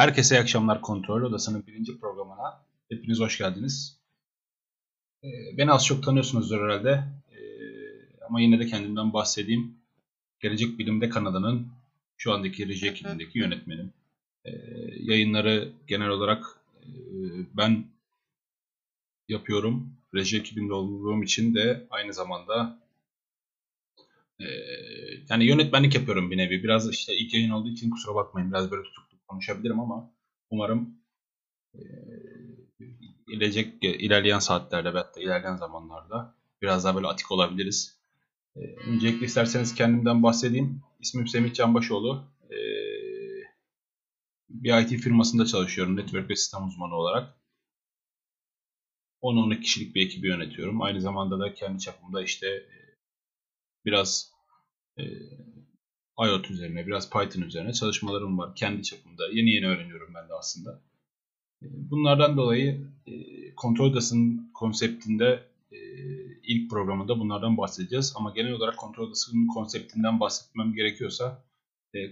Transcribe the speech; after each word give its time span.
Herkese 0.00 0.36
iyi 0.36 0.40
akşamlar 0.40 0.80
Kontrol 0.80 1.22
Odası'nın 1.22 1.66
birinci 1.66 2.00
programına. 2.00 2.64
Hepiniz 2.88 3.20
hoş 3.20 3.38
geldiniz. 3.38 4.00
Ee, 5.24 5.28
beni 5.58 5.72
az 5.72 5.86
çok 5.86 6.02
tanıyorsunuzdur 6.02 6.60
herhalde. 6.60 7.04
Ee, 7.32 7.38
ama 8.28 8.40
yine 8.40 8.60
de 8.60 8.66
kendimden 8.66 9.12
bahsedeyim. 9.12 9.74
Gelecek 10.40 10.78
Bilim'de 10.78 11.08
kanalının 11.08 11.68
şu 12.16 12.32
andaki 12.32 12.68
reji 12.68 12.88
ekibindeki 12.88 13.38
yönetmenim. 13.38 13.92
Ee, 14.44 14.50
yayınları 15.00 15.72
genel 15.86 16.08
olarak 16.08 16.44
e, 16.82 16.86
ben 17.54 17.84
yapıyorum. 19.28 19.92
Reji 20.14 20.38
ekibinde 20.38 20.72
olduğum 20.72 21.22
için 21.22 21.54
de 21.54 21.86
aynı 21.90 22.14
zamanda 22.14 22.78
e, 24.38 24.46
yani 25.28 25.44
yönetmenlik 25.44 25.94
yapıyorum 25.94 26.30
bir 26.30 26.36
nevi. 26.36 26.62
Biraz 26.62 26.90
işte 26.90 27.16
ilk 27.16 27.34
yayın 27.34 27.50
olduğu 27.50 27.68
için 27.68 27.90
kusura 27.90 28.14
bakmayın. 28.14 28.50
Biraz 28.50 28.70
böyle 28.70 28.82
tutuk 28.82 29.09
konuşabilirim 29.30 29.80
ama 29.80 30.14
umarım 30.50 30.98
e, 31.74 31.80
gelecek 33.28 33.84
ilerleyen 33.84 34.38
saatlerde 34.38 34.94
veyahut 34.94 35.16
ilerleyen 35.16 35.56
zamanlarda 35.56 36.34
biraz 36.62 36.84
daha 36.84 36.94
böyle 36.94 37.06
atik 37.06 37.32
olabiliriz. 37.32 38.00
E, 38.56 38.60
öncelikle 38.60 39.26
isterseniz 39.26 39.74
kendimden 39.74 40.22
bahsedeyim. 40.22 40.82
İsmim 41.00 41.28
Semih 41.28 41.54
Canbaşoğlu. 41.54 42.24
E, 42.50 42.58
bir 44.48 44.82
IT 44.82 45.02
firmasında 45.02 45.46
çalışıyorum. 45.46 45.96
Network 45.96 46.30
ve 46.30 46.36
sistem 46.36 46.68
uzmanı 46.68 46.94
olarak. 46.94 47.34
10-12 49.22 49.60
kişilik 49.60 49.94
bir 49.94 50.06
ekibi 50.06 50.28
yönetiyorum. 50.28 50.82
Aynı 50.82 51.00
zamanda 51.00 51.40
da 51.40 51.54
kendi 51.54 51.78
çapımda 51.78 52.22
işte 52.22 52.66
biraz 53.84 54.32
IoT 56.26 56.50
üzerine, 56.50 56.86
biraz 56.86 57.10
Python 57.10 57.42
üzerine 57.42 57.72
çalışmalarım 57.72 58.38
var. 58.38 58.54
Kendi 58.54 58.82
çapımda. 58.82 59.28
Yeni 59.32 59.50
yeni 59.50 59.66
öğreniyorum 59.66 60.14
ben 60.14 60.28
de 60.28 60.34
aslında. 60.34 60.82
E, 61.62 61.66
bunlardan 61.90 62.36
dolayı 62.36 62.80
e, 63.06 63.14
kontrol 63.54 63.90
odasının 63.90 64.50
konseptinde 64.54 65.44
e, 65.72 65.78
ilk 66.42 66.70
programında 66.70 67.18
bunlardan 67.18 67.56
bahsedeceğiz. 67.56 68.14
Ama 68.16 68.30
genel 68.30 68.52
olarak 68.52 68.76
kontrol 68.76 69.06
odasının 69.06 69.46
konseptinden 69.46 70.20
bahsetmem 70.20 70.74
gerekiyorsa 70.74 71.44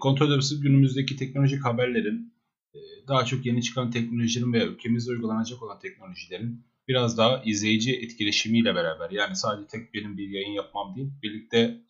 kontrol 0.00 0.26
odası 0.26 0.60
günümüzdeki 0.60 1.16
teknolojik 1.16 1.64
haberlerin 1.64 2.34
daha 3.08 3.24
çok 3.24 3.46
yeni 3.46 3.62
çıkan 3.62 3.90
teknolojilerin 3.90 4.52
veya 4.52 4.66
ülkemizde 4.66 5.10
uygulanacak 5.10 5.62
olan 5.62 5.78
teknolojilerin 5.78 6.64
biraz 6.88 7.18
daha 7.18 7.42
izleyici 7.42 7.96
etkileşimiyle 7.96 8.74
beraber 8.74 9.10
yani 9.10 9.36
sadece 9.36 9.66
tek 9.66 9.94
benim 9.94 10.18
bir 10.18 10.28
yayın 10.28 10.52
yapmam 10.52 10.96
değil 10.96 11.08
birlikte 11.22 11.80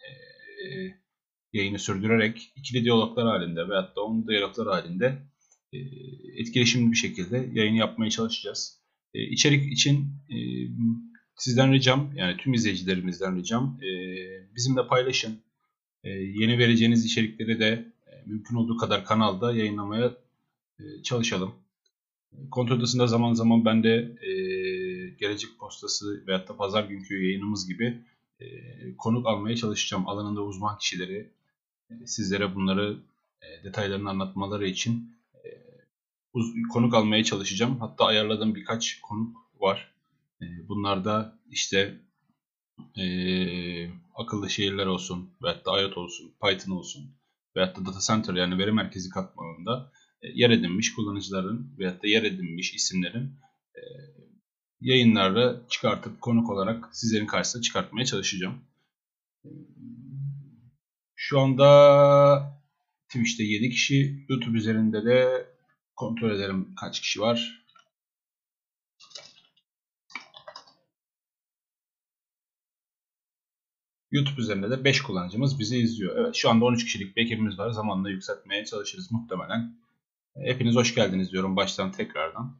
yayını 1.53 1.79
sürdürerek 1.79 2.53
ikili 2.57 2.85
diyaloglar 2.85 3.27
halinde 3.27 3.69
veyahut 3.69 3.97
da 3.97 4.01
onun 4.05 4.29
diyaloglar 4.29 4.67
halinde 4.67 5.19
e, 5.73 5.79
etkileşimli 6.41 6.93
bir 6.93 6.97
şekilde 6.97 7.51
yayın 7.53 7.75
yapmaya 7.75 8.11
çalışacağız. 8.11 8.79
E, 9.15 9.23
içerik 9.23 9.73
için 9.73 10.07
e, 10.31 10.37
sizden 11.37 11.73
ricam, 11.73 12.13
yani 12.17 12.37
tüm 12.37 12.55
izleyicilerimizden 12.55 13.37
ricam 13.37 13.79
e, 13.83 13.89
bizimle 14.57 14.87
paylaşın. 14.87 15.41
E, 16.05 16.11
yeni 16.11 16.59
vereceğiniz 16.59 17.05
içerikleri 17.05 17.61
de 17.61 17.93
e, 18.07 18.13
mümkün 18.27 18.57
olduğu 18.57 18.77
kadar 18.77 19.05
kanalda 19.05 19.55
yayınlamaya 19.55 20.17
e, 20.81 21.03
çalışalım. 21.03 21.55
Kontrol 22.51 22.77
odasında 22.77 23.07
zaman 23.07 23.35
zaman 23.35 23.65
ben 23.65 23.83
de 23.83 24.17
e, 24.23 24.31
gelecek 25.21 25.51
postası 25.59 26.27
veyahut 26.27 26.49
da 26.49 26.57
pazar 26.57 26.85
günkü 26.85 27.25
yayınımız 27.25 27.69
gibi 27.69 27.99
e, 28.41 28.47
konuk 28.99 29.27
almaya 29.27 29.57
çalışacağım. 29.57 30.09
Alanında 30.09 30.43
uzman 30.43 30.79
kişileri, 30.79 31.31
sizlere 32.07 32.55
bunları 32.55 32.99
e, 33.43 33.65
detaylarını 33.65 34.11
anlatmaları 34.11 34.67
için 34.67 35.19
e, 35.35 35.49
konuk 36.73 36.95
almaya 36.95 37.25
çalışacağım. 37.25 37.81
Hatta 37.81 38.05
ayarladığım 38.05 38.55
birkaç 38.55 39.01
konuk 39.01 39.37
var. 39.61 39.95
E, 40.43 40.47
bunlar 40.69 41.05
da 41.05 41.39
işte 41.51 42.01
e, 42.97 43.05
akıllı 44.15 44.51
şehirler 44.51 44.87
olsun, 44.87 45.31
veyahut 45.43 45.67
da 45.67 45.81
IoT 45.81 45.99
olsun, 45.99 46.33
Python 46.43 46.73
olsun 46.73 47.19
veyahut 47.59 47.77
da 47.77 47.87
data 47.87 48.01
center 48.01 48.35
yani 48.35 48.59
veri 48.59 48.73
merkezi 48.73 49.11
katmanında 49.11 49.93
yer 50.23 50.51
edinmiş 50.51 50.95
kullanıcıların 50.95 51.75
veyahut 51.79 52.03
da 52.03 52.07
yer 52.07 52.23
edinmiş 52.23 52.75
isimlerin 52.75 53.33
e, 53.75 53.83
yayınlarda 54.81 55.63
çıkartıp 55.69 56.21
konuk 56.21 56.51
olarak 56.51 56.97
sizlerin 56.97 57.27
karşısına 57.27 57.63
çıkartmaya 57.63 58.07
çalışacağım. 58.07 58.61
Şu 61.21 61.41
anda 61.41 62.61
Twitch'te 63.09 63.45
7 63.45 63.71
kişi, 63.71 64.27
YouTube 64.29 64.59
üzerinde 64.59 65.05
de 65.05 65.47
kontrol 65.97 66.31
edelim 66.31 66.75
kaç 66.81 67.01
kişi 67.01 67.21
var. 67.21 67.65
YouTube 74.11 74.41
üzerinde 74.41 74.71
de 74.71 74.85
5 74.85 75.03
kullanıcımız 75.03 75.59
bizi 75.59 75.79
izliyor. 75.79 76.17
Evet 76.17 76.35
şu 76.35 76.51
anda 76.51 76.65
13 76.65 76.85
kişilik 76.85 77.17
bir 77.17 77.25
ekibimiz 77.25 77.59
var. 77.59 77.71
Zamanla 77.71 78.11
yükseltmeye 78.11 78.65
çalışırız 78.65 79.13
muhtemelen. 79.13 79.77
Hepiniz 80.37 80.77
hoş 80.77 80.95
geldiniz 80.95 81.33
diyorum 81.33 81.57
baştan 81.57 81.93
tekrardan. 81.93 82.57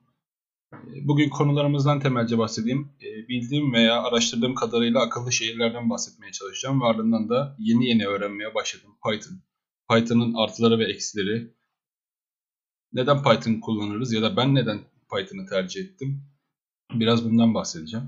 Bugün 0.85 1.29
konularımızdan 1.29 2.01
temelce 2.01 2.39
bahsedeyim. 2.39 2.89
Ee, 3.03 3.29
bildiğim 3.29 3.73
veya 3.73 4.03
araştırdığım 4.03 4.55
kadarıyla 4.55 5.01
akıllı 5.01 5.33
şehirlerden 5.33 5.91
bahsetmeye 5.91 6.33
çalışacağım. 6.33 6.81
Ve 6.81 6.85
ardından 6.85 7.29
da 7.29 7.57
yeni 7.59 7.87
yeni 7.87 8.07
öğrenmeye 8.07 8.55
başladım 8.55 8.91
Python. 9.05 9.39
Python'ın 9.91 10.35
artıları 10.35 10.79
ve 10.79 10.85
eksileri. 10.85 11.55
Neden 12.93 13.23
Python 13.23 13.61
kullanırız 13.61 14.13
ya 14.13 14.23
da 14.23 14.37
ben 14.37 14.55
neden 14.55 14.81
Python'ı 15.17 15.47
tercih 15.47 15.81
ettim? 15.81 16.23
Biraz 16.95 17.25
bundan 17.25 17.55
bahsedeceğim. 17.55 18.07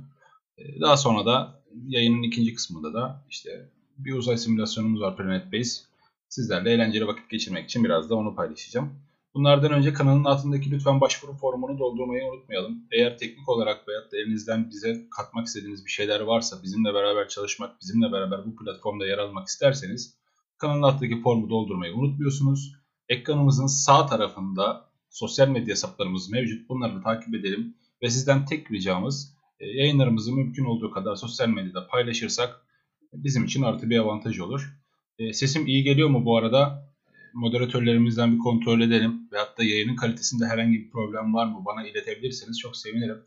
Ee, 0.59 0.81
daha 0.81 0.97
sonra 0.97 1.27
da 1.27 1.63
yayının 1.87 2.23
ikinci 2.23 2.55
kısmında 2.55 2.95
da 2.95 3.27
işte 3.31 3.71
bir 3.99 4.13
uzay 4.13 4.37
simülasyonumuz 4.37 5.01
var 5.01 5.17
Planet 5.17 5.53
Base. 5.53 5.81
Sizlerle 6.29 6.71
eğlenceli 6.71 7.07
vakit 7.07 7.31
geçirmek 7.31 7.65
için 7.65 7.85
biraz 7.85 8.11
da 8.11 8.15
onu 8.15 8.35
paylaşacağım. 8.35 8.93
Bunlardan 9.35 9.73
önce 9.73 9.93
kanalın 9.93 10.25
altındaki 10.25 10.71
lütfen 10.71 11.01
başvuru 11.01 11.37
formunu 11.37 11.79
doldurmayı 11.79 12.25
unutmayalım. 12.25 12.87
Eğer 12.93 13.19
teknik 13.19 13.49
olarak 13.49 13.89
veya 13.89 14.01
da 14.01 14.17
elinizden 14.17 14.71
bize 14.71 15.07
katmak 15.11 15.47
istediğiniz 15.47 15.87
bir 15.87 15.91
şeyler 15.91 16.21
varsa, 16.21 16.63
bizimle 16.63 16.95
beraber 16.95 17.29
çalışmak, 17.29 17.81
bizimle 17.81 18.13
beraber 18.13 18.47
bu 18.47 18.57
platformda 18.57 19.07
yer 19.07 19.19
almak 19.19 19.49
isterseniz 19.49 20.21
kanalın 20.59 20.83
altındaki 20.83 21.21
formu 21.23 21.51
doldurmayı 21.51 21.95
unutmuyorsunuz. 21.95 22.73
Ekranımızın 23.09 23.67
sağ 23.67 24.07
tarafında 24.07 24.91
sosyal 25.11 25.49
medya 25.49 25.73
hesaplarımız 25.73 26.31
mevcut. 26.31 26.69
Bunları 26.69 26.97
da 26.97 27.03
takip 27.03 27.35
edelim 27.35 27.75
ve 28.03 28.11
sizden 28.11 28.45
tek 28.45 28.71
ricamız 28.71 29.37
e, 29.61 29.67
yayınlarımızı 29.67 30.33
mümkün 30.33 30.65
olduğu 30.65 30.91
kadar 30.91 31.17
sosyal 31.17 31.49
medyada 31.49 31.87
paylaşırsak 31.87 32.67
bizim 33.13 33.45
için 33.45 33.63
artı 33.63 33.91
bir 33.91 33.99
avantaj 33.99 34.41
olur. 34.41 34.77
E, 35.19 35.33
sesim 35.33 35.67
iyi 35.67 35.83
geliyor 35.83 36.09
mu 36.09 36.25
bu 36.25 36.37
arada? 36.37 36.90
Moderatörlerimizden 37.35 38.35
bir 38.35 38.39
kontrol 38.39 38.81
edelim. 38.81 39.29
Ve 39.33 39.39
hatta 39.39 39.65
yayının 39.65 39.97
kalitesinde 39.97 40.47
herhangi 40.47 40.79
bir 40.79 40.91
problem 40.91 41.35
var 41.35 41.47
mı 41.47 41.63
bana 41.67 41.89
iletebilirseniz 41.89 42.59
çok 42.59 42.77
sevinirim. 42.77 43.23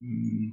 Hmm. 0.00 0.52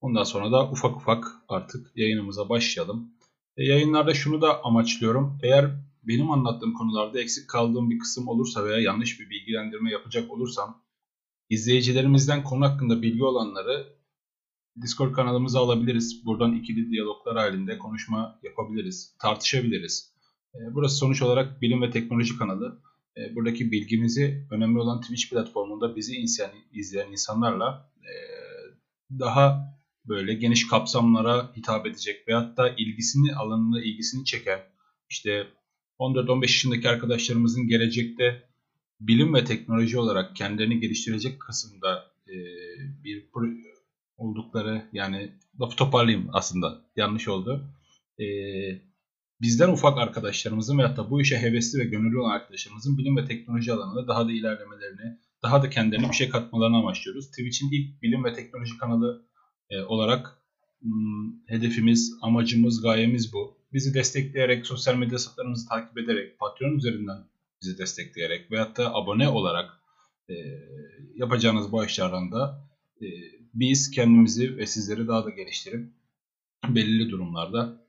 Ondan 0.00 0.24
sonra 0.24 0.52
da 0.52 0.70
ufak 0.70 0.96
ufak 0.96 1.24
artık 1.48 1.92
yayınımıza 1.96 2.48
başlayalım. 2.48 3.12
E, 3.56 3.64
yayınlarda 3.64 4.14
şunu 4.14 4.42
da 4.42 4.64
amaçlıyorum. 4.64 5.38
Eğer 5.42 5.70
benim 6.02 6.30
anlattığım 6.30 6.74
konularda 6.74 7.20
eksik 7.20 7.48
kaldığım 7.48 7.90
bir 7.90 7.98
kısım 7.98 8.28
olursa 8.28 8.64
veya 8.64 8.78
yanlış 8.78 9.20
bir 9.20 9.30
bilgilendirme 9.30 9.90
yapacak 9.90 10.30
olursam 10.30 10.84
izleyicilerimizden 11.50 12.44
konu 12.44 12.64
hakkında 12.64 13.02
bilgi 13.02 13.24
olanları 13.24 13.94
Discord 14.82 15.12
kanalımıza 15.12 15.60
alabiliriz. 15.60 16.26
Buradan 16.26 16.54
ikili 16.54 16.90
diyaloglar 16.90 17.36
halinde 17.36 17.78
konuşma 17.78 18.40
yapabiliriz, 18.42 19.16
tartışabiliriz. 19.18 20.13
Ee, 20.54 20.74
burası 20.74 20.96
sonuç 20.96 21.22
olarak 21.22 21.62
bilim 21.62 21.82
ve 21.82 21.90
teknoloji 21.90 22.38
kanalı. 22.38 22.82
Ee, 23.16 23.34
buradaki 23.34 23.72
bilgimizi 23.72 24.46
önemli 24.50 24.78
olan 24.78 25.00
Twitch 25.00 25.30
platformunda 25.30 25.96
bizi 25.96 26.16
izleyen, 26.72 27.12
insanlarla 27.12 27.90
e, 28.00 28.12
daha 29.18 29.74
böyle 30.04 30.34
geniş 30.34 30.66
kapsamlara 30.68 31.52
hitap 31.56 31.86
edecek 31.86 32.28
veyahut 32.28 32.56
da 32.56 32.68
ilgisini 32.68 33.34
alanına 33.34 33.82
ilgisini 33.82 34.24
çeken 34.24 34.60
işte 35.10 35.46
14-15 35.98 36.42
yaşındaki 36.42 36.88
arkadaşlarımızın 36.88 37.68
gelecekte 37.68 38.42
bilim 39.00 39.34
ve 39.34 39.44
teknoloji 39.44 39.98
olarak 39.98 40.36
kendilerini 40.36 40.80
geliştirecek 40.80 41.40
kısımda 41.40 42.04
e, 42.28 42.34
bir 43.04 43.24
oldukları 44.16 44.88
yani 44.92 45.32
lafı 45.60 45.76
toparlayayım 45.76 46.28
aslında 46.32 46.84
yanlış 46.96 47.28
oldu. 47.28 47.64
E, 48.18 48.24
bizden 49.44 49.68
ufak 49.68 49.98
arkadaşlarımızın 49.98 50.78
veyahut 50.78 50.96
da 50.96 51.10
bu 51.10 51.20
işe 51.20 51.38
hevesli 51.38 51.78
ve 51.78 51.84
gönüllü 51.84 52.18
olan 52.18 52.30
arkadaşlarımızın 52.30 52.98
bilim 52.98 53.16
ve 53.16 53.24
teknoloji 53.24 53.72
alanında 53.72 54.08
daha 54.08 54.28
da 54.28 54.32
ilerlemelerini, 54.32 55.18
daha 55.42 55.62
da 55.62 55.70
kendilerine 55.70 56.08
bir 56.08 56.14
şey 56.14 56.28
katmalarını 56.28 56.76
amaçlıyoruz. 56.76 57.30
Twitch'in 57.30 57.70
ilk 57.72 58.02
bilim 58.02 58.24
ve 58.24 58.32
teknoloji 58.32 58.78
kanalı 58.78 59.26
e, 59.70 59.80
olarak 59.80 60.38
hmm, 60.82 61.32
hedefimiz, 61.46 62.18
amacımız, 62.22 62.82
gayemiz 62.82 63.32
bu. 63.32 63.58
Bizi 63.72 63.94
destekleyerek, 63.94 64.66
sosyal 64.66 64.94
medya 64.94 65.12
hesaplarımızı 65.12 65.68
takip 65.68 65.98
ederek, 65.98 66.38
Patreon 66.38 66.76
üzerinden 66.76 67.18
bizi 67.62 67.78
destekleyerek 67.78 68.50
veyahut 68.50 68.76
da 68.76 68.94
abone 68.94 69.28
olarak 69.28 69.70
e, 70.28 70.34
yapacağınız 71.14 71.72
bağışlardan 71.72 72.32
da 72.32 72.68
e, 73.02 73.06
biz 73.54 73.90
kendimizi 73.90 74.56
ve 74.56 74.66
sizleri 74.66 75.08
daha 75.08 75.24
da 75.24 75.30
geliştirip 75.30 75.90
belirli 76.68 77.10
durumlarda 77.10 77.83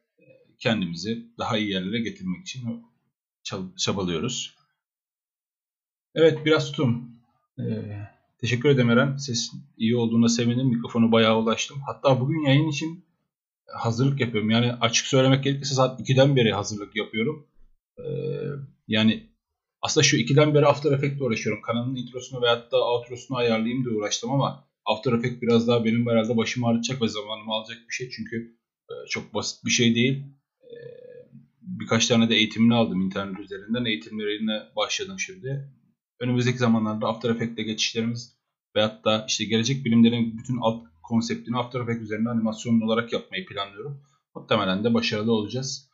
kendimizi 0.59 1.25
daha 1.37 1.57
iyi 1.57 1.71
yerlere 1.71 1.99
getirmek 1.99 2.41
için 2.41 2.85
çabalıyoruz. 3.77 4.55
Evet 6.15 6.45
biraz 6.45 6.71
tutum. 6.71 7.11
Ee, 7.59 7.63
teşekkür 8.41 8.69
ederim 8.69 8.89
Eren. 8.89 9.17
Ses 9.17 9.51
iyi 9.77 9.95
olduğuna 9.95 10.29
sevindim. 10.29 10.67
Mikrofonu 10.67 11.11
bayağı 11.11 11.39
ulaştım. 11.39 11.77
Hatta 11.85 12.19
bugün 12.21 12.45
yayın 12.45 12.69
için 12.69 13.05
hazırlık 13.73 14.19
yapıyorum. 14.19 14.49
Yani 14.49 14.73
açık 14.73 15.07
söylemek 15.07 15.43
gerekirse 15.43 15.75
saat 15.75 15.99
2'den 15.99 16.35
beri 16.35 16.53
hazırlık 16.53 16.95
yapıyorum. 16.95 17.47
Ee, 17.99 18.03
yani 18.87 19.29
aslında 19.81 20.03
şu 20.03 20.17
2'den 20.17 20.55
beri 20.55 20.65
After 20.65 20.91
Effect'le 20.91 21.21
uğraşıyorum. 21.21 21.61
Kanalın 21.61 21.95
introsunu 21.95 22.41
veyahut 22.41 22.71
da 22.71 22.77
outrosunu 22.77 23.37
ayarlayayım 23.37 23.85
diye 23.85 23.95
uğraştım 23.95 24.31
ama 24.31 24.67
After 24.85 25.13
Effects 25.13 25.41
biraz 25.41 25.67
daha 25.67 25.85
benim 25.85 26.09
herhalde 26.09 26.37
başımı 26.37 26.67
ağrıtacak 26.67 27.01
ve 27.01 27.07
zamanımı 27.07 27.53
alacak 27.53 27.77
bir 27.89 27.93
şey. 27.93 28.09
Çünkü 28.09 28.57
e, 28.89 28.93
çok 29.09 29.33
basit 29.33 29.65
bir 29.65 29.71
şey 29.71 29.95
değil. 29.95 30.23
Birkaç 31.65 32.07
tane 32.07 32.29
de 32.29 32.35
eğitimini 32.35 32.73
aldım 32.73 33.01
internet 33.01 33.39
üzerinden. 33.39 33.85
Eğitimlerine 33.85 34.61
başladım 34.75 35.19
şimdi. 35.19 35.69
Önümüzdeki 36.19 36.57
zamanlarda 36.57 37.07
After 37.07 37.29
Effects'le 37.29 37.65
geçişlerimiz 37.65 38.35
veyahut 38.75 39.05
da 39.05 39.25
işte 39.27 39.45
gelecek 39.45 39.85
bilimlerin 39.85 40.37
bütün 40.37 40.57
alt 40.61 40.83
konseptini 41.03 41.57
After 41.57 41.81
Effects 41.81 42.01
üzerinde 42.01 42.29
animasyon 42.29 42.81
olarak 42.81 43.13
yapmayı 43.13 43.45
planlıyorum. 43.45 44.01
Muhtemelen 44.35 44.83
de 44.83 44.93
başarılı 44.93 45.31
olacağız. 45.31 45.89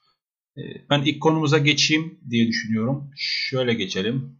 E, 0.57 0.61
ben 0.89 1.01
ilk 1.01 1.21
konumuza 1.21 1.57
geçeyim 1.57 2.19
diye 2.29 2.47
düşünüyorum. 2.47 3.11
Şöyle 3.17 3.73
geçelim. 3.73 4.37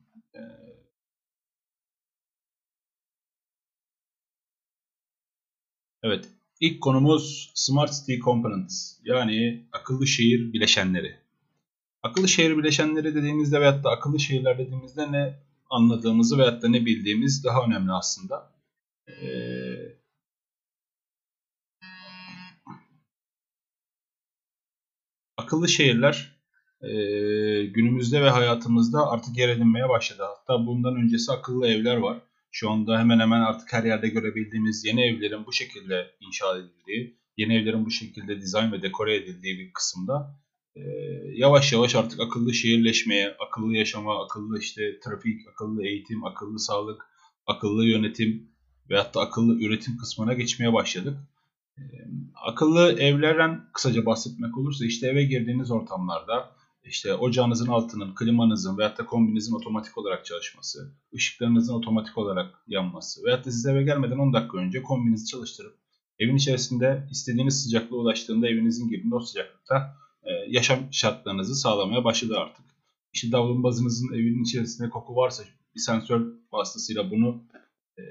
Evet, 6.03 6.27
ilk 6.59 6.81
konumuz 6.81 7.51
Smart 7.55 7.93
City 7.93 8.19
Components 8.19 8.99
yani 9.03 9.67
akıllı 9.71 10.07
şehir 10.07 10.53
bileşenleri. 10.53 11.20
Akıllı 12.03 12.27
şehir 12.27 12.57
bileşenleri 12.57 13.15
dediğimizde 13.15 13.61
veyahut 13.61 13.83
da 13.83 13.89
akıllı 13.89 14.19
şehirler 14.19 14.57
dediğimizde 14.57 15.11
ne 15.11 15.39
anladığımızı 15.69 16.37
veyahut 16.37 16.63
da 16.63 16.69
ne 16.69 16.85
bildiğimiz 16.85 17.43
daha 17.43 17.65
önemli 17.65 17.91
aslında. 17.91 18.51
Ee, 19.07 19.97
akıllı 25.37 25.69
şehirler 25.69 26.41
e, 26.81 26.89
günümüzde 27.65 28.21
ve 28.21 28.29
hayatımızda 28.29 29.11
artık 29.11 29.37
yer 29.37 29.49
edinmeye 29.49 29.89
başladı. 29.89 30.23
Hatta 30.23 30.65
bundan 30.65 30.95
öncesi 30.95 31.31
akıllı 31.31 31.67
evler 31.67 31.97
var 31.97 32.21
şu 32.51 32.69
anda 32.69 32.99
hemen 32.99 33.19
hemen 33.19 33.41
artık 33.41 33.73
her 33.73 33.83
yerde 33.83 34.09
görebildiğimiz 34.09 34.85
yeni 34.85 35.01
evlerin 35.01 35.45
bu 35.45 35.53
şekilde 35.53 36.15
inşa 36.19 36.57
edildiği, 36.57 37.17
yeni 37.37 37.55
evlerin 37.55 37.85
bu 37.85 37.91
şekilde 37.91 38.41
dizayn 38.41 38.71
ve 38.71 38.81
dekore 38.81 39.15
edildiği 39.15 39.59
bir 39.59 39.73
kısımda 39.73 40.35
e, 40.75 40.81
yavaş 41.33 41.73
yavaş 41.73 41.95
artık 41.95 42.19
akıllı 42.19 42.53
şehirleşmeye, 42.53 43.35
akıllı 43.47 43.77
yaşama, 43.77 44.23
akıllı 44.23 44.59
işte 44.59 44.99
trafik, 44.99 45.47
akıllı 45.53 45.85
eğitim, 45.85 46.25
akıllı 46.25 46.59
sağlık, 46.59 47.05
akıllı 47.45 47.85
yönetim 47.85 48.51
ve 48.89 48.97
hatta 48.97 49.21
akıllı 49.21 49.63
üretim 49.63 49.97
kısmına 49.97 50.33
geçmeye 50.33 50.73
başladık. 50.73 51.17
E, 51.77 51.83
akıllı 52.35 52.91
evlerden 52.99 53.69
kısaca 53.73 54.05
bahsetmek 54.05 54.57
olursa 54.57 54.85
işte 54.85 55.07
eve 55.07 55.23
girdiğiniz 55.23 55.71
ortamlarda 55.71 56.55
işte 56.83 57.15
ocağınızın 57.15 57.67
altının, 57.67 58.15
klimanızın 58.15 58.77
veyahut 58.77 58.97
da 58.97 59.05
kombinizin 59.05 59.55
otomatik 59.55 59.97
olarak 59.97 60.25
çalışması, 60.25 60.95
ışıklarınızın 61.15 61.73
otomatik 61.73 62.17
olarak 62.17 62.63
yanması 62.67 63.23
veyahut 63.25 63.45
da 63.45 63.51
siz 63.51 63.65
eve 63.65 63.83
gelmeden 63.83 64.17
10 64.17 64.33
dakika 64.33 64.57
önce 64.57 64.83
kombinizi 64.83 65.25
çalıştırıp 65.25 65.75
evin 66.19 66.35
içerisinde 66.35 67.07
istediğiniz 67.11 67.63
sıcaklığa 67.63 67.99
ulaştığında 67.99 68.47
evinizin 68.47 68.89
girdiğinde 68.89 69.15
o 69.15 69.19
sıcaklıkta 69.19 69.95
e, 70.23 70.31
yaşam 70.47 70.79
şartlarınızı 70.91 71.55
sağlamaya 71.55 72.03
başladı 72.03 72.37
artık. 72.37 72.65
İşte 73.13 73.31
davlumbazınızın 73.31 74.13
evin 74.13 74.43
içerisinde 74.43 74.89
koku 74.89 75.15
varsa 75.15 75.43
bir 75.75 75.79
sensör 75.79 76.27
vasıtasıyla 76.51 77.11
bunu 77.11 77.43
e, 77.97 78.03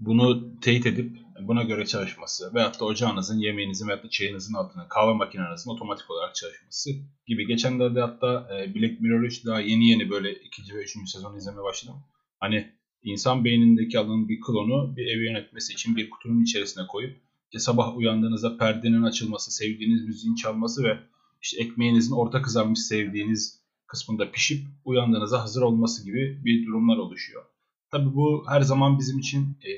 bunu 0.00 0.60
teyit 0.60 0.86
edip 0.86 1.16
buna 1.40 1.62
göre 1.62 1.86
çalışması 1.86 2.54
veyahut 2.54 2.80
da 2.80 2.84
ocağınızın, 2.84 3.38
yemeğinizin 3.38 3.88
veyahut 3.88 4.04
da 4.04 4.10
çayınızın 4.10 4.54
altına 4.54 4.88
kahve 4.88 5.14
makinenizin 5.14 5.70
otomatik 5.70 6.10
olarak 6.10 6.34
çalışması 6.34 6.90
gibi. 7.26 7.46
Geçenlerde 7.46 8.00
hatta 8.00 8.48
e, 8.56 8.74
Black 8.74 9.00
Mirror 9.00 9.22
3 9.22 9.46
daha 9.46 9.60
yeni 9.60 9.90
yeni 9.90 10.10
böyle 10.10 10.34
ikinci 10.34 10.74
ve 10.74 10.82
üçüncü 10.82 11.10
sezon 11.10 11.36
izlemeye 11.36 11.62
başladım. 11.62 11.96
Hani 12.40 12.72
insan 13.02 13.44
beynindeki 13.44 13.98
alanın 13.98 14.28
bir 14.28 14.40
klonu 14.40 14.96
bir 14.96 15.06
evi 15.06 15.24
yönetmesi 15.24 15.72
için 15.72 15.96
bir 15.96 16.10
kutunun 16.10 16.42
içerisine 16.42 16.86
koyup 16.86 17.16
sabah 17.58 17.96
uyandığınızda 17.96 18.56
perdenin 18.56 19.02
açılması, 19.02 19.54
sevdiğiniz 19.54 20.04
müziğin 20.04 20.34
çalması 20.34 20.84
ve 20.84 20.98
işte 21.42 21.62
ekmeğinizin 21.62 22.12
orta 22.12 22.42
kızarmış 22.42 22.80
sevdiğiniz 22.80 23.62
kısmında 23.86 24.30
pişip 24.30 24.66
uyandığınızda 24.84 25.42
hazır 25.42 25.62
olması 25.62 26.04
gibi 26.04 26.40
bir 26.44 26.66
durumlar 26.66 26.96
oluşuyor. 26.96 27.42
Tabi 27.90 28.14
bu 28.14 28.44
her 28.48 28.60
zaman 28.60 28.98
bizim 28.98 29.18
için 29.18 29.58
e, 29.64 29.72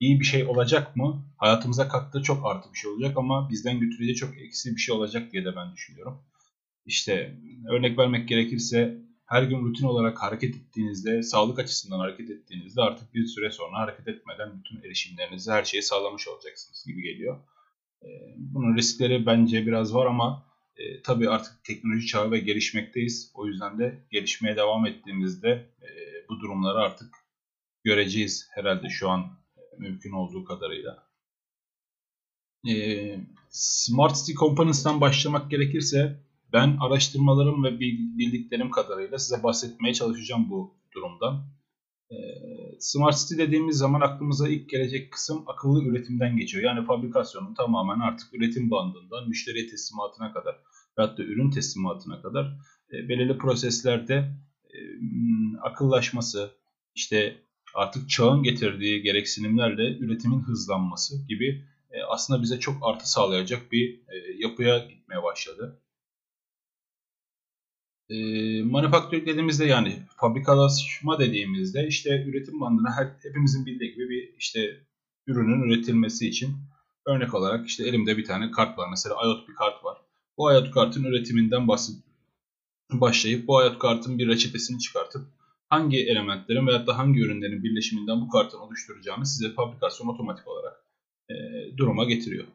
iyi 0.00 0.20
bir 0.20 0.24
şey 0.24 0.44
olacak 0.44 0.96
mı? 0.96 1.24
Hayatımıza 1.36 1.88
kattığı 1.88 2.22
çok 2.22 2.46
artı 2.46 2.72
bir 2.72 2.78
şey 2.78 2.90
olacak 2.90 3.16
ama 3.16 3.50
bizden 3.50 3.80
götüreceği 3.80 4.16
çok 4.16 4.38
eksi 4.38 4.76
bir 4.76 4.80
şey 4.80 4.94
olacak 4.94 5.32
diye 5.32 5.44
de 5.44 5.56
ben 5.56 5.72
düşünüyorum. 5.72 6.18
İşte 6.86 7.36
örnek 7.68 7.98
vermek 7.98 8.28
gerekirse 8.28 9.05
her 9.26 9.42
gün 9.42 9.64
rutin 9.64 9.86
olarak 9.86 10.22
hareket 10.22 10.56
ettiğinizde, 10.56 11.22
sağlık 11.22 11.58
açısından 11.58 11.98
hareket 11.98 12.30
ettiğinizde 12.30 12.82
artık 12.82 13.14
bir 13.14 13.26
süre 13.26 13.50
sonra 13.50 13.78
hareket 13.78 14.08
etmeden 14.08 14.58
bütün 14.58 14.82
erişimlerinizi, 14.82 15.50
her 15.50 15.64
şeyi 15.64 15.82
sağlamış 15.82 16.28
olacaksınız 16.28 16.84
gibi 16.86 17.02
geliyor. 17.02 17.40
Bunun 18.36 18.76
riskleri 18.76 19.26
bence 19.26 19.66
biraz 19.66 19.94
var 19.94 20.06
ama 20.06 20.46
e, 20.76 21.02
tabii 21.02 21.30
artık 21.30 21.64
teknoloji 21.64 22.06
çağı 22.06 22.30
ve 22.30 22.38
gelişmekteyiz. 22.38 23.30
O 23.34 23.46
yüzden 23.46 23.78
de 23.78 24.04
gelişmeye 24.10 24.56
devam 24.56 24.86
ettiğimizde 24.86 25.50
e, 25.82 25.88
bu 26.28 26.40
durumları 26.40 26.78
artık 26.78 27.14
göreceğiz 27.84 28.48
herhalde 28.50 28.88
şu 28.88 29.10
an 29.10 29.38
mümkün 29.78 30.12
olduğu 30.12 30.44
kadarıyla. 30.44 31.06
E, 32.68 32.74
Smart 33.50 34.16
City 34.16 34.32
Components'tan 34.32 35.00
başlamak 35.00 35.50
gerekirse 35.50 36.25
ben 36.56 36.76
araştırmalarım 36.80 37.64
ve 37.64 37.80
bildiklerim 38.18 38.70
kadarıyla 38.70 39.18
size 39.18 39.42
bahsetmeye 39.42 39.94
çalışacağım 39.94 40.50
bu 40.50 40.74
durumdan. 40.94 41.44
E, 42.10 42.16
Smart 42.80 43.18
City 43.18 43.42
dediğimiz 43.42 43.76
zaman 43.76 44.00
aklımıza 44.00 44.48
ilk 44.48 44.70
gelecek 44.70 45.12
kısım 45.12 45.44
akıllı 45.46 45.84
üretimden 45.84 46.36
geçiyor. 46.36 46.64
Yani 46.64 46.86
fabrikasyonun 46.86 47.54
tamamen 47.54 48.00
artık 48.00 48.34
üretim 48.34 48.70
bandından 48.70 49.28
müşteri 49.28 49.66
teslimatına 49.66 50.32
kadar 50.32 50.54
ve 50.98 51.02
hatta 51.02 51.22
ürün 51.22 51.50
teslimatına 51.50 52.22
kadar 52.22 52.44
e, 52.92 53.08
belirli 53.08 53.38
proseslerde 53.38 54.14
e, 54.74 54.78
akıllaşması, 55.62 56.50
işte 56.94 57.36
artık 57.74 58.10
çağın 58.10 58.42
getirdiği 58.42 59.02
gereksinimlerle 59.02 59.98
üretimin 59.98 60.40
hızlanması 60.40 61.26
gibi 61.28 61.64
e, 61.90 62.02
aslında 62.08 62.42
bize 62.42 62.60
çok 62.60 62.76
artı 62.82 63.10
sağlayacak 63.10 63.72
bir 63.72 64.00
yapıya 64.38 64.78
gitmeye 64.78 65.22
başladı. 65.22 65.82
E, 68.10 68.16
manufacturing 68.62 69.26
dediğimizde 69.26 69.64
yani 69.64 70.02
fabrikalaşma 70.16 71.18
dediğimizde 71.18 71.86
işte 71.86 72.24
üretim 72.26 72.60
bandına 72.60 72.96
her, 72.96 73.08
hepimizin 73.22 73.66
bildiği 73.66 73.94
gibi 73.94 74.08
bir 74.08 74.34
işte 74.38 74.80
ürünün 75.26 75.62
üretilmesi 75.62 76.28
için 76.28 76.56
örnek 77.06 77.34
olarak 77.34 77.66
işte 77.66 77.88
elimde 77.88 78.16
bir 78.16 78.24
tane 78.24 78.50
kart 78.50 78.78
var. 78.78 78.88
Mesela 78.90 79.14
IoT 79.24 79.48
bir 79.48 79.54
kart 79.54 79.84
var. 79.84 79.98
Bu 80.38 80.52
IoT 80.52 80.70
kartın 80.70 81.04
üretiminden 81.04 81.68
bahsedip 81.68 82.02
başlayıp 82.92 83.48
bu 83.48 83.62
IoT 83.62 83.78
kartın 83.78 84.18
bir 84.18 84.28
reçetesini 84.28 84.78
çıkartıp 84.78 85.22
hangi 85.68 85.98
elementlerin 85.98 86.66
veya 86.66 86.86
da 86.86 86.98
hangi 86.98 87.20
ürünlerin 87.20 87.62
birleşiminden 87.64 88.20
bu 88.20 88.28
kartın 88.28 88.58
oluşturacağını 88.58 89.26
size 89.26 89.52
fabrikasyon 89.52 90.08
otomatik 90.08 90.48
olarak 90.48 90.84
e, 91.30 91.34
duruma 91.76 92.04
getiriyor. 92.04 92.46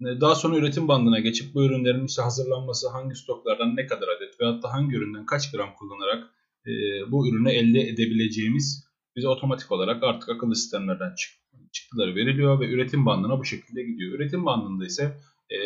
E, 0.00 0.20
daha 0.20 0.34
sonra 0.34 0.56
üretim 0.56 0.88
bandına 0.88 1.20
geçip 1.20 1.54
bu 1.54 1.64
ürünlerin 1.64 2.06
işte 2.06 2.22
hazırlanması 2.22 2.88
hangi 2.88 3.14
stoklardan 3.14 3.76
ne 3.76 3.86
kadar 3.86 4.08
adet 4.08 4.40
veya 4.40 4.62
da 4.62 4.72
hangi 4.72 4.96
üründen 4.96 5.26
kaç 5.26 5.52
gram 5.52 5.74
kullanarak 5.74 6.24
e, 6.66 6.72
bu 7.10 7.28
ürünü 7.28 7.50
elde 7.50 7.80
edebileceğimiz 7.80 8.88
bize 9.16 9.28
otomatik 9.28 9.72
olarak 9.72 10.02
artık 10.02 10.28
akıllı 10.28 10.56
sistemlerden 10.56 11.14
çık 11.14 11.38
çıktıları 11.72 12.14
veriliyor 12.14 12.60
ve 12.60 12.68
üretim 12.68 13.06
bandına 13.06 13.38
bu 13.38 13.44
şekilde 13.44 13.82
gidiyor. 13.82 14.12
Üretim 14.12 14.46
bandında 14.46 14.86
ise 14.86 15.18
e, 15.50 15.56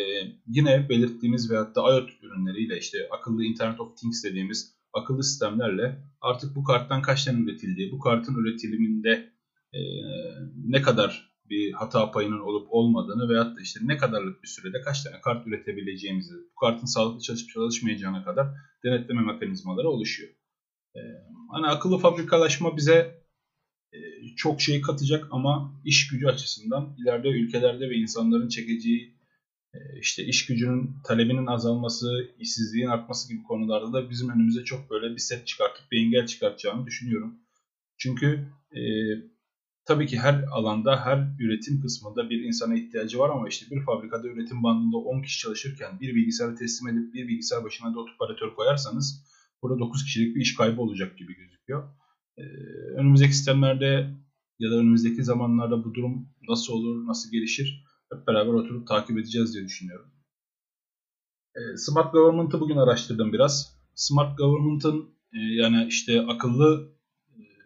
yine 0.47 0.89
belirttiğimiz 0.89 1.51
veyahut 1.51 1.75
da 1.75 1.81
IoT 1.81 2.09
ürünleriyle 2.21 2.79
işte 2.79 2.97
akıllı 3.11 3.43
Internet 3.43 3.79
of 3.79 3.97
Things 3.97 4.23
dediğimiz 4.23 4.73
akıllı 4.93 5.23
sistemlerle 5.23 6.03
artık 6.21 6.55
bu 6.55 6.63
karttan 6.63 7.01
kaç 7.01 7.25
tane 7.25 7.39
üretildiği, 7.39 7.91
bu 7.91 7.99
kartın 7.99 8.35
üretiminde 8.35 9.29
e, 9.73 9.79
ne 10.65 10.81
kadar 10.81 11.32
bir 11.53 11.73
hata 11.73 12.11
payının 12.11 12.39
olup 12.39 12.67
olmadığını 12.69 13.29
veyahut 13.29 13.57
da 13.57 13.61
işte 13.61 13.79
ne 13.83 13.97
kadarlık 13.97 14.43
bir 14.43 14.47
sürede 14.47 14.81
kaç 14.81 15.03
tane 15.03 15.21
kart 15.21 15.47
üretebileceğimizi, 15.47 16.33
bu 16.33 16.59
kartın 16.59 16.85
sağlıklı 16.85 17.21
çalışıp 17.21 17.49
çalışmayacağına 17.49 18.23
kadar 18.23 18.47
denetleme 18.83 19.21
mekanizmaları 19.21 19.89
oluşuyor. 19.89 20.29
Ee, 20.95 20.99
hani 21.51 21.67
akıllı 21.67 21.97
fabrikalaşma 21.97 22.77
bize 22.77 23.23
e, 23.93 23.97
çok 24.35 24.61
şey 24.61 24.81
katacak 24.81 25.27
ama 25.31 25.81
iş 25.85 26.07
gücü 26.07 26.27
açısından 26.27 26.95
ileride 26.99 27.27
ülkelerde 27.27 27.89
ve 27.89 27.95
insanların 27.95 28.47
çekeceği 28.47 29.17
e, 29.73 29.77
işte 29.99 30.25
iş 30.25 30.45
gücünün 30.45 30.95
talebinin 31.03 31.45
azalması, 31.45 32.07
işsizliğin 32.39 32.87
artması 32.87 33.33
gibi 33.33 33.43
konularda 33.43 33.93
da 33.93 34.09
bizim 34.09 34.29
önümüze 34.29 34.63
çok 34.63 34.89
böyle 34.89 35.13
bir 35.13 35.19
set 35.19 35.47
çıkartıp 35.47 35.91
bir 35.91 36.05
engel 36.05 36.27
çıkartacağını 36.27 36.85
düşünüyorum. 36.85 37.39
Çünkü 37.97 38.47
e, 38.71 38.81
tabii 39.85 40.07
ki 40.07 40.19
her 40.19 40.43
alanda, 40.51 41.05
her 41.05 41.27
üretim 41.39 41.81
kısmında 41.81 42.29
bir 42.29 42.43
insana 42.43 42.75
ihtiyacı 42.75 43.19
var 43.19 43.29
ama 43.29 43.47
işte 43.47 43.75
bir 43.75 43.81
fabrikada 43.85 44.27
üretim 44.27 44.63
bandında 44.63 44.97
10 44.97 45.21
kişi 45.21 45.39
çalışırken 45.39 45.99
bir 45.99 46.15
bilgisayarı 46.15 46.55
teslim 46.55 46.87
edip 46.87 47.13
bir 47.13 47.27
bilgisayar 47.27 47.63
başına 47.63 47.95
da 47.95 47.99
operatör 47.99 48.55
koyarsanız 48.55 49.25
burada 49.61 49.79
9 49.79 50.03
kişilik 50.03 50.35
bir 50.35 50.41
iş 50.41 50.55
kaybı 50.55 50.81
olacak 50.81 51.17
gibi 51.17 51.35
gözüküyor. 51.35 51.89
Ee, 52.37 52.43
önümüzdeki 52.97 53.33
sistemlerde 53.33 54.09
ya 54.59 54.71
da 54.71 54.75
önümüzdeki 54.75 55.23
zamanlarda 55.23 55.83
bu 55.83 55.93
durum 55.93 56.29
nasıl 56.49 56.73
olur, 56.73 57.07
nasıl 57.07 57.31
gelişir 57.31 57.85
hep 58.11 58.27
beraber 58.27 58.53
oturup 58.53 58.87
takip 58.87 59.17
edeceğiz 59.17 59.53
diye 59.53 59.65
düşünüyorum. 59.65 60.11
Ee, 61.55 61.77
Smart 61.77 62.13
Government'ı 62.13 62.59
bugün 62.59 62.77
araştırdım 62.77 63.33
biraz. 63.33 63.77
Smart 63.95 64.37
Government'ın 64.37 65.09
e, 65.33 65.39
yani 65.39 65.85
işte 65.87 66.21
akıllı 66.21 66.92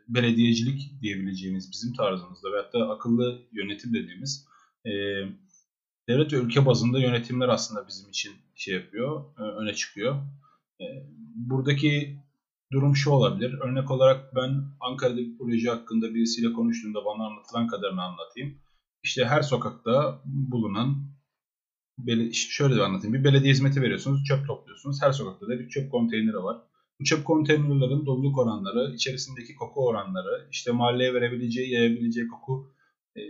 belediyecilik 0.07 1.01
diyebileceğimiz 1.01 1.71
bizim 1.71 1.93
tarzımızda 1.93 2.51
veyahut 2.51 2.73
da 2.73 2.89
akıllı 2.89 3.41
yönetim 3.51 3.93
dediğimiz 3.93 4.47
e, 4.85 4.91
devlet 6.09 6.33
ve 6.33 6.37
ülke 6.37 6.65
bazında 6.65 6.99
yönetimler 6.99 7.49
aslında 7.49 7.87
bizim 7.87 8.09
için 8.09 8.33
şey 8.55 8.75
yapıyor, 8.75 9.23
öne 9.37 9.73
çıkıyor. 9.73 10.15
Buradaki 11.35 12.19
durum 12.71 12.95
şu 12.95 13.11
olabilir. 13.11 13.53
Örnek 13.61 13.91
olarak 13.91 14.35
ben 14.35 14.63
Ankara'da 14.79 15.17
bir 15.17 15.37
proje 15.37 15.69
hakkında 15.69 16.13
birisiyle 16.13 16.53
konuştuğumda 16.53 17.05
bana 17.05 17.27
anlatılan 17.27 17.67
kadarını 17.67 18.03
anlatayım. 18.03 18.57
İşte 19.03 19.25
her 19.25 19.41
sokakta 19.41 20.21
bulunan 20.25 20.95
şöyle 22.33 22.75
de 22.75 22.83
anlatayım. 22.83 23.13
Bir 23.13 23.23
belediye 23.23 23.53
hizmeti 23.53 23.81
veriyorsunuz, 23.81 24.23
çöp 24.23 24.47
topluyorsunuz. 24.47 25.01
Her 25.01 25.11
sokakta 25.11 25.47
da 25.47 25.59
bir 25.59 25.69
çöp 25.69 25.91
konteyneri 25.91 26.43
var. 26.43 26.57
Çöp 27.05 27.25
konteynerlerin 27.25 28.05
doluluk 28.05 28.37
oranları, 28.37 28.93
içerisindeki 28.95 29.55
koku 29.55 29.87
oranları, 29.87 30.47
işte 30.51 30.71
mahalleye 30.71 31.13
verebileceği, 31.13 31.71
yayabileceği 31.73 32.27
koku 32.27 32.73
e, 33.15 33.21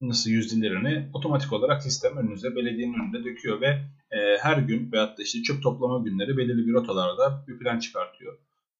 nasıl 0.00 0.30
yüzdelerini 0.30 1.10
otomatik 1.12 1.52
olarak 1.52 1.82
sistem 1.82 2.16
önünüze, 2.16 2.56
belediyenin 2.56 2.94
önünde 2.94 3.24
döküyor 3.24 3.60
ve 3.60 3.66
e, 4.10 4.38
her 4.40 4.58
gün 4.58 4.92
veyahut 4.92 5.18
da 5.18 5.22
işte 5.22 5.42
çöp 5.42 5.62
toplama 5.62 5.98
günleri 5.98 6.36
belirli 6.36 6.66
bir 6.66 6.72
rotalarda 6.72 7.44
bir 7.48 7.58
plan 7.58 7.78
çıkartıyor. 7.78 8.38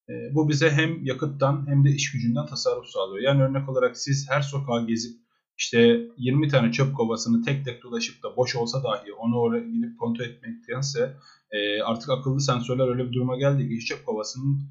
E, 0.09 0.13
bu 0.35 0.49
bize 0.49 0.71
hem 0.71 1.05
yakıttan 1.05 1.67
hem 1.67 1.85
de 1.85 1.89
iş 1.89 2.11
gücünden 2.11 2.45
tasarruf 2.45 2.85
sağlıyor. 2.85 3.23
Yani 3.23 3.43
örnek 3.43 3.69
olarak 3.69 3.97
siz 3.97 4.29
her 4.29 4.41
sokağa 4.41 4.81
gezip 4.81 5.21
işte 5.61 6.01
20 6.17 6.47
tane 6.47 6.71
çöp 6.71 6.95
kovasını 6.95 7.41
tek 7.41 7.65
tek 7.65 7.83
dolaşıp 7.83 8.23
da 8.23 8.35
boş 8.35 8.55
olsa 8.55 8.83
dahi 8.83 9.13
onu 9.13 9.37
oraya 9.39 9.67
gidip 9.67 9.99
kontrol 9.99 10.25
etmektense 10.25 11.17
e, 11.51 11.81
artık 11.81 12.09
akıllı 12.09 12.41
sensörler 12.41 12.87
öyle 12.87 13.07
bir 13.07 13.13
duruma 13.13 13.37
geldi 13.37 13.69
ki 13.69 13.85
çöp 13.85 14.05
kovasının 14.05 14.61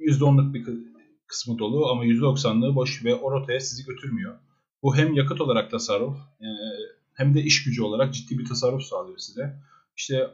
%10'luk 0.00 0.54
bir 0.54 0.66
kısmı 1.26 1.58
dolu 1.58 1.86
ama 1.90 2.04
%90'lığı 2.04 2.74
boş 2.74 3.04
ve 3.04 3.14
o 3.14 3.30
rotaya 3.30 3.60
sizi 3.60 3.84
götürmüyor. 3.84 4.38
Bu 4.82 4.96
hem 4.96 5.14
yakıt 5.14 5.40
olarak 5.40 5.70
tasarruf 5.70 6.16
e, 6.40 6.48
hem 7.14 7.34
de 7.34 7.42
iş 7.42 7.64
gücü 7.64 7.82
olarak 7.82 8.14
ciddi 8.14 8.38
bir 8.38 8.44
tasarruf 8.44 8.82
sağlıyor 8.82 9.18
size. 9.18 9.56
İşte 9.96 10.30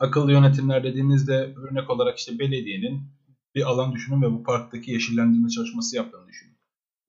akıllı 0.00 0.32
yönetimler 0.32 0.84
dediğimizde 0.84 1.54
örnek 1.56 1.90
olarak 1.90 2.18
işte 2.18 2.38
belediyenin 2.38 3.02
bir 3.54 3.62
alan 3.62 3.92
düşünün 3.92 4.22
ve 4.22 4.32
bu 4.32 4.42
parktaki 4.42 4.90
yeşillendirme 4.90 5.48
çalışması 5.48 5.96
yaptığını 5.96 6.28
düşünün. 6.28 6.53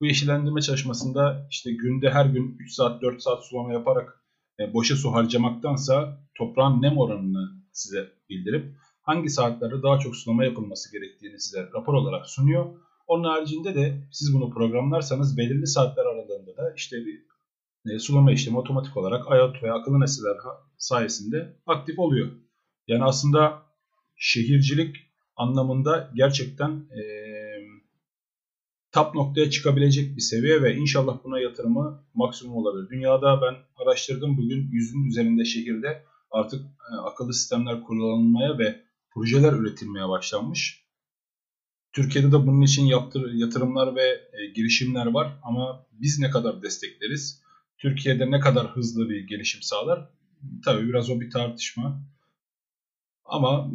Bu 0.02 0.06
yeşillendirme 0.06 0.62
çalışmasında 0.62 1.48
işte 1.52 1.72
günde 1.72 2.10
her 2.10 2.26
gün 2.26 2.58
3 2.60 2.74
saat 2.74 3.02
4 3.02 3.22
saat 3.22 3.46
sulama 3.46 3.74
yaparak 3.74 4.24
e, 4.60 4.74
boşa 4.74 4.96
su 4.96 5.14
harcamaktansa 5.14 6.20
toprağın 6.38 6.82
nem 6.82 6.98
oranını 6.98 7.52
size 7.72 8.12
bildirip 8.30 8.76
hangi 9.02 9.30
saatlerde 9.30 9.84
daha 9.84 10.00
çok 10.00 10.16
sulama 10.16 10.46
yapılması 10.46 10.92
gerektiğini 10.92 11.40
size 11.40 11.70
rapor 11.74 11.94
olarak 11.94 12.26
sunuyor. 12.26 12.66
Onun 13.08 13.24
haricinde 13.24 13.76
de 13.76 14.08
siz 14.12 14.34
bunu 14.34 14.50
programlarsanız 14.50 15.38
belirli 15.38 15.68
saatler 15.68 16.06
aralığında 16.06 16.58
da 16.58 16.74
işte 16.76 16.98
bir 17.06 17.26
e, 17.92 18.00
sulama 18.00 18.32
işlemi 18.32 18.58
otomatik 18.58 18.98
olarak 18.98 19.26
IoT 19.28 19.64
veya 19.64 19.74
akıllı 19.74 20.02
nesneler 20.02 20.38
sayesinde 20.78 21.56
aktif 21.66 22.00
oluyor. 22.00 22.32
Yani 22.88 23.04
aslında 23.04 23.62
şehircilik 24.18 24.96
anlamında 25.36 26.12
gerçekten 26.16 26.72
e, 26.72 27.25
tap 28.96 29.16
noktaya 29.16 29.50
çıkabilecek 29.50 30.16
bir 30.16 30.22
seviye 30.22 30.64
ve 30.64 30.76
inşallah 30.76 31.18
buna 31.24 31.40
yatırımı 31.40 32.04
maksimum 32.14 32.56
olabilir. 32.56 32.90
Dünyada 32.90 33.42
ben 33.42 33.56
araştırdım 33.84 34.38
bugün 34.38 34.72
yüzün 34.72 35.06
üzerinde 35.06 35.46
şehirde 35.46 36.04
artık 36.32 36.62
e, 36.62 36.96
akıllı 36.96 37.34
sistemler 37.34 37.82
kullanılmaya 37.82 38.58
ve 38.58 38.82
projeler 39.14 39.54
üretilmeye 39.54 40.10
başlanmış. 40.10 40.86
Türkiye'de 41.94 42.28
de 42.28 42.48
bunun 42.48 42.62
için 42.62 42.86
yaptır, 42.86 43.34
yatırımlar 43.34 43.96
ve 43.96 44.02
e, 44.34 44.46
girişimler 44.56 45.06
var 45.06 45.40
ama 45.44 45.88
biz 45.92 46.20
ne 46.20 46.30
kadar 46.30 46.62
destekleriz? 46.62 47.42
Türkiye'de 47.78 48.32
ne 48.32 48.40
kadar 48.40 48.68
hızlı 48.68 49.10
bir 49.10 49.28
gelişim 49.28 49.62
sağlar? 49.62 50.10
Tabii 50.66 50.90
biraz 50.90 51.10
o 51.10 51.20
bir 51.20 51.32
tartışma. 51.32 52.02
Ama 53.26 53.72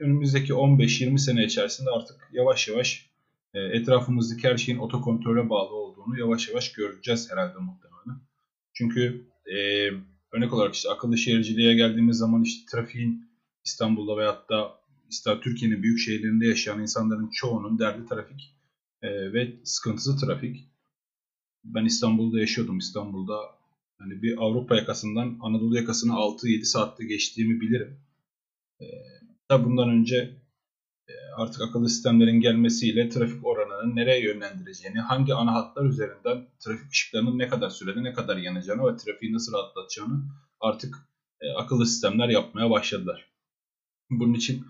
önümüzdeki 0.00 0.52
15-20 0.52 1.18
sene 1.18 1.44
içerisinde 1.44 1.90
artık 1.90 2.28
yavaş 2.32 2.68
yavaş 2.68 3.09
e, 3.54 3.60
etrafımızdaki 3.60 4.48
her 4.48 4.56
şeyin 4.56 4.78
otokontrole 4.78 5.50
bağlı 5.50 5.74
olduğunu 5.74 6.18
yavaş 6.18 6.48
yavaş 6.48 6.72
göreceğiz 6.72 7.30
herhalde 7.30 7.58
muhtemelen. 7.58 8.22
Çünkü 8.72 9.26
e, 9.46 9.56
örnek 10.32 10.52
olarak 10.52 10.74
işte 10.74 10.90
akıllı 10.90 11.18
şehirciliğe 11.18 11.74
geldiğimiz 11.74 12.16
zaman 12.16 12.42
işte 12.42 12.70
trafiğin 12.70 13.30
İstanbul'da 13.64 14.16
veyahut 14.16 14.50
da 14.50 14.80
İster 15.08 15.40
Türkiye'nin 15.40 15.82
büyük 15.82 15.98
şehirlerinde 15.98 16.46
yaşayan 16.46 16.80
insanların 16.80 17.30
çoğunun 17.32 17.78
derdi 17.78 18.08
trafik 18.08 18.56
e, 19.02 19.32
ve 19.32 19.52
sıkıntısı 19.64 20.16
trafik. 20.26 20.70
Ben 21.64 21.84
İstanbul'da 21.84 22.40
yaşıyordum. 22.40 22.78
İstanbul'da 22.78 23.40
hani 23.98 24.22
bir 24.22 24.38
Avrupa 24.38 24.76
yakasından 24.76 25.38
Anadolu 25.40 25.76
yakasını 25.76 26.12
6-7 26.12 26.64
saatte 26.64 27.04
geçtiğimi 27.04 27.60
bilirim. 27.60 28.00
E, 28.80 28.84
tabi 29.48 29.64
bundan 29.64 29.88
önce 29.88 30.39
artık 31.36 31.62
akıllı 31.62 31.88
sistemlerin 31.88 32.40
gelmesiyle 32.40 33.08
trafik 33.08 33.46
oranının 33.46 33.96
nereye 33.96 34.24
yönlendireceğini, 34.24 35.00
hangi 35.00 35.34
ana 35.34 35.54
hatlar 35.54 35.84
üzerinden 35.84 36.48
trafik 36.60 36.90
ışıklarının 36.90 37.38
ne 37.38 37.48
kadar 37.48 37.70
sürede 37.70 38.02
ne 38.02 38.12
kadar 38.12 38.36
yanacağını 38.36 38.92
ve 38.92 38.96
trafiği 38.96 39.32
nasıl 39.32 39.52
rahatlatacağını 39.52 40.22
artık 40.60 40.96
e, 41.40 41.52
akıllı 41.52 41.86
sistemler 41.86 42.28
yapmaya 42.28 42.70
başladılar. 42.70 43.30
Bunun 44.10 44.34
için 44.34 44.64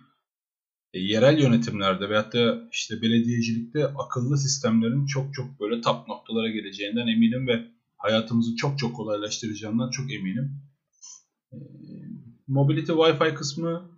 e, 0.92 1.00
yerel 1.00 1.38
yönetimlerde 1.38 2.11
veyahut 2.11 2.32
da 2.32 2.68
işte 2.73 3.02
belediyecilikte 3.02 3.87
akıllı 3.87 4.38
sistemlerin 4.38 5.06
çok 5.06 5.35
çok 5.35 5.61
böyle 5.61 5.80
tap 5.80 6.09
noktalara 6.09 6.49
geleceğinden 6.49 7.06
eminim 7.06 7.47
ve 7.47 7.66
hayatımızı 7.97 8.56
çok 8.56 8.78
çok 8.78 8.97
kolaylaştıracağından 8.97 9.90
çok 9.90 10.12
eminim. 10.12 10.62
E, 11.52 11.56
mobility 12.49 12.92
Wi-Fi 12.92 13.35
kısmı 13.35 13.89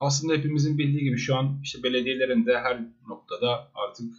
aslında 0.00 0.34
hepimizin 0.34 0.78
bildiği 0.78 1.04
gibi 1.04 1.18
şu 1.18 1.36
an 1.36 1.60
işte 1.62 1.82
belediyelerin 1.82 2.46
de 2.46 2.58
her 2.58 2.80
noktada 3.08 3.70
artık 3.74 4.12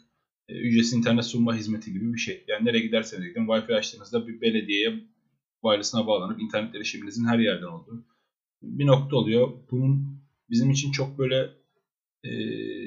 e, 0.50 0.54
ücretsiz 0.54 0.94
internet 0.94 1.26
sunma 1.26 1.56
hizmeti 1.56 1.94
gibi 1.94 2.14
bir 2.14 2.20
şey. 2.20 2.44
Yani 2.48 2.66
nereye 2.66 2.80
giderseniz 2.80 3.28
gidin 3.28 3.46
Wi-Fi 3.46 3.76
açtığınızda 3.76 4.28
bir 4.28 4.42
belediyeye 4.42 5.00
wireless'ına 5.62 6.08
bağlanıp 6.08 6.42
internet 6.42 6.76
erişiminizin 6.76 7.26
her 7.26 7.40
yerden 7.40 7.68
olduğu 7.68 8.06
bir 8.62 8.88
nokta 8.88 9.16
oluyor. 9.16 9.52
Bunun 9.72 10.22
bizim 10.50 10.72
için 10.72 10.92
çok 10.92 11.18
böyle 11.18 11.50
e, 12.24 12.32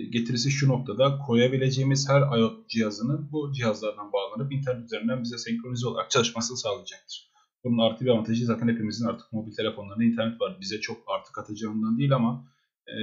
getirisi 0.05 0.51
şu 0.51 0.69
noktada 0.69 1.19
koyabileceğimiz 1.19 2.09
her 2.09 2.39
IoT 2.39 2.69
cihazının 2.69 3.29
bu 3.33 3.53
cihazlardan 3.53 4.13
bağlanıp 4.13 4.53
internet 4.53 4.85
üzerinden 4.85 5.23
bize 5.23 5.39
senkronize 5.39 5.87
olarak 5.87 6.11
çalışmasını 6.11 6.57
sağlayacaktır. 6.57 7.31
Bunun 7.65 7.79
artı 7.79 8.05
bir 8.05 8.11
avantajı 8.11 8.47
zaten 8.47 8.69
hepimizin 8.69 9.07
artık 9.07 9.33
mobil 9.33 9.53
telefonlarında 9.53 10.05
internet 10.05 10.41
var. 10.41 10.59
Bize 10.61 10.81
çok 10.81 10.97
artı 11.07 11.33
katacağından 11.33 11.99
değil 11.99 12.15
ama 12.15 12.54
e, 12.89 12.97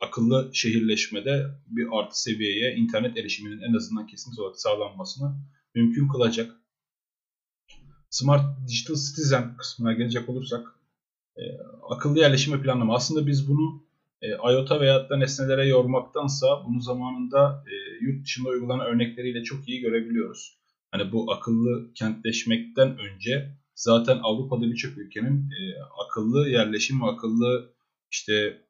akıllı 0.00 0.50
şehirleşmede 0.52 1.46
bir 1.66 1.86
artı 1.92 2.22
seviyeye 2.22 2.74
internet 2.74 3.16
erişiminin 3.16 3.60
en 3.60 3.74
azından 3.74 4.06
kesinlikle 4.06 4.42
olarak 4.42 4.60
sağlanmasını 4.60 5.34
mümkün 5.74 6.08
kılacak. 6.08 6.56
Smart 8.10 8.44
Digital 8.68 8.94
Citizen 8.94 9.56
kısmına 9.56 9.92
gelecek 9.92 10.28
olursak 10.28 10.66
e, 11.36 11.42
akıllı 11.90 12.18
yerleşim 12.18 12.62
planlama. 12.62 12.94
Aslında 12.94 13.26
biz 13.26 13.48
bunu 13.48 13.84
e, 14.22 14.30
IOTA 14.30 14.80
veyahut 14.80 15.10
da 15.10 15.16
nesnelere 15.16 15.68
yormaktansa 15.68 16.46
bunu 16.66 16.80
zamanında 16.80 17.64
e, 17.66 18.04
yurt 18.04 18.24
dışında 18.24 18.48
uygulanan 18.48 18.86
örnekleriyle 18.86 19.42
çok 19.42 19.68
iyi 19.68 19.80
görebiliyoruz. 19.80 20.60
Hani 20.90 21.12
bu 21.12 21.32
akıllı 21.32 21.94
kentleşmekten 21.94 22.98
önce 22.98 23.50
zaten 23.74 24.18
Avrupa'da 24.22 24.62
birçok 24.62 24.98
ülkenin 24.98 25.50
e, 25.50 25.60
akıllı 26.06 26.48
yerleşim 26.48 27.02
ve 27.02 27.06
akıllı 27.06 27.72
işte 28.10 28.62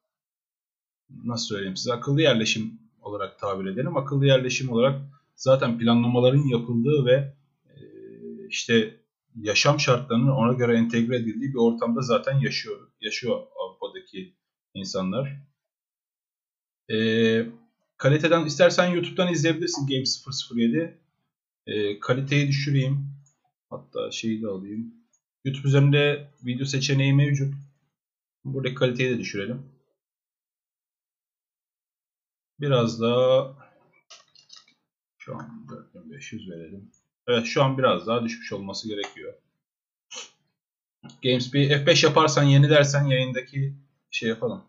nasıl 1.24 1.46
söyleyeyim 1.46 1.76
size 1.76 1.92
akıllı 1.92 2.22
yerleşim 2.22 2.80
olarak 3.02 3.38
tabir 3.38 3.70
edelim. 3.70 3.96
Akıllı 3.96 4.26
yerleşim 4.26 4.70
olarak 4.72 5.00
zaten 5.36 5.78
planlamaların 5.78 6.48
yapıldığı 6.48 7.06
ve 7.06 7.34
e, 7.66 7.80
işte 8.48 9.00
yaşam 9.36 9.80
şartlarının 9.80 10.30
ona 10.30 10.52
göre 10.52 10.76
entegre 10.76 11.16
edildiği 11.16 11.50
bir 11.50 11.58
ortamda 11.58 12.02
zaten 12.02 12.38
yaşıyor 12.38 12.90
yaşıyor 13.00 13.40
Avrupa'daki 13.60 14.34
insanlar. 14.74 15.36
E, 16.92 16.96
kaliteden 17.96 18.44
istersen 18.44 18.86
YouTube'dan 18.86 19.32
izleyebilirsin 19.32 19.86
Game 19.86 20.04
007. 20.54 20.98
E, 21.66 22.00
kaliteyi 22.00 22.48
düşüreyim. 22.48 23.06
Hatta 23.70 24.10
şeyi 24.10 24.42
de 24.42 24.46
alayım. 24.46 24.94
YouTube 25.44 25.68
üzerinde 25.68 26.30
video 26.44 26.66
seçeneği 26.66 27.14
mevcut. 27.14 27.54
Buradaki 28.44 28.74
kaliteyi 28.74 29.10
de 29.10 29.18
düşürelim. 29.18 29.62
Biraz 32.60 33.00
daha 33.00 33.56
şu 35.18 35.36
an 35.36 35.68
4500 35.68 36.50
verelim. 36.50 36.90
Evet 37.28 37.46
şu 37.46 37.62
an 37.62 37.78
biraz 37.78 38.06
daha 38.06 38.24
düşmüş 38.24 38.52
olması 38.52 38.88
gerekiyor. 38.88 39.34
Games 41.22 41.54
bir 41.54 41.70
F5 41.70 42.06
yaparsan 42.06 42.42
yeni 42.42 42.70
dersen 42.70 43.04
yayındaki 43.04 43.74
şey 44.10 44.28
yapalım. 44.28 44.64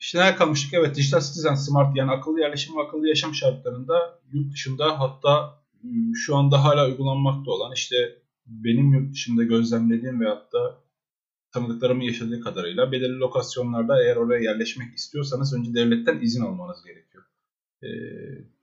İşte 0.00 0.18
nerede 0.18 0.36
kalmıştık? 0.36 0.74
Evet 0.74 0.96
Digital 0.96 1.20
Citizen 1.20 1.54
Smart 1.54 1.96
yani 1.96 2.10
akıllı 2.10 2.40
yerleşim 2.40 2.76
ve 2.76 2.82
akıllı 2.82 3.08
yaşam 3.08 3.34
şartlarında 3.34 4.20
yurt 4.32 4.52
dışında 4.52 5.00
hatta 5.00 5.62
ıı, 5.84 6.16
şu 6.16 6.36
anda 6.36 6.64
hala 6.64 6.86
uygulanmakta 6.86 7.50
olan 7.50 7.72
işte 7.72 7.96
benim 8.46 8.92
yurt 8.92 9.12
dışında 9.12 9.44
gözlemlediğim 9.44 10.20
ve 10.20 10.28
hatta 10.28 10.79
tanıdıklarımın 11.52 12.02
yaşadığı 12.02 12.40
kadarıyla 12.40 12.92
belirli 12.92 13.18
lokasyonlarda 13.18 14.04
eğer 14.04 14.16
oraya 14.16 14.42
yerleşmek 14.42 14.94
istiyorsanız 14.94 15.54
önce 15.54 15.74
devletten 15.74 16.20
izin 16.20 16.42
almanız 16.42 16.84
gerekiyor. 16.84 17.24
Ee, 17.82 17.88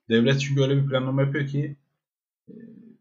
devlet 0.09 0.41
çünkü 0.41 0.61
öyle 0.61 0.83
bir 0.83 0.89
planlama 0.89 1.21
yapıyor 1.21 1.47
ki 1.47 1.77
e, 2.49 2.53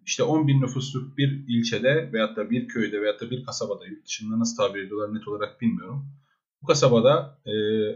işte 0.06 0.22
10 0.22 0.48
bin 0.48 0.60
nüfusluk 0.60 1.18
bir 1.18 1.44
ilçede 1.48 2.10
veyahut 2.12 2.36
da 2.36 2.50
bir 2.50 2.68
köyde 2.68 3.02
veyahut 3.02 3.20
da 3.20 3.30
bir 3.30 3.44
kasabada 3.44 3.86
yurt 3.86 4.06
dışında 4.06 4.38
nasıl 4.38 4.56
tabir 4.56 4.82
ediyorlar 4.82 5.14
net 5.14 5.28
olarak 5.28 5.60
bilmiyorum. 5.60 6.06
Bu 6.62 6.66
kasabada 6.66 7.38
e, 7.46 7.50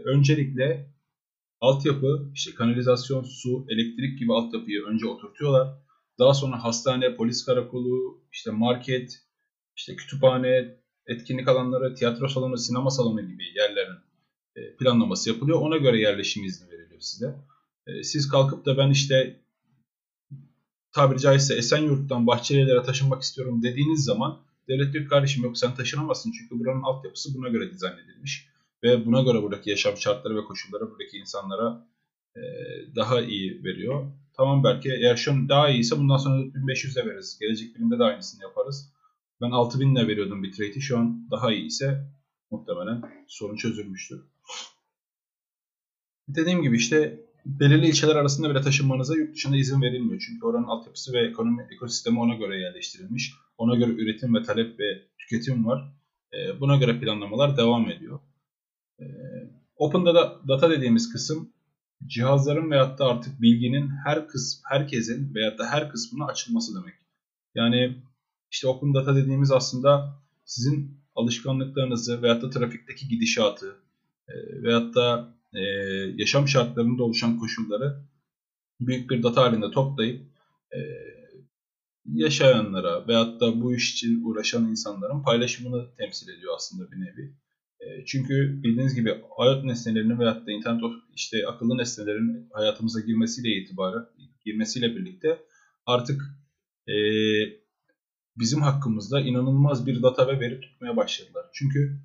öncelikle 0.05 0.91
altyapı, 1.61 2.31
işte 2.33 2.53
kanalizasyon, 2.55 3.23
su, 3.23 3.65
elektrik 3.69 4.19
gibi 4.19 4.33
altyapıyı 4.33 4.83
önce 4.83 5.07
oturtuyorlar. 5.07 5.67
Daha 6.19 6.33
sonra 6.33 6.63
hastane, 6.63 7.15
polis 7.15 7.45
karakolu, 7.45 8.23
işte 8.31 8.51
market, 8.51 9.21
işte 9.75 9.95
kütüphane, 9.95 10.80
etkinlik 11.07 11.47
alanları, 11.47 11.95
tiyatro 11.95 12.27
salonu, 12.27 12.57
sinema 12.57 12.89
salonu 12.89 13.21
gibi 13.21 13.43
yerlerin 13.55 13.97
e, 14.55 14.75
planlaması 14.75 15.29
yapılıyor. 15.29 15.61
Ona 15.61 15.77
göre 15.77 15.99
yerleşim 15.99 16.43
izni 16.43 16.71
veriliyor 16.71 17.01
size. 17.01 17.35
E, 17.87 18.03
siz 18.03 18.29
kalkıp 18.29 18.65
da 18.65 18.77
ben 18.77 18.89
işte 18.89 19.39
tabiri 20.91 21.19
caizse 21.19 21.55
Esenyurt'tan 21.55 22.27
Bahçelievler'e 22.27 22.83
taşınmak 22.83 23.21
istiyorum 23.21 23.63
dediğiniz 23.63 24.03
zaman 24.03 24.39
devlet 24.67 24.93
diyor 24.93 25.09
kardeşim 25.09 25.43
yok 25.43 25.57
sen 25.57 25.75
taşınamazsın 25.75 26.31
çünkü 26.31 26.59
buranın 26.59 26.81
altyapısı 26.81 27.33
buna 27.35 27.49
göre 27.49 27.71
dizayn 27.71 27.97
edilmiş. 27.97 28.47
Ve 28.83 29.05
buna 29.05 29.21
göre 29.21 29.43
buradaki 29.43 29.69
yaşam 29.69 29.97
şartları 29.97 30.35
ve 30.35 30.43
koşulları 30.43 30.91
buradaki 30.91 31.17
insanlara 31.17 31.87
e, 32.35 32.41
daha 32.95 33.21
iyi 33.21 33.63
veriyor. 33.63 34.11
Tamam 34.33 34.63
belki 34.63 34.89
eğer 34.91 35.15
şu 35.15 35.31
an 35.31 35.49
daha 35.49 35.69
iyiyse 35.69 35.97
bundan 35.97 36.17
sonra 36.17 36.41
1500'e 36.41 37.05
veririz. 37.05 37.37
Gelecek 37.39 37.75
bilimde 37.75 37.99
de 37.99 38.03
aynısını 38.03 38.41
yaparız. 38.43 38.93
Ben 39.41 39.51
6000 39.51 39.95
ile 39.95 40.07
veriyordum 40.07 40.43
bitrate'i. 40.43 40.81
Şu 40.81 40.97
an 40.97 41.27
daha 41.31 41.53
iyi 41.53 41.65
ise 41.65 42.07
muhtemelen 42.51 43.01
sorun 43.27 43.55
çözülmüştür. 43.55 44.21
Dediğim 46.27 46.61
gibi 46.61 46.77
işte 46.77 47.19
belirli 47.45 47.87
ilçeler 47.87 48.15
arasında 48.15 48.49
bile 48.49 48.61
taşınmanıza 48.61 49.15
yurt 49.15 49.35
dışında 49.35 49.57
izin 49.57 49.81
verilmiyor. 49.81 50.23
Çünkü 50.27 50.45
oranın 50.45 50.67
altyapısı 50.67 51.13
ve 51.13 51.27
ekonomi 51.27 51.67
ekosistemi 51.71 52.19
ona 52.19 52.35
göre 52.35 52.59
yerleştirilmiş. 52.59 53.33
Ona 53.57 53.75
göre 53.75 53.91
üretim 53.91 54.35
ve 54.35 54.43
talep 54.43 54.79
ve 54.79 55.07
tüketim 55.17 55.65
var. 55.65 55.93
Ee, 56.33 56.59
buna 56.59 56.75
göre 56.77 56.99
planlamalar 56.99 57.57
devam 57.57 57.89
ediyor. 57.89 58.19
Ee, 58.99 59.03
Open 59.75 60.05
Data 60.47 60.69
dediğimiz 60.69 61.13
kısım 61.13 61.53
cihazların 62.07 62.71
veyahut 62.71 62.99
da 62.99 63.05
artık 63.05 63.41
bilginin 63.41 63.89
her 64.05 64.27
kısm, 64.27 64.61
herkesin 64.69 65.35
veyahut 65.35 65.59
da 65.59 65.65
her 65.65 65.91
kısmına 65.91 66.25
açılması 66.25 66.75
demek. 66.75 66.95
Yani 67.55 68.01
işte 68.51 68.67
Open 68.67 68.93
Data 68.93 69.15
dediğimiz 69.15 69.51
aslında 69.51 70.21
sizin 70.45 71.01
alışkanlıklarınızı 71.15 72.21
veyahut 72.21 72.43
da 72.43 72.49
trafikteki 72.49 73.07
gidişatı 73.07 73.75
e, 74.27 74.63
veyahut 74.63 74.95
da 74.95 75.35
e, 75.53 75.59
yaşam 76.15 76.47
şartlarında 76.47 77.03
oluşan 77.03 77.37
koşulları 77.37 78.05
büyük 78.79 79.09
bir 79.09 79.23
data 79.23 79.41
halinde 79.41 79.71
toplayıp 79.71 80.21
e, 80.73 80.79
yaşayanlara 82.05 83.07
veyahut 83.07 83.41
da 83.41 83.61
bu 83.61 83.75
iş 83.75 83.93
için 83.93 84.23
uğraşan 84.23 84.69
insanların 84.69 85.23
paylaşımını 85.23 85.95
temsil 85.97 86.29
ediyor 86.29 86.53
aslında 86.55 86.91
bir 86.91 86.97
nevi. 86.97 87.35
E, 87.79 88.05
çünkü 88.05 88.63
bildiğiniz 88.63 88.95
gibi 88.95 89.21
hayat 89.37 89.63
nesnelerinin 89.63 90.19
veyahut 90.19 90.47
da 90.47 90.51
internet 90.51 90.83
of, 90.83 90.93
işte 91.15 91.47
akıllı 91.47 91.77
nesnelerin 91.77 92.49
hayatımıza 92.53 92.99
girmesiyle 92.99 93.49
itibaren 93.49 94.05
girmesiyle 94.45 94.95
birlikte 94.95 95.39
artık 95.85 96.21
bizim 98.37 98.61
hakkımızda 98.61 99.21
inanılmaz 99.21 99.87
bir 99.87 100.03
data 100.03 100.27
ve 100.27 100.39
veri 100.39 100.61
tutmaya 100.61 100.97
başladılar. 100.97 101.45
Çünkü 101.53 101.99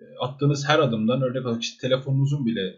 e, 0.00 0.04
attığınız 0.20 0.68
her 0.68 0.78
adımdan 0.78 1.22
örnek 1.22 1.46
olarak 1.46 1.62
işte 1.62 1.80
telefonunuzun 1.80 2.46
bile 2.46 2.76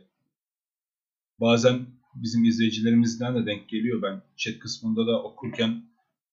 bazen 1.41 1.87
bizim 2.15 2.45
izleyicilerimizden 2.45 3.35
de 3.35 3.47
denk 3.47 3.69
geliyor. 3.69 4.03
Ben 4.03 4.23
chat 4.37 4.59
kısmında 4.59 5.07
da 5.07 5.23
okurken 5.23 5.83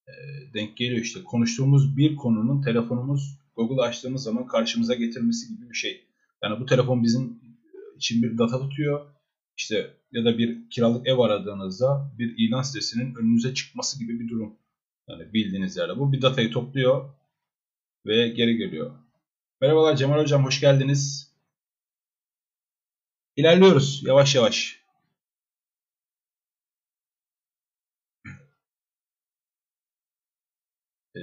e, 0.08 0.14
denk 0.54 0.78
geliyor 0.78 1.02
işte 1.02 1.24
konuştuğumuz 1.24 1.98
bir 1.98 2.16
konunun 2.16 2.62
telefonumuz 2.62 3.40
Google 3.56 3.82
açtığımız 3.82 4.24
zaman 4.24 4.48
karşımıza 4.48 4.96
getirmesi 4.96 5.56
gibi 5.56 5.70
bir 5.70 5.76
şey. 5.76 6.06
Yani 6.44 6.60
bu 6.60 6.66
telefon 6.66 7.04
bizim 7.04 7.40
için 7.98 8.24
bir 8.24 8.38
data 8.38 8.60
tutuyor. 8.60 9.06
İşte 9.58 9.94
ya 10.12 10.26
da 10.26 10.38
bir 10.38 10.70
kiralık 10.70 11.08
ev 11.08 11.18
aradığınızda 11.18 12.12
bir 12.18 12.38
ilan 12.38 12.62
sitesinin 12.62 13.16
önünüze 13.16 13.54
çıkması 13.54 14.00
gibi 14.00 14.20
bir 14.20 14.30
durum. 14.30 14.56
Yani 15.10 15.34
bildiğiniz 15.34 15.78
yerde. 15.78 16.00
Bu 16.00 16.12
bir 16.14 16.22
datayı 16.22 16.52
topluyor 16.52 17.10
ve 18.06 18.28
geri 18.28 18.58
geliyor. 18.58 18.92
Merhabalar 19.62 19.96
Cemal 19.96 20.20
Hocam, 20.20 20.46
hoş 20.46 20.62
geldiniz. 20.62 21.34
İlerliyoruz 23.36 24.04
yavaş 24.06 24.36
yavaş. 24.36 24.80
Ee, 31.16 31.20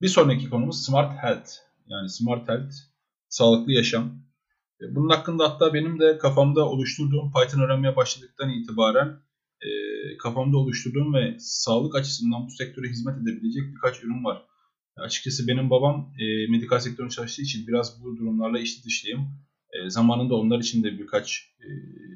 bir 0.00 0.08
sonraki 0.08 0.50
konumuz 0.50 0.84
Smart 0.84 1.22
Health. 1.22 1.50
Yani 1.86 2.10
Smart 2.10 2.48
Health, 2.48 2.74
sağlıklı 3.28 3.72
yaşam. 3.72 4.22
Ee, 4.80 4.94
bunun 4.94 5.08
hakkında 5.08 5.50
hatta 5.50 5.74
benim 5.74 6.00
de 6.00 6.18
kafamda 6.18 6.68
oluşturduğum 6.68 7.32
Python 7.32 7.60
öğrenmeye 7.60 7.96
başladıktan 7.96 8.50
itibaren 8.50 9.20
kafamda 10.18 10.56
oluşturduğum 10.56 11.14
ve 11.14 11.36
sağlık 11.38 11.94
açısından 11.94 12.46
bu 12.46 12.50
sektöre 12.50 12.88
hizmet 12.88 13.16
edebilecek 13.22 13.62
birkaç 13.74 14.04
ürün 14.04 14.24
var. 14.24 14.42
Açıkçası 14.96 15.48
benim 15.48 15.70
babam 15.70 16.12
e, 16.18 16.50
medikal 16.50 16.78
sektöründe 16.78 17.14
çalıştığı 17.14 17.42
için 17.42 17.66
biraz 17.66 18.04
bu 18.04 18.16
durumlarla 18.16 18.58
içli 18.58 18.84
dışlıyım. 18.84 19.20
E, 19.72 19.90
zamanında 19.90 20.34
onlar 20.34 20.58
için 20.60 20.82
de 20.84 20.98
birkaç 20.98 21.50
e, 21.60 21.68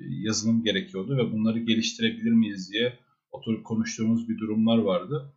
yazılım 0.08 0.64
gerekiyordu 0.64 1.16
ve 1.16 1.32
bunları 1.32 1.58
geliştirebilir 1.58 2.32
miyiz 2.32 2.72
diye 2.72 2.98
oturup 3.32 3.64
konuştuğumuz 3.64 4.28
bir 4.28 4.38
durumlar 4.38 4.78
vardı. 4.78 5.34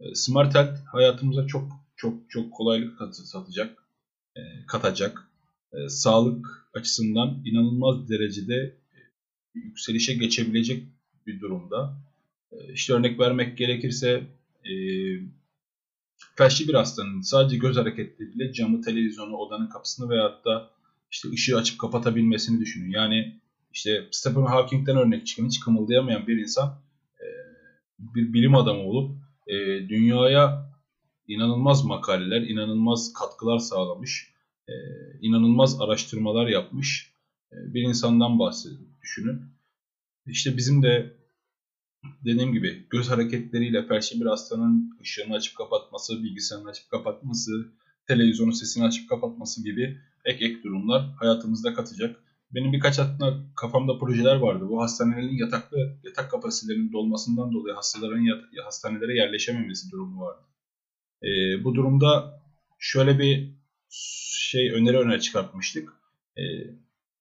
E, 0.00 0.14
Smart 0.14 0.54
Health 0.54 0.80
hayatımıza 0.92 1.46
çok 1.46 1.68
çok 1.96 2.30
çok 2.30 2.52
kolaylık 2.52 2.98
satacak, 3.12 3.84
e, 4.36 4.40
katacak. 4.66 5.28
E, 5.72 5.88
sağlık 5.88 6.68
açısından 6.74 7.42
inanılmaz 7.44 8.08
derecede 8.08 8.54
e, 8.94 8.98
yükselişe 9.54 10.14
geçebilecek 10.14 10.84
bir 11.26 11.40
durumda. 11.40 11.96
Ee, 12.52 12.72
işte 12.72 12.92
örnek 12.92 13.20
vermek 13.20 13.58
gerekirse 13.58 14.22
e, 14.64 14.72
felçli 16.36 16.68
bir 16.68 16.74
hastanın 16.74 17.20
sadece 17.20 17.56
göz 17.56 17.76
hareketleriyle 17.76 18.52
camı, 18.52 18.82
televizyonu, 18.82 19.36
odanın 19.36 19.66
kapısını 19.66 20.10
veyahut 20.10 20.44
da 20.44 20.70
işte 21.10 21.28
ışığı 21.30 21.56
açıp 21.56 21.80
kapatabilmesini 21.80 22.60
düşünün. 22.60 22.90
Yani 22.90 23.40
işte 23.72 24.08
Stephen 24.10 24.42
Hawking'den 24.42 24.96
örnek 24.96 25.26
çıkan 25.26 25.46
hiç 25.46 25.60
kımıldayamayan 25.60 26.26
bir 26.26 26.38
insan 26.38 26.68
e, 27.20 27.26
bir 27.98 28.32
bilim 28.32 28.54
adamı 28.54 28.82
olup 28.82 29.16
e, 29.46 29.54
dünyaya 29.88 30.74
inanılmaz 31.28 31.84
makaleler, 31.84 32.40
inanılmaz 32.40 33.12
katkılar 33.12 33.58
sağlamış, 33.58 34.30
e, 34.68 34.72
inanılmaz 35.20 35.80
araştırmalar 35.80 36.46
yapmış 36.46 37.14
bir 37.52 37.82
insandan 37.82 38.38
bahsedin, 38.38 38.88
düşünün. 39.02 39.53
İşte 40.26 40.56
bizim 40.56 40.82
de 40.82 41.16
dediğim 42.24 42.52
gibi 42.52 42.86
göz 42.90 43.10
hareketleriyle 43.10 43.88
bir 43.90 44.26
hastanın 44.26 44.98
ışığını 45.00 45.34
açıp 45.34 45.56
kapatması, 45.56 46.22
bilgisayarını 46.22 46.68
açıp 46.68 46.90
kapatması, 46.90 47.72
televizyonun 48.06 48.50
sesini 48.50 48.84
açıp 48.84 49.08
kapatması 49.08 49.64
gibi 49.64 49.98
ek 50.24 50.44
ek 50.44 50.62
durumlar 50.62 51.10
hayatımızda 51.20 51.74
katacak. 51.74 52.20
Benim 52.50 52.72
birkaç 52.72 52.98
hatta 52.98 53.46
kafamda 53.56 53.98
projeler 53.98 54.36
vardı. 54.36 54.64
Bu 54.68 54.82
hastanelerin 54.82 55.36
yataklı 55.36 55.98
yatak 56.04 56.30
kapasitelerinin 56.30 56.92
dolmasından 56.92 57.52
dolayı 57.52 57.74
hastaların 57.74 58.26
hastanelere 58.64 59.16
yerleşememesi 59.16 59.90
durumu 59.90 60.20
vardı. 60.20 60.42
Ee, 61.22 61.64
bu 61.64 61.74
durumda 61.74 62.40
şöyle 62.78 63.18
bir 63.18 63.54
şey 63.88 64.72
öneri 64.72 64.98
öne 64.98 65.20
çıkartmıştık. 65.20 65.92
Ee, 66.36 66.42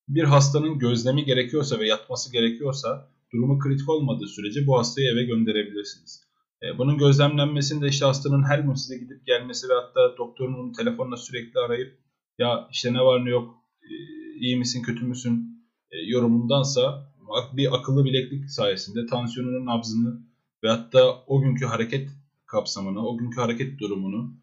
bir 0.08 0.24
hastanın 0.24 0.80
gözlemi 0.80 1.26
gerekiyorsa 1.26 1.80
ve 1.80 1.88
yatması 1.88 2.32
gerekiyorsa 2.32 3.10
durumu 3.34 3.60
kritik 3.60 3.89
olmadığı 3.89 4.28
sürece 4.28 4.68
bu 4.68 4.78
hastayı 4.78 5.08
eve 5.08 5.24
gönderebilirsiniz. 5.24 6.24
E, 6.63 6.78
bunun 6.78 6.98
gözlemlenmesinde 6.98 7.88
işte 7.88 8.06
hastanın 8.06 8.44
her 8.44 8.60
gün 8.60 8.74
size 8.74 8.98
gidip 8.98 9.26
gelmesi 9.26 9.70
ve 9.70 9.74
hatta 9.74 10.18
doktorun 10.18 10.54
onu 10.54 10.72
telefonla 10.72 11.18
sürekli 11.18 11.60
arayıp 11.60 11.98
ya 12.39 12.68
işte 12.72 12.94
ne 12.94 13.02
var 13.02 13.26
ne 13.26 13.30
yok 13.30 13.56
e, 13.84 13.94
iyi 14.39 14.58
misin 14.58 14.82
kötü 14.82 15.06
müsün 15.06 15.63
e, 15.92 15.98
yorumundansa 15.98 17.13
bir 17.54 17.76
akıllı 17.76 18.06
bileklik 18.06 18.50
sayesinde 18.50 19.06
tansiyonunun 19.06 19.66
nabzını 19.66 20.22
ve 20.63 20.70
hatta 20.70 21.24
o 21.28 21.42
günkü 21.42 21.66
hareket 21.66 22.10
kapsamını, 22.46 23.08
o 23.08 23.18
günkü 23.18 23.42
hareket 23.42 23.80
durumunu 23.80 24.34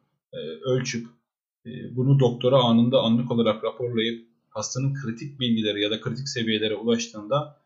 ölçüp 0.65 1.07
bunu 1.91 2.21
doktora 2.21 2.57
anında 2.57 3.01
anlık 3.01 3.31
olarak 3.31 3.65
raporlayıp 3.65 4.30
hastanın 4.51 4.95
kritik 4.95 5.41
bilgileri 5.41 5.83
ya 5.83 5.91
da 5.91 6.01
kritik 6.01 6.29
seviyelere 6.29 6.75
ulaştığında 6.75 7.61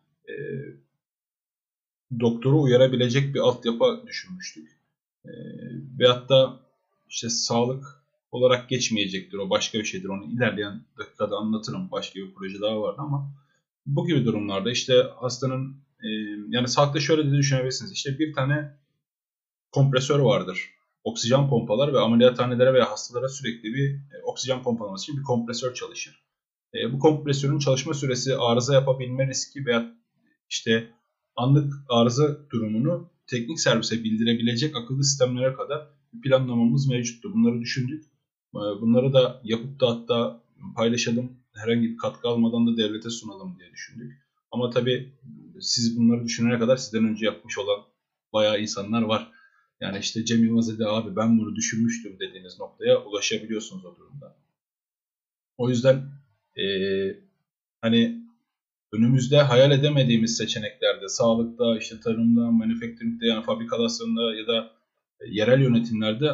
doktoru 2.20 2.62
uyarabilecek 2.62 3.34
bir 3.34 3.40
altyapı 3.40 4.02
düşünmüştük. 4.06 4.68
E, 5.24 5.30
ve 5.98 6.06
hatta 6.06 6.60
işte 7.08 7.28
sağlık 7.28 7.84
olarak 8.30 8.68
geçmeyecektir. 8.68 9.38
O 9.38 9.50
başka 9.50 9.78
bir 9.78 9.84
şeydir. 9.84 10.08
Onu 10.08 10.24
ilerleyen 10.24 10.84
dakikada 10.98 11.36
anlatırım. 11.36 11.90
Başka 11.90 12.20
bir 12.20 12.34
proje 12.34 12.60
daha 12.60 12.80
vardı 12.80 12.98
ama 12.98 13.32
bu 13.86 14.06
gibi 14.06 14.24
durumlarda 14.24 14.70
işte 14.70 15.02
hastanın 15.16 15.76
e, 16.02 16.08
yani 16.48 16.68
sağlıkta 16.68 17.00
şöyle 17.00 17.30
de 17.30 17.36
düşünebilirsiniz. 17.36 17.92
İşte 17.92 18.18
bir 18.18 18.32
tane 18.32 18.78
kompresör 19.72 20.18
vardır. 20.18 20.70
Oksijen 21.04 21.48
pompalar 21.48 21.92
ve 21.92 21.98
ameliyathanelere 21.98 22.74
veya 22.74 22.90
hastalara 22.90 23.28
sürekli 23.28 23.74
bir 23.74 23.94
e, 23.94 24.22
oksijen 24.24 24.62
pompalaması 24.62 25.04
için 25.04 25.16
bir 25.16 25.22
kompresör 25.22 25.74
çalışır. 25.74 26.23
E, 26.74 26.92
bu 26.92 26.98
kompresörün 26.98 27.58
çalışma 27.58 27.94
süresi 27.94 28.36
arıza 28.36 28.74
yapabilme 28.74 29.26
riski 29.26 29.66
veya 29.66 29.94
işte 30.50 30.90
anlık 31.36 31.74
arıza 31.88 32.50
durumunu 32.50 33.10
teknik 33.26 33.60
servise 33.60 34.04
bildirebilecek 34.04 34.76
akıllı 34.76 35.04
sistemlere 35.04 35.54
kadar 35.54 35.88
planlamamız 36.22 36.88
mevcuttu. 36.88 37.34
Bunları 37.34 37.60
düşündük. 37.60 38.04
Ee, 38.54 38.80
bunları 38.80 39.12
da 39.12 39.40
yapıp 39.44 39.80
da 39.80 39.90
hatta 39.90 40.42
paylaşalım, 40.76 41.32
herhangi 41.54 41.90
bir 41.90 41.96
katkı 41.96 42.28
almadan 42.28 42.66
da 42.66 42.76
devlete 42.76 43.10
sunalım 43.10 43.58
diye 43.58 43.72
düşündük. 43.72 44.12
Ama 44.50 44.70
tabii 44.70 45.14
siz 45.60 45.98
bunları 45.98 46.24
düşünene 46.24 46.58
kadar 46.58 46.76
sizden 46.76 47.04
önce 47.04 47.26
yapmış 47.26 47.58
olan 47.58 47.80
bayağı 48.32 48.60
insanlar 48.60 49.02
var. 49.02 49.30
Yani 49.80 49.98
işte 49.98 50.24
Cem 50.24 50.44
Yılmaz 50.44 50.74
dedi 50.74 50.86
abi 50.86 51.16
ben 51.16 51.38
bunu 51.38 51.56
düşünmüştüm 51.56 52.18
dediğiniz 52.20 52.58
noktaya 52.58 53.04
ulaşabiliyorsunuz 53.04 53.84
o 53.84 53.96
durumda. 53.96 54.36
O 55.56 55.68
yüzden 55.68 56.02
ee, 56.58 57.16
hani 57.80 58.24
önümüzde 58.92 59.42
hayal 59.42 59.70
edemediğimiz 59.70 60.36
seçeneklerde, 60.36 61.08
sağlıkta, 61.08 61.78
işte 61.78 62.00
tarımda, 62.00 62.50
manufacturing'de 62.50 63.26
yani 63.26 63.44
fabrikasyonda 63.44 64.34
ya 64.34 64.46
da 64.46 64.70
e, 65.20 65.24
yerel 65.30 65.60
yönetimlerde 65.62 66.30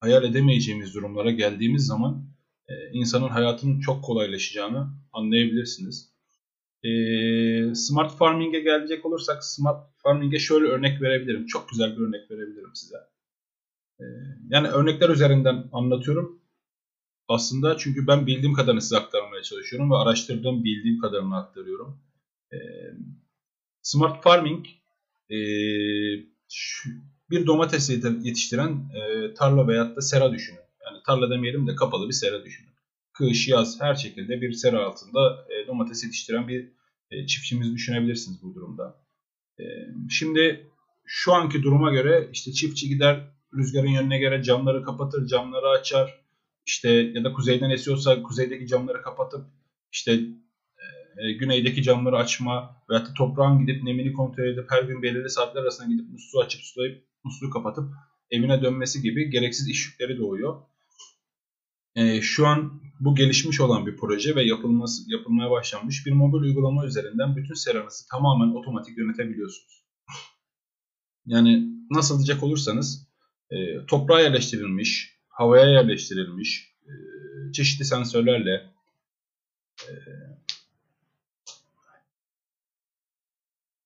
hayal 0.00 0.24
edemeyeceğimiz 0.24 0.94
durumlara 0.94 1.30
geldiğimiz 1.30 1.86
zaman 1.86 2.24
e, 2.68 2.72
insanın 2.92 3.28
hayatının 3.28 3.80
çok 3.80 4.04
kolaylaşacağını 4.04 4.88
anlayabilirsiniz. 5.12 6.14
E, 6.82 6.90
smart 7.74 8.16
farming'e 8.16 8.60
gelecek 8.60 9.06
olursak 9.06 9.44
smart 9.44 9.86
farming'e 10.02 10.38
şöyle 10.38 10.66
örnek 10.66 11.02
verebilirim. 11.02 11.46
Çok 11.46 11.68
güzel 11.68 11.96
bir 11.96 12.02
örnek 12.02 12.30
verebilirim 12.30 12.70
size. 12.74 12.96
E, 14.00 14.04
yani 14.50 14.68
örnekler 14.68 15.08
üzerinden 15.08 15.64
anlatıyorum. 15.72 16.43
Aslında 17.28 17.76
çünkü 17.76 18.06
ben 18.06 18.26
bildiğim 18.26 18.54
kadarını 18.54 18.82
size 18.82 18.96
aktarmaya 18.96 19.42
çalışıyorum 19.42 19.90
ve 19.90 19.96
araştırdığım 19.96 20.64
bildiğim 20.64 21.00
kadarını 21.00 21.36
aktarıyorum. 21.36 22.00
Smart 23.82 24.22
farming 24.22 24.66
bir 27.30 27.46
domates 27.46 27.90
yetiştiren 28.22 28.90
tarla 29.38 29.68
veyahut 29.68 29.96
da 29.96 30.00
sera 30.00 30.32
düşünün. 30.32 30.60
Yani 30.84 30.98
tarla 31.06 31.30
demeyelim 31.30 31.66
de 31.66 31.74
kapalı 31.74 32.08
bir 32.08 32.12
sera 32.12 32.44
düşünün. 32.44 32.70
Kış, 33.12 33.48
yaz 33.48 33.80
her 33.80 33.94
şekilde 33.94 34.40
bir 34.40 34.52
sera 34.52 34.86
altında 34.86 35.46
domates 35.66 36.04
yetiştiren 36.04 36.48
bir 36.48 36.72
çiftçimiz 37.26 37.74
düşünebilirsiniz 37.74 38.42
bu 38.42 38.54
durumda. 38.54 39.04
Şimdi 40.10 40.70
şu 41.04 41.32
anki 41.32 41.62
duruma 41.62 41.90
göre 41.90 42.28
işte 42.32 42.52
çiftçi 42.52 42.88
gider 42.88 43.20
rüzgarın 43.54 43.88
yönüne 43.88 44.18
göre 44.18 44.42
camları 44.42 44.82
kapatır, 44.82 45.26
camları 45.26 45.68
açar, 45.68 46.23
işte 46.66 46.90
ya 46.90 47.24
da 47.24 47.32
kuzeyden 47.32 47.70
esiyorsa 47.70 48.22
kuzeydeki 48.22 48.66
camları 48.66 49.02
kapatıp 49.02 49.46
işte 49.92 50.12
e, 51.16 51.32
güneydeki 51.32 51.82
camları 51.82 52.16
açma 52.16 52.76
veya 52.90 53.06
da 53.06 53.14
toprağın 53.14 53.66
gidip 53.66 53.82
nemini 53.82 54.12
kontrol 54.12 54.44
edip 54.44 54.70
her 54.70 54.82
gün 54.82 55.02
belirli 55.02 55.30
saatler 55.30 55.62
arasında 55.62 55.88
gidip 55.88 56.08
musluğu 56.08 56.40
açıp 56.40 56.60
sulayıp 56.60 57.04
musluğu 57.24 57.50
kapatıp 57.50 57.90
evine 58.30 58.62
dönmesi 58.62 59.02
gibi 59.02 59.30
gereksiz 59.30 59.68
iş 59.68 59.86
yükleri 59.86 60.18
doğuyor. 60.18 60.62
E, 61.96 62.20
şu 62.20 62.46
an 62.46 62.82
bu 63.00 63.14
gelişmiş 63.14 63.60
olan 63.60 63.86
bir 63.86 63.96
proje 63.96 64.36
ve 64.36 64.42
yapılması 64.42 65.02
yapılmaya 65.12 65.50
başlanmış 65.50 66.06
bir 66.06 66.12
mobil 66.12 66.38
uygulama 66.38 66.86
üzerinden 66.86 67.36
bütün 67.36 67.54
seranızı 67.54 68.08
tamamen 68.10 68.54
otomatik 68.54 68.98
yönetebiliyorsunuz. 68.98 69.84
Yani 71.26 71.68
nasıl 71.90 72.18
diyecek 72.18 72.42
olursanız 72.42 73.08
e, 73.50 73.86
toprağa 73.86 74.20
yerleştirilmiş, 74.20 75.13
havaya 75.34 75.66
yerleştirilmiş 75.66 76.74
e, 76.86 76.92
çeşitli 77.52 77.84
sensörlerle 77.84 78.70
e, 79.88 79.92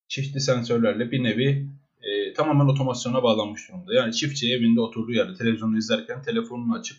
çeşitli 0.09 0.41
sensörlerle 0.41 1.11
bir 1.11 1.23
nevi 1.23 1.69
e, 2.03 2.33
tamamen 2.33 2.67
otomasyona 2.67 3.23
bağlanmış 3.23 3.69
durumda. 3.69 3.95
Yani 3.95 4.15
çiftçi 4.15 4.53
evinde 4.53 4.81
oturduğu 4.81 5.13
yerde 5.13 5.35
televizyonu 5.35 5.79
izlerken 5.79 6.23
telefonunu 6.23 6.75
açıp 6.75 6.99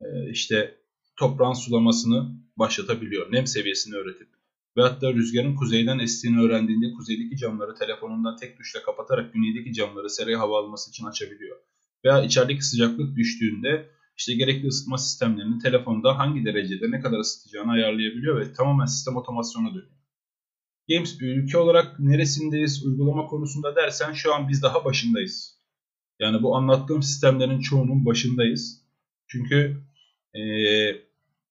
e, 0.00 0.30
işte 0.30 0.78
toprağın 1.16 1.52
sulamasını 1.52 2.30
başlatabiliyor. 2.56 3.32
Nem 3.32 3.46
seviyesini 3.46 3.94
öğretip 3.94 4.28
ve 4.76 4.82
hatta 4.82 5.12
rüzgarın 5.12 5.56
kuzeyden 5.56 5.98
estiğini 5.98 6.40
öğrendiğinde 6.40 6.92
kuzeydeki 6.92 7.36
camları 7.36 7.74
telefonundan 7.74 8.36
tek 8.36 8.56
tuşla 8.56 8.82
kapatarak 8.82 9.32
güneydeki 9.32 9.72
camları 9.72 10.10
seraya 10.10 10.38
hava 10.38 10.58
alması 10.58 10.90
için 10.90 11.06
açabiliyor 11.06 11.56
veya 12.04 12.24
içerideki 12.24 12.62
sıcaklık 12.62 13.16
düştüğünde 13.16 13.90
işte 14.16 14.34
gerekli 14.34 14.68
ısıtma 14.68 14.98
sistemlerini 14.98 15.58
telefonda 15.58 16.18
hangi 16.18 16.44
derecede 16.44 16.90
ne 16.90 17.00
kadar 17.00 17.18
ısıtacağını 17.18 17.72
ayarlayabiliyor 17.72 18.40
ve 18.40 18.52
tamamen 18.52 18.86
sistem 18.86 19.16
otomasyona 19.16 19.68
dönüyor. 19.68 19.96
Games 20.88 21.20
bir 21.20 21.36
ülke 21.36 21.58
olarak 21.58 22.00
neresindeyiz 22.00 22.86
uygulama 22.86 23.26
konusunda 23.26 23.76
dersen 23.76 24.12
şu 24.12 24.34
an 24.34 24.48
biz 24.48 24.62
daha 24.62 24.84
başındayız. 24.84 25.56
Yani 26.20 26.42
bu 26.42 26.56
anlattığım 26.56 27.02
sistemlerin 27.02 27.60
çoğunun 27.60 28.06
başındayız. 28.06 28.82
Çünkü 29.26 29.86
ee, 30.36 31.02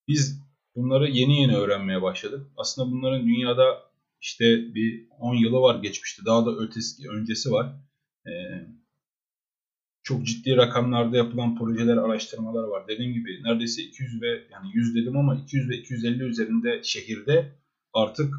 biz 0.08 0.42
bunları 0.76 1.10
yeni 1.10 1.42
yeni 1.42 1.56
öğrenmeye 1.56 2.02
başladık. 2.02 2.48
Aslında 2.58 2.92
bunların 2.92 3.28
dünyada 3.28 3.82
işte 4.22 4.76
bir 4.76 5.08
10 5.20 5.36
yılı 5.36 5.62
var 5.62 5.80
geçmişti. 5.82 6.26
Daha 6.26 6.46
da 6.46 6.52
ötesi, 6.56 7.10
öncesi 7.10 7.52
var. 7.52 7.76
Ee, 8.28 8.32
çok 10.06 10.26
ciddi 10.26 10.58
rakamlarda 10.58 11.18
yapılan 11.18 11.58
projeler, 11.58 11.98
araştırmalar 11.98 12.63
var. 12.63 12.88
Dediğim 12.88 13.13
gibi 13.13 13.44
neredeyse 13.44 13.82
200 13.82 14.22
ve 14.22 14.28
yani 14.52 14.72
100 14.74 14.96
dedim 14.96 15.18
ama 15.18 15.36
200 15.36 15.70
ve 15.70 15.78
250 15.78 16.24
üzerinde 16.24 16.84
şehirde 16.84 17.52
artık 17.94 18.36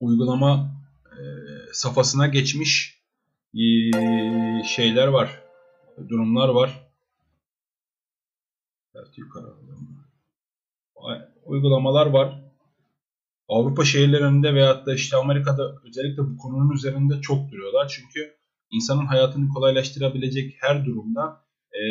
uygulama 0.00 0.70
e, 1.06 1.22
safhasına 1.72 2.26
geçmiş 2.26 3.02
e, 3.54 3.62
şeyler 4.64 5.06
var, 5.06 5.42
durumlar 6.08 6.48
var. 6.48 6.90
Evet, 8.94 9.18
yukarı 9.18 9.46
uygulamalar 11.44 12.06
var. 12.06 12.42
Avrupa 13.48 13.84
şehirlerinde 13.84 14.54
veyahut 14.54 14.86
da 14.86 14.94
işte 14.94 15.16
Amerika'da 15.16 15.74
özellikle 15.84 16.22
bu 16.22 16.36
konunun 16.36 16.74
üzerinde 16.74 17.20
çok 17.20 17.50
duruyorlar. 17.50 17.88
Çünkü 17.88 18.41
insanın 18.72 19.06
hayatını 19.06 19.48
kolaylaştırabilecek 19.48 20.56
her 20.60 20.86
durumda 20.86 21.44
e, 21.72 21.82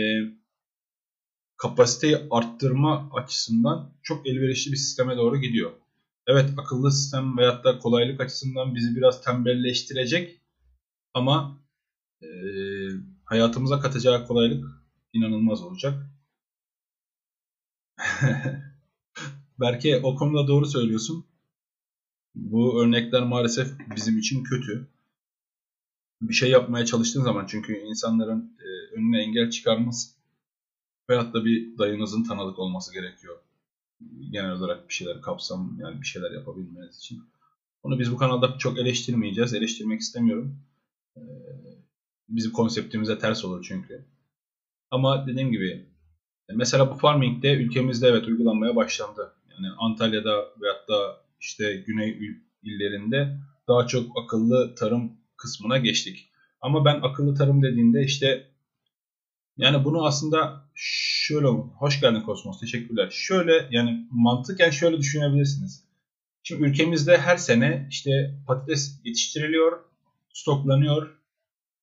kapasiteyi 1.57 2.17
arttırma 2.31 3.09
açısından 3.13 3.93
çok 4.03 4.27
elverişli 4.27 4.71
bir 4.71 4.77
sisteme 4.77 5.17
doğru 5.17 5.41
gidiyor. 5.41 5.71
Evet 6.27 6.49
akıllı 6.57 6.91
sistem 6.91 7.37
veyahut 7.37 7.65
da 7.65 7.79
kolaylık 7.79 8.21
açısından 8.21 8.75
bizi 8.75 8.95
biraz 8.95 9.23
tembelleştirecek 9.23 10.41
Ama 11.13 11.59
e, 12.21 12.27
hayatımıza 13.25 13.79
katacağı 13.79 14.27
kolaylık 14.27 14.65
inanılmaz 15.13 15.61
olacak. 15.61 16.09
Belki 19.59 19.97
o 20.03 20.15
konuda 20.15 20.47
doğru 20.47 20.65
söylüyorsun. 20.65 21.25
Bu 22.35 22.83
örnekler 22.83 23.23
maalesef 23.23 23.67
bizim 23.95 24.19
için 24.19 24.43
kötü. 24.43 24.87
Bir 26.21 26.33
şey 26.33 26.49
yapmaya 26.49 26.85
çalıştığın 26.85 27.23
zaman 27.23 27.45
çünkü 27.45 27.77
insanların 27.77 28.57
e, 28.59 28.95
önüne 28.95 29.21
engel 29.21 29.49
çıkarması 29.49 30.09
veyahut 31.09 31.33
da 31.33 31.45
bir 31.45 31.77
dayınızın 31.77 32.23
tanıdık 32.23 32.59
olması 32.59 32.93
gerekiyor. 32.93 33.39
Genel 34.31 34.51
olarak 34.51 34.89
bir 34.89 34.93
şeyler 34.93 35.21
kapsam 35.21 35.77
yani 35.79 36.01
bir 36.01 36.05
şeyler 36.05 36.31
yapabilmeniz 36.31 36.97
için. 36.97 37.23
Onu 37.83 37.99
biz 37.99 38.11
bu 38.11 38.17
kanalda 38.17 38.57
çok 38.57 38.79
eleştirmeyeceğiz. 38.79 39.53
Eleştirmek 39.53 40.01
istemiyorum. 40.01 40.59
Ee, 41.17 41.21
bizim 42.29 42.51
konseptimize 42.51 43.19
ters 43.19 43.45
olur 43.45 43.65
çünkü. 43.67 44.05
Ama 44.91 45.27
dediğim 45.27 45.51
gibi 45.51 45.85
mesela 46.53 46.91
bu 46.91 46.95
farming 46.95 47.43
de 47.43 47.53
ülkemizde 47.53 48.07
evet 48.07 48.27
uygulanmaya 48.27 48.75
başlandı. 48.75 49.33
Yani 49.49 49.67
Antalya'da 49.77 50.45
veyahut 50.61 50.89
da 50.89 51.21
işte 51.39 51.83
güney 51.87 52.19
illerinde 52.63 53.37
daha 53.67 53.87
çok 53.87 54.23
akıllı 54.23 54.75
tarım 54.75 55.20
kısmına 55.41 55.77
geçtik. 55.77 56.29
Ama 56.61 56.85
ben 56.85 56.99
akıllı 57.01 57.35
tarım 57.35 57.63
dediğinde 57.63 58.03
işte 58.03 58.47
yani 59.57 59.85
bunu 59.85 60.05
aslında 60.05 60.69
şöyle 60.75 61.47
hoş 61.77 62.01
geldin 62.01 62.21
Kosmos 62.21 62.59
teşekkürler. 62.59 63.09
Şöyle 63.11 63.67
yani 63.71 64.07
mantıken 64.11 64.69
şöyle 64.69 64.97
düşünebilirsiniz. 64.97 65.83
Şimdi 66.43 66.63
ülkemizde 66.63 67.17
her 67.17 67.37
sene 67.37 67.87
işte 67.89 68.35
patates 68.47 68.99
yetiştiriliyor, 69.03 69.79
stoklanıyor, 70.33 71.21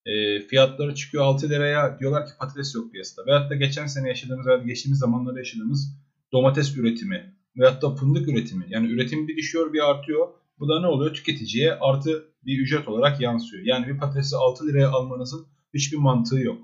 e, 0.06 0.40
fiyatları 0.40 0.94
çıkıyor 0.94 1.24
6 1.24 1.48
liraya 1.48 1.98
diyorlar 1.98 2.26
ki 2.26 2.32
patates 2.38 2.74
yok 2.74 2.92
piyasada. 2.92 3.26
Veyahut 3.26 3.50
da 3.50 3.54
geçen 3.54 3.86
sene 3.86 4.08
yaşadığımız 4.08 4.46
veya 4.46 4.58
geçtiğimiz 4.58 4.98
zamanlarda 4.98 5.38
yaşadığımız 5.38 5.94
domates 6.32 6.76
üretimi 6.76 7.34
veyahut 7.56 7.82
da 7.82 7.94
fındık 7.94 8.28
üretimi. 8.28 8.66
Yani 8.68 8.88
üretim 8.88 9.28
bir 9.28 9.36
düşüyor 9.36 9.72
bir 9.72 9.90
artıyor. 9.90 10.28
Bu 10.60 10.68
da 10.68 10.80
ne 10.80 10.86
oluyor? 10.86 11.14
Tüketiciye 11.14 11.74
artı 11.74 12.24
bir 12.44 12.58
ücret 12.58 12.88
olarak 12.88 13.20
yansıyor. 13.20 13.62
Yani 13.66 13.86
bir 13.86 13.98
patatesi 13.98 14.36
6 14.36 14.66
liraya 14.66 14.90
almanızın 14.90 15.46
hiçbir 15.74 15.96
mantığı 15.96 16.40
yok. 16.40 16.62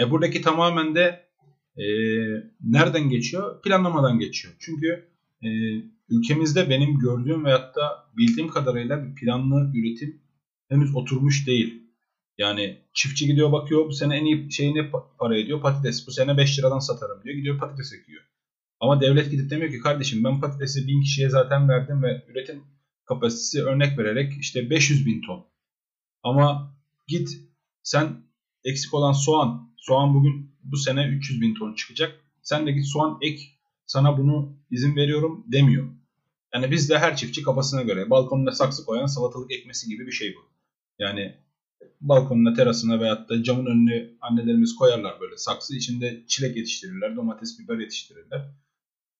E 0.00 0.10
buradaki 0.10 0.42
tamamen 0.42 0.94
de 0.94 1.28
e, 1.76 1.84
nereden 2.60 3.08
geçiyor? 3.08 3.62
Planlamadan 3.62 4.18
geçiyor. 4.18 4.54
Çünkü 4.58 5.08
e, 5.42 5.48
ülkemizde 6.08 6.70
benim 6.70 6.98
gördüğüm 6.98 7.44
veyahut 7.44 7.76
da 7.76 8.10
bildiğim 8.16 8.48
kadarıyla 8.48 9.04
bir 9.04 9.14
planlı 9.14 9.72
üretim 9.74 10.20
henüz 10.68 10.96
oturmuş 10.96 11.46
değil. 11.46 11.82
Yani 12.38 12.78
çiftçi 12.92 13.26
gidiyor 13.26 13.52
bakıyor 13.52 13.86
bu 13.86 13.92
sene 13.92 14.16
en 14.16 14.24
iyi 14.24 14.52
şey 14.52 14.74
ne 14.74 14.90
para 15.18 15.38
ediyor? 15.38 15.60
Patates. 15.60 16.06
Bu 16.06 16.10
sene 16.10 16.36
5 16.36 16.58
liradan 16.58 16.78
satarım 16.78 17.22
diyor. 17.24 17.36
Gidiyor 17.36 17.58
patates 17.58 17.92
ekiyor. 17.92 18.22
Ama 18.80 19.00
devlet 19.00 19.30
gidip 19.30 19.50
demiyor 19.50 19.72
ki 19.72 19.78
kardeşim 19.78 20.24
ben 20.24 20.40
patatesi 20.40 20.86
1000 20.86 21.00
kişiye 21.00 21.28
zaten 21.28 21.68
verdim 21.68 22.02
ve 22.02 22.24
üretim 22.28 22.62
kapasitesi 23.08 23.62
örnek 23.62 23.98
vererek 23.98 24.32
işte 24.40 24.70
500 24.70 25.06
bin 25.06 25.22
ton. 25.22 25.46
Ama 26.22 26.76
git 27.08 27.28
sen 27.82 28.16
eksik 28.64 28.94
olan 28.94 29.12
soğan. 29.12 29.74
Soğan 29.76 30.14
bugün 30.14 30.58
bu 30.62 30.76
sene 30.76 31.08
300 31.08 31.40
bin 31.40 31.54
ton 31.54 31.74
çıkacak. 31.74 32.20
Sen 32.42 32.66
de 32.66 32.72
git 32.72 32.86
soğan 32.86 33.18
ek 33.22 33.42
sana 33.86 34.18
bunu 34.18 34.56
izin 34.70 34.96
veriyorum 34.96 35.44
demiyor. 35.52 35.86
Yani 36.54 36.70
bizde 36.70 36.98
her 36.98 37.16
çiftçi 37.16 37.42
kafasına 37.42 37.82
göre 37.82 38.10
balkonuna 38.10 38.52
saksı 38.52 38.84
koyan 38.84 39.06
salatalık 39.06 39.52
ekmesi 39.52 39.88
gibi 39.88 40.06
bir 40.06 40.12
şey 40.12 40.34
bu. 40.34 40.40
Yani 40.98 41.36
balkonuna, 42.00 42.54
terasına 42.54 43.00
veyahut 43.00 43.28
da 43.28 43.42
camın 43.42 43.66
önüne 43.66 44.10
annelerimiz 44.20 44.76
koyarlar 44.76 45.20
böyle 45.20 45.36
saksı. 45.36 45.76
içinde 45.76 46.24
çilek 46.26 46.56
yetiştirirler, 46.56 47.16
domates, 47.16 47.58
biber 47.58 47.78
yetiştirirler. 47.78 48.50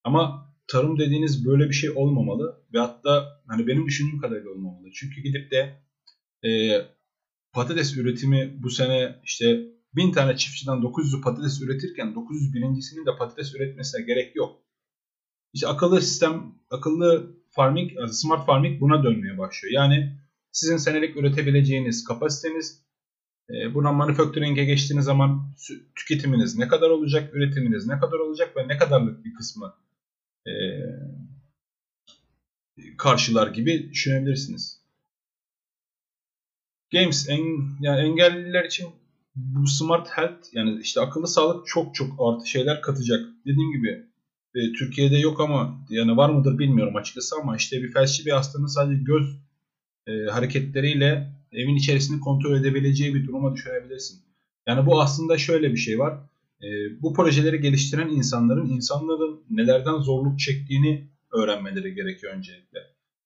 Ama 0.03 0.53
tarım 0.69 0.99
dediğiniz 0.99 1.45
böyle 1.45 1.69
bir 1.69 1.73
şey 1.73 1.89
olmamalı 1.89 2.63
ve 2.73 2.79
hatta 2.79 3.41
hani 3.47 3.67
benim 3.67 3.85
düşündüğüm 3.85 4.19
kadarıyla 4.19 4.51
olmamalı. 4.51 4.91
Çünkü 4.93 5.21
gidip 5.21 5.51
de 5.51 5.83
e, 6.47 6.81
patates 7.53 7.97
üretimi 7.97 8.63
bu 8.63 8.69
sene 8.69 9.15
işte 9.23 9.61
1000 9.95 10.11
tane 10.11 10.37
çiftçiden 10.37 10.77
900'ü 10.77 11.21
patates 11.21 11.61
üretirken 11.61 12.07
901.sinin 12.07 13.05
de 13.05 13.17
patates 13.17 13.55
üretmesine 13.55 14.01
gerek 14.01 14.35
yok. 14.35 14.61
İşte 15.53 15.67
akıllı 15.67 16.01
sistem, 16.01 16.55
akıllı 16.69 17.35
farming, 17.49 17.91
smart 18.11 18.45
farming 18.45 18.81
buna 18.81 19.03
dönmeye 19.03 19.37
başlıyor. 19.37 19.73
Yani 19.73 20.19
sizin 20.51 20.77
senelik 20.77 21.17
üretebileceğiniz 21.17 22.03
kapasiteniz, 22.03 22.83
e, 23.49 23.73
buna 23.73 23.91
manufacturing'e 23.91 24.65
geçtiğiniz 24.65 25.05
zaman 25.05 25.55
tüketiminiz 25.95 26.57
ne 26.57 26.67
kadar 26.67 26.89
olacak, 26.89 27.33
üretiminiz 27.33 27.87
ne 27.87 27.99
kadar 27.99 28.19
olacak 28.19 28.57
ve 28.57 28.67
ne 28.67 28.77
kadarlık 28.77 29.25
bir 29.25 29.33
kısmı 29.33 29.73
e, 30.49 30.57
karşılar 32.97 33.47
gibi 33.47 33.89
düşünebilirsiniz. 33.91 34.79
Games 36.91 37.29
en, 37.29 37.43
yani 37.81 37.99
engelliler 37.99 38.65
için 38.65 38.87
bu 39.35 39.67
smart 39.67 40.07
health 40.09 40.53
yani 40.53 40.81
işte 40.81 41.01
akıllı 41.01 41.27
sağlık 41.27 41.67
çok 41.67 41.95
çok 41.95 42.13
artı 42.19 42.49
şeyler 42.49 42.81
katacak. 42.81 43.25
Dediğim 43.45 43.71
gibi 43.71 44.05
e, 44.55 44.73
Türkiye'de 44.73 45.17
yok 45.17 45.39
ama 45.39 45.85
yani 45.89 46.17
var 46.17 46.29
mıdır 46.29 46.59
bilmiyorum 46.59 46.95
açıkçası 46.95 47.35
ama 47.41 47.55
işte 47.57 47.81
bir 47.81 47.91
felçli 47.91 48.25
bir 48.25 48.31
hastanın 48.31 48.67
sadece 48.67 49.03
göz 49.03 49.39
e, 50.07 50.11
hareketleriyle 50.31 51.33
evin 51.51 51.75
içerisini 51.75 52.19
kontrol 52.19 52.55
edebileceği 52.55 53.13
bir 53.13 53.27
duruma 53.27 53.55
düşürebilirsin. 53.55 54.19
Yani 54.67 54.85
bu 54.85 55.01
aslında 55.01 55.37
şöyle 55.37 55.71
bir 55.71 55.77
şey 55.77 55.99
var. 55.99 56.28
E, 56.63 56.67
bu 57.01 57.13
projeleri 57.13 57.61
geliştiren 57.61 58.09
insanların 58.09 58.69
insanların 58.69 59.43
nelerden 59.49 59.97
zorluk 59.97 60.39
çektiğini 60.39 61.09
öğrenmeleri 61.31 61.95
gerekiyor 61.95 62.33
öncelikle. 62.33 62.79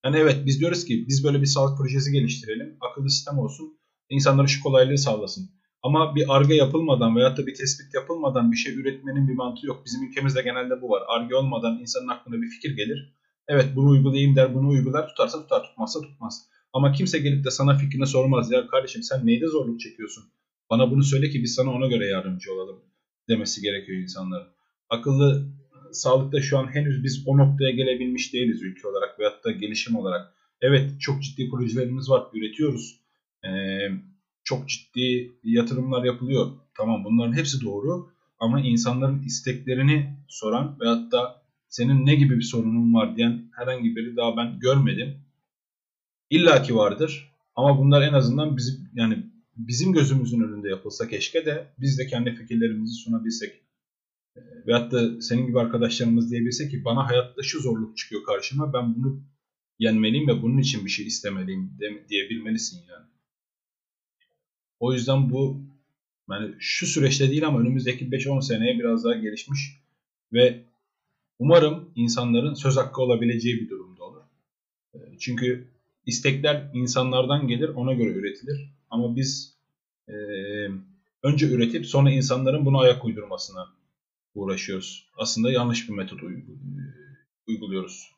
Yani 0.06 0.18
evet 0.18 0.46
biz 0.46 0.60
diyoruz 0.60 0.86
ki 0.86 1.06
biz 1.08 1.24
böyle 1.24 1.42
bir 1.42 1.46
sağlık 1.46 1.78
projesi 1.78 2.12
geliştirelim, 2.12 2.78
akıllı 2.82 3.10
sistem 3.10 3.38
olsun, 3.40 3.78
insanlara 4.10 4.48
şu 4.48 4.64
kolaylığı 4.64 4.98
sağlasın. 4.98 5.50
Ama 5.84 6.16
bir 6.16 6.36
arge 6.36 6.54
yapılmadan 6.54 7.16
veyahut 7.16 7.38
da 7.38 7.48
bir 7.48 7.56
tespit 7.56 7.94
yapılmadan 7.94 8.52
bir 8.52 8.58
şey 8.58 8.74
üretmenin 8.74 9.28
bir 9.28 9.34
mantığı 9.34 9.68
yok. 9.68 9.84
Bizim 9.86 10.08
ülkemizde 10.08 10.42
genelde 10.42 10.82
bu 10.82 10.90
var. 10.90 11.04
Arge 11.08 11.36
olmadan 11.36 11.80
insanın 11.80 12.08
aklına 12.08 12.42
bir 12.42 12.48
fikir 12.48 12.76
gelir. 12.76 13.14
Evet 13.48 13.66
bunu 13.76 13.90
uygulayayım 13.90 14.36
der, 14.36 14.56
bunu 14.56 14.68
uygular, 14.68 15.08
tutarsa 15.08 15.42
tutar, 15.42 15.64
tutmazsa 15.64 16.02
tutmaz. 16.02 16.42
Ama 16.74 16.92
kimse 16.92 17.20
gelip 17.20 17.46
de 17.46 17.52
sana 17.52 17.78
fikrini 17.78 18.08
sormaz. 18.08 18.52
Ya 18.52 18.68
kardeşim 18.68 19.04
sen 19.04 19.26
neyde 19.26 19.48
zorluk 19.48 19.80
çekiyorsun? 19.80 20.24
Bana 20.70 20.92
bunu 20.92 21.04
söyle 21.04 21.30
ki 21.30 21.44
biz 21.44 21.56
sana 21.56 21.72
ona 21.72 21.88
göre 21.88 22.08
yardımcı 22.08 22.54
olalım 22.54 22.93
demesi 23.30 23.62
gerekiyor 23.62 24.02
insanların. 24.02 24.48
Akıllı 24.90 25.48
sağlıkta 25.92 26.42
şu 26.42 26.58
an 26.58 26.76
henüz 26.76 27.04
biz 27.04 27.24
o 27.26 27.38
noktaya 27.38 27.72
gelebilmiş 27.72 28.34
değiliz 28.34 28.62
ülke 28.62 28.88
olarak 28.88 29.20
veyahut 29.20 29.46
da 29.46 29.52
gelişim 29.52 29.96
olarak. 29.96 30.34
Evet 30.62 31.02
çok 31.02 31.24
ciddi 31.24 31.50
projelerimiz 31.50 32.10
var, 32.10 32.24
üretiyoruz. 32.34 33.00
Ee, 33.46 33.90
çok 34.44 34.70
ciddi 34.70 35.32
yatırımlar 35.44 36.04
yapılıyor. 36.04 36.52
Tamam 36.78 37.04
bunların 37.06 37.34
hepsi 37.34 37.62
doğru 37.62 38.10
ama 38.40 38.62
insanların 38.62 39.24
isteklerini 39.24 40.18
soran 40.28 40.78
veyahut 40.80 41.12
da 41.12 41.44
senin 41.70 42.06
ne 42.06 42.16
gibi 42.16 42.38
bir 42.38 42.44
sorunun 42.44 42.94
var 42.94 43.16
diyen 43.16 43.52
herhangi 43.56 43.96
biri 43.96 44.16
daha 44.16 44.38
ben 44.38 44.60
görmedim. 44.60 45.24
İlla 46.30 46.62
ki 46.62 46.76
vardır 46.76 47.32
ama 47.56 47.78
bunlar 47.78 48.02
en 48.02 48.14
azından 48.14 48.58
bizim 48.58 48.90
yani 48.94 49.33
bizim 49.56 49.94
gözümüzün 49.94 50.42
önünde 50.42 50.70
yapılsa 50.70 51.08
keşke 51.08 51.46
de 51.46 51.68
biz 51.80 52.00
de 52.00 52.08
kendi 52.08 52.36
fikirlerimizi 52.36 52.94
sunabilsek. 52.94 53.62
Ee, 54.38 54.42
veyahut 54.68 54.92
da 54.92 55.22
senin 55.22 55.48
gibi 55.48 55.60
arkadaşlarımız 55.60 56.32
diyebilse 56.32 56.70
ki 56.70 56.86
bana 56.86 57.08
hayatta 57.08 57.44
şu 57.44 57.60
zorluk 57.60 57.98
çıkıyor 57.98 58.24
karşıma 58.24 58.74
ben 58.74 58.96
bunu 58.96 59.24
yenmeliyim 59.80 60.28
ve 60.28 60.42
bunun 60.42 60.58
için 60.58 60.86
bir 60.86 60.90
şey 60.90 61.08
istemeliyim 61.08 61.78
diyebilmelisin 62.10 62.78
yani. 62.90 63.06
O 64.80 64.94
yüzden 64.94 65.30
bu 65.30 65.62
yani 66.30 66.56
şu 66.60 66.88
süreçte 66.88 67.30
değil 67.30 67.48
ama 67.48 67.60
önümüzdeki 67.60 68.06
5-10 68.06 68.42
seneye 68.42 68.80
biraz 68.80 69.04
daha 69.04 69.14
gelişmiş 69.14 69.60
ve 70.34 70.64
umarım 71.40 71.92
insanların 71.96 72.54
söz 72.54 72.78
hakkı 72.78 73.02
olabileceği 73.02 73.62
bir 73.62 73.70
durumda 73.70 74.04
olur. 74.04 74.22
Ee, 74.94 74.98
çünkü 75.20 75.68
istekler 76.06 76.72
insanlardan 76.74 77.48
gelir 77.48 77.70
ona 77.70 77.94
göre 77.94 78.10
üretilir. 78.10 78.74
Ama 78.94 79.16
biz 79.16 79.58
e, 80.08 80.14
önce 81.24 81.48
üretip 81.48 81.86
sonra 81.86 82.12
insanların 82.12 82.66
buna 82.66 82.80
ayak 82.80 83.06
uydurmasına 83.06 83.68
uğraşıyoruz. 84.36 85.10
Aslında 85.18 85.52
yanlış 85.52 85.90
bir 85.90 85.94
metot 85.94 86.20
uyguluyoruz. 87.48 88.12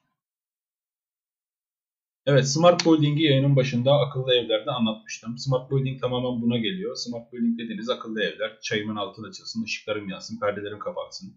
Evet, 2.26 2.48
Smart 2.48 2.86
Building'i 2.86 3.24
yayının 3.24 3.56
başında 3.56 3.94
akıllı 3.94 4.34
evlerde 4.34 4.72
anlatmıştım. 4.72 5.38
Smart 5.38 5.72
Building 5.72 6.02
tamamen 6.02 6.42
buna 6.42 6.58
geliyor. 6.58 6.96
Smart 6.96 7.34
Building 7.34 7.60
dediğiniz 7.60 7.90
akıllı 7.90 8.24
evler. 8.24 8.60
Çayımın 8.62 8.96
altı 8.96 9.22
açılsın, 9.22 9.64
ışıklarım 9.64 10.10
yansın, 10.10 10.40
perdelerim 10.40 10.80
kapansın. 10.80 11.34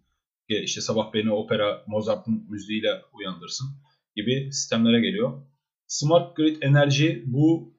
İşte 0.49 0.81
sabah 0.81 1.13
beni 1.13 1.33
opera, 1.33 1.85
Mozart'ın 1.87 2.47
müziğiyle 2.49 3.03
uyandırsın 3.13 3.69
gibi 4.17 4.53
sistemlere 4.53 5.01
geliyor. 5.01 5.43
Smart 5.87 6.37
Grid 6.37 6.63
enerji 6.63 7.25
bu 7.27 7.75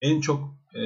en 0.00 0.20
çok 0.20 0.61
e, 0.74 0.80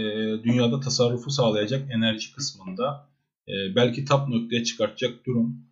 dünyada 0.45 0.81
tasarrufu 0.81 1.31
sağlayacak 1.31 1.91
enerji 1.91 2.33
kısmında 2.33 3.09
e, 3.49 3.77
belki 3.77 4.05
tap 4.05 4.29
noktaya 4.29 4.65
çıkartacak 4.65 5.27
durum. 5.27 5.67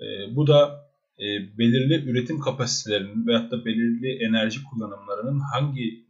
E, 0.00 0.36
bu 0.36 0.46
da 0.46 0.88
e, 1.18 1.24
belirli 1.58 2.10
üretim 2.10 2.40
kapasitelerinin 2.40 3.26
veyahut 3.26 3.52
da 3.52 3.64
belirli 3.64 4.24
enerji 4.24 4.64
kullanımlarının 4.64 5.40
hangi 5.40 6.04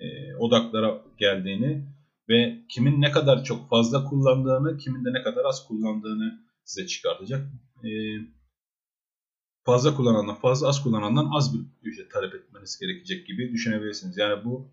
e, 0.00 0.34
odaklara 0.34 1.02
geldiğini 1.18 1.86
ve 2.28 2.58
kimin 2.68 3.00
ne 3.00 3.10
kadar 3.10 3.44
çok 3.44 3.68
fazla 3.68 4.04
kullandığını, 4.04 4.78
kimin 4.78 5.04
de 5.04 5.12
ne 5.12 5.22
kadar 5.22 5.44
az 5.44 5.66
kullandığını 5.68 6.40
size 6.64 6.86
çıkartacak. 6.86 7.46
E, 7.84 7.90
fazla 9.64 9.94
kullanandan 9.94 10.34
fazla, 10.34 10.68
az 10.68 10.82
kullanandan 10.82 11.30
az 11.32 11.54
bir 11.54 11.60
ücret 11.82 12.10
talep 12.10 12.34
etmeniz 12.34 12.78
gerekecek 12.80 13.26
gibi 13.26 13.52
düşünebilirsiniz. 13.52 14.16
Yani 14.16 14.44
bu 14.44 14.70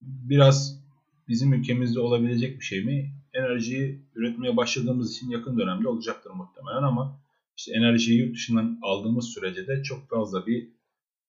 biraz 0.00 0.83
bizim 1.28 1.52
ülkemizde 1.52 2.00
olabilecek 2.00 2.60
bir 2.60 2.64
şey 2.64 2.84
mi? 2.84 3.12
Enerjiyi 3.32 4.00
üretmeye 4.14 4.56
başladığımız 4.56 5.12
için 5.12 5.30
yakın 5.30 5.58
dönemde 5.58 5.88
olacaktır 5.88 6.30
muhtemelen 6.30 6.82
ama 6.82 7.20
işte 7.56 7.72
enerjiyi 7.72 8.18
yurt 8.18 8.34
dışından 8.34 8.78
aldığımız 8.82 9.28
sürece 9.28 9.66
de 9.66 9.82
çok 9.82 10.08
fazla 10.08 10.46
bir 10.46 10.68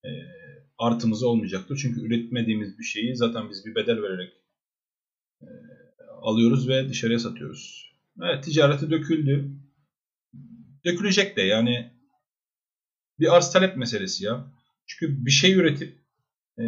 e, 0.04 0.10
artımız 0.78 1.22
olmayacaktır. 1.22 1.78
Çünkü 1.82 2.00
üretmediğimiz 2.00 2.78
bir 2.78 2.84
şeyi 2.84 3.16
zaten 3.16 3.50
biz 3.50 3.66
bir 3.66 3.74
bedel 3.74 4.02
vererek 4.02 4.32
e, 5.42 5.48
alıyoruz 6.22 6.68
ve 6.68 6.88
dışarıya 6.88 7.18
satıyoruz. 7.18 7.92
Evet 8.22 8.44
ticareti 8.44 8.90
döküldü. 8.90 9.50
Dökülecek 10.84 11.36
de 11.36 11.42
yani 11.42 11.90
bir 13.20 13.36
arz 13.36 13.52
talep 13.52 13.76
meselesi 13.76 14.24
ya. 14.24 14.52
Çünkü 14.86 15.26
bir 15.26 15.30
şey 15.30 15.54
üretip 15.54 16.05
e, 16.58 16.64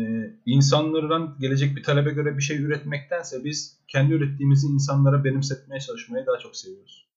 insanlardan 0.47 1.37
gelecek 1.41 1.77
bir 1.77 1.83
talebe 1.83 2.11
göre 2.11 2.37
bir 2.37 2.43
şey 2.43 2.63
üretmektense 2.63 3.45
biz 3.45 3.79
kendi 3.89 4.15
ürettiğimizi 4.15 4.67
insanlara 4.67 5.25
benimsetmeye 5.25 5.81
çalışmayı 5.81 6.27
daha 6.27 6.39
çok 6.39 6.57
seviyoruz. 6.57 7.09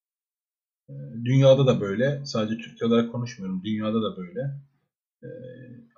E, 0.89 0.93
dünyada 1.25 1.67
da 1.67 1.81
böyle. 1.81 2.25
Sadece 2.25 2.57
Türkiye 2.57 2.87
olarak 2.87 3.11
konuşmuyorum. 3.11 3.61
Dünyada 3.63 4.01
da 4.01 4.17
böyle. 4.17 4.41
E, 5.23 5.29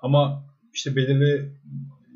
ama 0.02 0.46
işte 0.74 0.96
belirli 0.96 1.52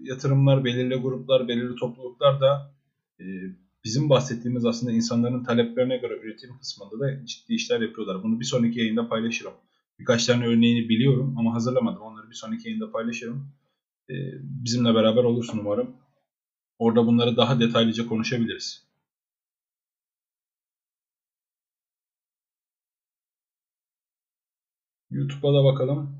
yatırımlar, 0.02 0.64
belirli 0.64 0.96
gruplar, 0.96 1.48
belirli 1.48 1.76
topluluklar 1.76 2.42
da 2.42 2.72
e, 3.20 3.26
bizim 3.84 4.10
bahsettiğimiz 4.10 4.66
aslında 4.66 4.92
insanların 4.92 5.44
taleplerine 5.44 5.98
göre 5.98 6.20
üretim 6.24 6.58
kısmında 6.58 7.00
da 7.00 7.26
ciddi 7.26 7.54
işler 7.54 7.82
yapıyorlar. 7.82 8.24
Bunu 8.24 8.40
bir 8.40 8.46
sonraki 8.46 8.80
yayında 8.80 9.10
paylaşırım. 9.10 9.54
Birkaç 10.00 10.26
tane 10.26 10.46
örneğini 10.46 10.90
biliyorum 10.90 11.36
ama 11.38 11.54
hazırlamadım. 11.54 12.02
Onları 12.02 12.30
bir 12.30 12.36
sonraki 12.36 12.68
yayında 12.68 12.92
paylaşırım. 12.92 13.48
Ee, 14.10 14.14
bizimle 14.42 14.96
beraber 14.96 15.24
olursun 15.24 15.58
umarım. 15.58 15.96
Orada 16.80 17.08
bunları 17.08 17.38
daha 17.38 17.60
detaylıca 17.60 18.08
konuşabiliriz. 18.08 18.88
YouTube'a 25.12 25.54
da 25.54 25.64
bakalım. 25.64 26.16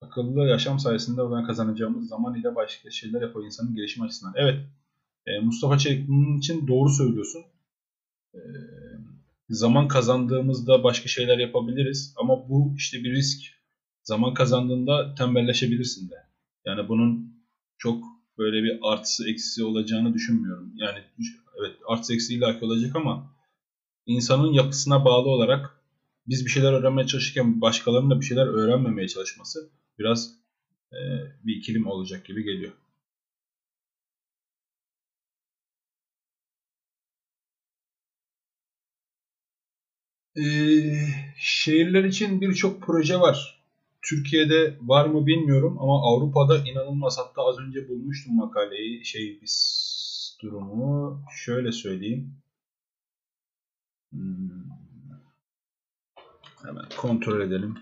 Akıllı 0.00 0.40
yaşam 0.40 0.78
sayesinde 0.78 1.22
oradan 1.22 1.46
kazanacağımız 1.46 2.08
zaman 2.08 2.34
ile 2.34 2.54
başka 2.54 2.90
şeyler 2.90 3.22
yapar 3.22 3.42
insanın 3.44 3.74
gelişim 3.74 4.02
açısından. 4.02 4.34
Evet. 4.36 4.60
E, 5.26 5.40
Mustafa 5.40 5.78
Çelik 5.78 6.08
bunun 6.08 6.38
için 6.38 6.68
doğru 6.68 6.88
söylüyorsun. 6.90 7.42
E, 8.34 8.40
zaman 9.50 9.88
kazandığımızda 9.88 10.84
başka 10.84 11.08
şeyler 11.08 11.38
yapabiliriz. 11.38 12.14
Ama 12.16 12.48
bu 12.48 12.74
işte 12.76 13.04
bir 13.04 13.12
risk. 13.12 13.40
Zaman 14.02 14.34
kazandığında 14.34 15.14
tembelleşebilirsin 15.14 16.10
de. 16.10 16.29
Yani 16.64 16.88
bunun 16.88 17.36
çok 17.78 18.04
böyle 18.38 18.62
bir 18.62 18.78
artısı 18.82 19.30
eksisi 19.30 19.64
olacağını 19.64 20.14
düşünmüyorum. 20.14 20.72
Yani 20.76 20.98
evet 21.60 21.76
artısı 21.88 22.14
eksi 22.14 22.34
illaki 22.34 22.64
olacak 22.64 22.96
ama 22.96 23.36
insanın 24.06 24.52
yapısına 24.52 25.04
bağlı 25.04 25.28
olarak 25.28 25.80
biz 26.26 26.46
bir 26.46 26.50
şeyler 26.50 26.72
öğrenmeye 26.72 27.06
çalışırken 27.06 27.60
başkalarının 27.60 28.10
da 28.10 28.20
bir 28.20 28.26
şeyler 28.26 28.46
öğrenmemeye 28.46 29.08
çalışması 29.08 29.70
biraz 29.98 30.34
e, 30.92 30.98
bir 31.44 31.56
ikilim 31.56 31.86
olacak 31.86 32.24
gibi 32.24 32.44
geliyor. 32.44 32.72
Ee, 40.36 41.06
şehirler 41.38 42.04
için 42.04 42.40
birçok 42.40 42.82
proje 42.82 43.20
var. 43.20 43.59
Türkiye'de 44.02 44.78
var 44.80 45.06
mı 45.06 45.26
bilmiyorum 45.26 45.78
ama 45.80 46.02
Avrupa'da 46.02 46.58
inanılmaz. 46.58 47.18
Hatta 47.18 47.42
az 47.42 47.58
önce 47.58 47.88
bulmuştum 47.88 48.36
makaleyi. 48.36 49.04
Şey 49.04 49.38
biz 49.42 50.38
durumu 50.42 51.22
şöyle 51.36 51.72
söyleyeyim. 51.72 52.34
Hmm. 54.12 54.70
Hemen 56.62 56.84
kontrol 56.96 57.40
edelim. 57.40 57.74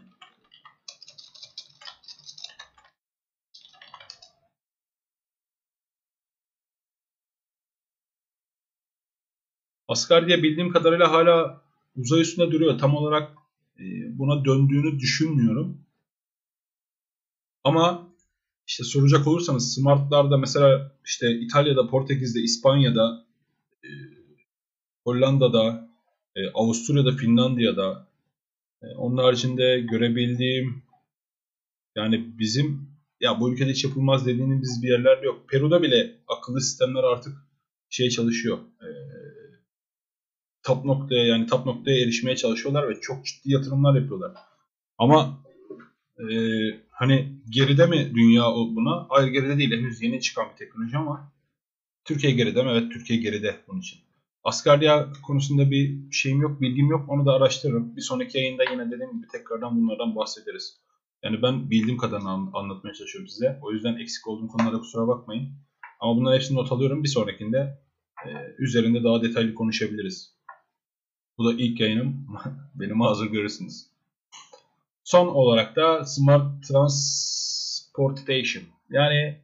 Asgardia 9.88 10.42
bildiğim 10.42 10.70
kadarıyla 10.70 11.12
hala 11.12 11.62
uzay 11.96 12.20
üstünde 12.20 12.50
duruyor. 12.50 12.78
Tam 12.78 12.94
olarak 12.94 13.32
e, 13.80 13.84
buna 14.18 14.44
döndüğünü 14.44 15.00
düşünmüyorum. 15.00 15.87
Ama 17.68 18.08
işte 18.66 18.84
soracak 18.84 19.26
olursanız 19.26 19.74
smartlarda 19.74 20.36
mesela 20.36 20.92
işte 21.04 21.38
İtalya'da, 21.40 21.86
Portekiz'de, 21.86 22.40
İspanya'da, 22.40 23.26
e, 23.84 23.88
Hollanda'da, 25.04 25.88
e, 26.36 26.50
Avusturya'da, 26.54 27.12
Finlandiya'da 27.12 28.08
onun 28.96 29.16
haricinde 29.16 29.80
görebildiğim 29.80 30.82
yani 31.96 32.38
bizim 32.38 32.90
ya 33.20 33.40
bu 33.40 33.52
ülkede 33.52 33.70
hiç 33.70 33.84
yapılmaz 33.84 34.26
dediğimiz 34.26 34.82
bir 34.82 34.88
yerler 34.88 35.22
yok. 35.22 35.48
Peru'da 35.48 35.82
bile 35.82 36.14
akıllı 36.28 36.60
sistemler 36.60 37.04
artık 37.04 37.32
şey 37.90 38.10
çalışıyor. 38.10 38.58
E, 38.58 38.88
top 40.62 40.84
noktaya 40.84 41.26
yani 41.26 41.46
top 41.46 41.66
noktaya 41.66 42.02
erişmeye 42.02 42.36
çalışıyorlar 42.36 42.88
ve 42.88 43.00
çok 43.00 43.26
ciddi 43.26 43.52
yatırımlar 43.52 44.00
yapıyorlar. 44.00 44.32
Ama 44.98 45.44
e, 46.18 46.34
hani 46.98 47.32
geride 47.50 47.86
mi 47.86 48.12
dünya 48.14 48.44
buna? 48.54 49.06
Hayır 49.08 49.28
geride 49.28 49.58
değil. 49.58 49.72
Henüz 49.72 50.02
yeni 50.02 50.20
çıkan 50.20 50.46
bir 50.50 50.56
teknoloji 50.56 50.96
ama 50.96 51.32
Türkiye 52.04 52.32
geride 52.32 52.62
mi? 52.62 52.70
Evet 52.70 52.92
Türkiye 52.92 53.18
geride 53.18 53.56
bunun 53.68 53.80
için. 53.80 53.98
Asgardia 54.44 55.12
konusunda 55.26 55.70
bir 55.70 56.12
şeyim 56.12 56.40
yok, 56.40 56.60
bilgim 56.60 56.90
yok. 56.90 57.08
Onu 57.08 57.26
da 57.26 57.32
araştırırım. 57.32 57.96
Bir 57.96 58.00
sonraki 58.00 58.38
yayında 58.38 58.62
yine 58.72 58.90
dediğim 58.90 59.12
gibi 59.12 59.28
tekrardan 59.32 59.76
bunlardan 59.76 60.16
bahsederiz. 60.16 60.80
Yani 61.22 61.42
ben 61.42 61.70
bildiğim 61.70 61.98
kadarını 61.98 62.28
anlatmaya 62.30 62.94
çalışıyorum 62.94 63.28
size. 63.28 63.58
O 63.62 63.72
yüzden 63.72 63.96
eksik 63.96 64.28
olduğum 64.28 64.48
konularda 64.48 64.78
kusura 64.78 65.08
bakmayın. 65.08 65.52
Ama 66.00 66.16
bunların 66.16 66.36
hepsini 66.36 66.56
not 66.56 66.72
alıyorum. 66.72 67.02
Bir 67.02 67.08
sonrakinde 67.08 67.78
e, 68.26 68.28
üzerinde 68.58 69.04
daha 69.04 69.22
detaylı 69.22 69.54
konuşabiliriz. 69.54 70.38
Bu 71.38 71.44
da 71.44 71.52
ilk 71.52 71.80
yayınım. 71.80 72.26
Beni 72.74 72.92
mazur 72.92 73.26
görürsünüz. 73.26 73.87
Son 75.08 75.26
olarak 75.26 75.76
da 75.76 76.04
Smart 76.04 76.68
Transportation. 76.68 78.64
Yani 78.90 79.42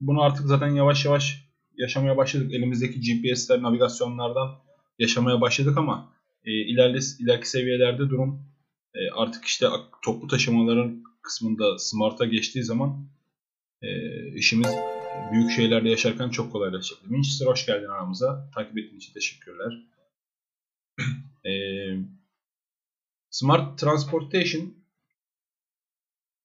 bunu 0.00 0.22
artık 0.22 0.46
zaten 0.46 0.68
yavaş 0.68 1.04
yavaş 1.04 1.44
yaşamaya 1.76 2.16
başladık. 2.16 2.52
Elimizdeki 2.52 3.00
GPS'ler, 3.00 3.62
navigasyonlardan 3.62 4.50
yaşamaya 4.98 5.40
başladık 5.40 5.76
ama 5.78 6.12
e, 6.44 6.50
ilerli, 6.50 6.98
ileriki 7.18 7.50
seviyelerde 7.50 7.98
durum 8.10 8.42
e, 8.94 9.10
artık 9.10 9.44
işte 9.44 9.66
toplu 10.04 10.28
taşımaların 10.28 11.02
kısmında 11.22 11.78
Smart'a 11.78 12.24
geçtiği 12.24 12.64
zaman 12.64 13.08
e, 13.82 13.88
işimiz 14.34 14.70
büyük 15.32 15.50
şeylerde 15.50 15.88
yaşarken 15.88 16.30
çok 16.30 16.52
kolaylaşacak. 16.52 17.00
Winchester 17.00 17.46
hoş 17.46 17.66
geldin 17.66 17.88
aramıza. 17.88 18.50
Takip 18.54 18.78
ettiğin 18.78 18.96
için 18.96 19.12
teşekkürler. 19.12 19.86
e, 21.46 21.52
Smart 23.30 23.78
Transportation 23.78 24.79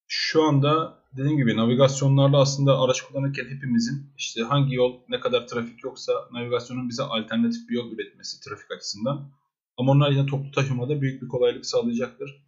şu 0.08 0.44
anda 0.44 1.00
dediğim 1.18 1.38
gibi 1.38 1.58
navigasyonlarla 1.58 2.42
aslında 2.42 2.80
araç 2.80 3.02
kullanırken 3.02 3.46
hepimizin 3.46 4.14
işte 4.18 4.42
hangi 4.42 4.76
yol 4.76 5.00
ne 5.10 5.20
kadar 5.20 5.48
trafik 5.48 5.84
yoksa 5.84 6.14
navigasyonun 6.32 6.90
bize 6.90 7.04
alternatif 7.04 7.70
bir 7.70 7.76
yol 7.76 7.92
üretmesi 7.92 8.42
trafik 8.42 8.72
açısından. 8.72 9.32
Ama 9.78 9.92
onlar 9.92 10.12
yine 10.12 10.26
toplu 10.26 10.52
taşımada 10.52 11.02
büyük 11.02 11.22
bir 11.22 11.28
kolaylık 11.28 11.66
sağlayacaktır. 11.66 12.46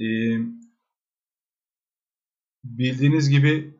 Ee, 0.00 0.04
bildiğiniz 2.64 3.30
gibi 3.30 3.74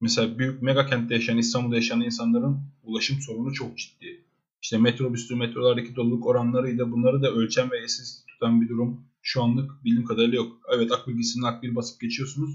mesela 0.00 0.38
büyük 0.38 0.62
mega 0.62 0.86
kentte 0.86 1.14
yaşayan 1.14 1.38
İstanbul'da 1.38 1.76
yaşayan 1.76 2.00
insanların 2.00 2.60
ulaşım 2.82 3.20
sorunu 3.20 3.52
çok 3.52 3.78
ciddi. 3.78 4.24
İşte 4.62 4.78
metrobüsü, 4.78 5.36
metrolardaki 5.36 5.96
doluluk 5.96 6.26
oranlarıyla 6.26 6.92
bunları 6.92 7.22
da 7.22 7.30
ölçen 7.30 7.70
ve 7.70 7.80
tutan 8.36 8.60
bir 8.60 8.68
durum 8.68 9.00
şu 9.22 9.42
anlık 9.42 9.84
bildiğim 9.84 10.04
kadarıyla 10.04 10.36
yok. 10.36 10.52
Evet 10.74 10.92
akbil 10.92 11.20
akbil 11.44 11.74
basıp 11.74 12.00
geçiyorsunuz. 12.00 12.50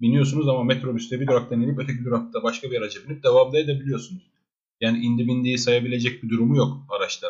Biniyorsunuz 0.00 0.48
ama 0.48 0.64
metrobüste 0.64 1.20
bir 1.20 1.26
duraktan 1.26 1.62
inip 1.62 1.78
öteki 1.78 2.04
durakta 2.04 2.42
başka 2.42 2.70
bir 2.70 2.78
araca 2.78 3.00
binip 3.08 3.24
devam 3.24 3.52
da 3.52 3.58
edebiliyorsunuz. 3.58 4.22
Yani 4.80 4.98
indi 4.98 5.26
bindiği 5.26 5.58
sayabilecek 5.58 6.22
bir 6.22 6.28
durumu 6.28 6.56
yok 6.56 6.86
araçta. 6.88 7.26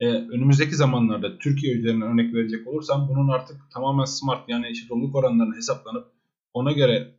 Ee, 0.00 0.06
önümüzdeki 0.06 0.76
zamanlarda 0.76 1.38
Türkiye 1.38 1.74
üzerinden 1.74 2.12
örnek 2.12 2.34
verecek 2.34 2.66
olursam 2.66 3.08
bunun 3.08 3.28
artık 3.28 3.56
tamamen 3.72 4.04
smart 4.04 4.48
yani 4.48 4.68
işte 4.70 4.88
doluluk 4.88 5.14
oranlarının 5.14 5.56
hesaplanıp 5.56 6.06
ona 6.54 6.72
göre 6.72 7.14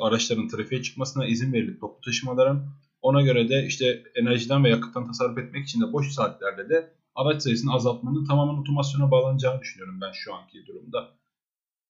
araçların 0.00 0.48
trafiğe 0.48 0.82
çıkmasına 0.82 1.26
izin 1.26 1.52
verilip 1.52 1.80
toplu 1.80 2.00
taşımaların 2.00 2.66
ona 3.02 3.22
göre 3.22 3.48
de 3.48 3.66
işte 3.66 4.02
enerjiden 4.14 4.64
ve 4.64 4.68
yakıttan 4.68 5.06
tasarruf 5.06 5.38
etmek 5.38 5.64
için 5.64 5.80
de 5.80 5.92
boş 5.92 6.12
saatlerde 6.12 6.68
de 6.68 6.92
araç 7.14 7.42
sayısını 7.42 7.72
azaltmanın 7.72 8.24
tamamen 8.24 8.60
otomasyona 8.60 9.10
bağlanacağını 9.10 9.60
düşünüyorum 9.60 10.00
ben 10.00 10.12
şu 10.12 10.34
anki 10.34 10.66
durumda. 10.66 11.08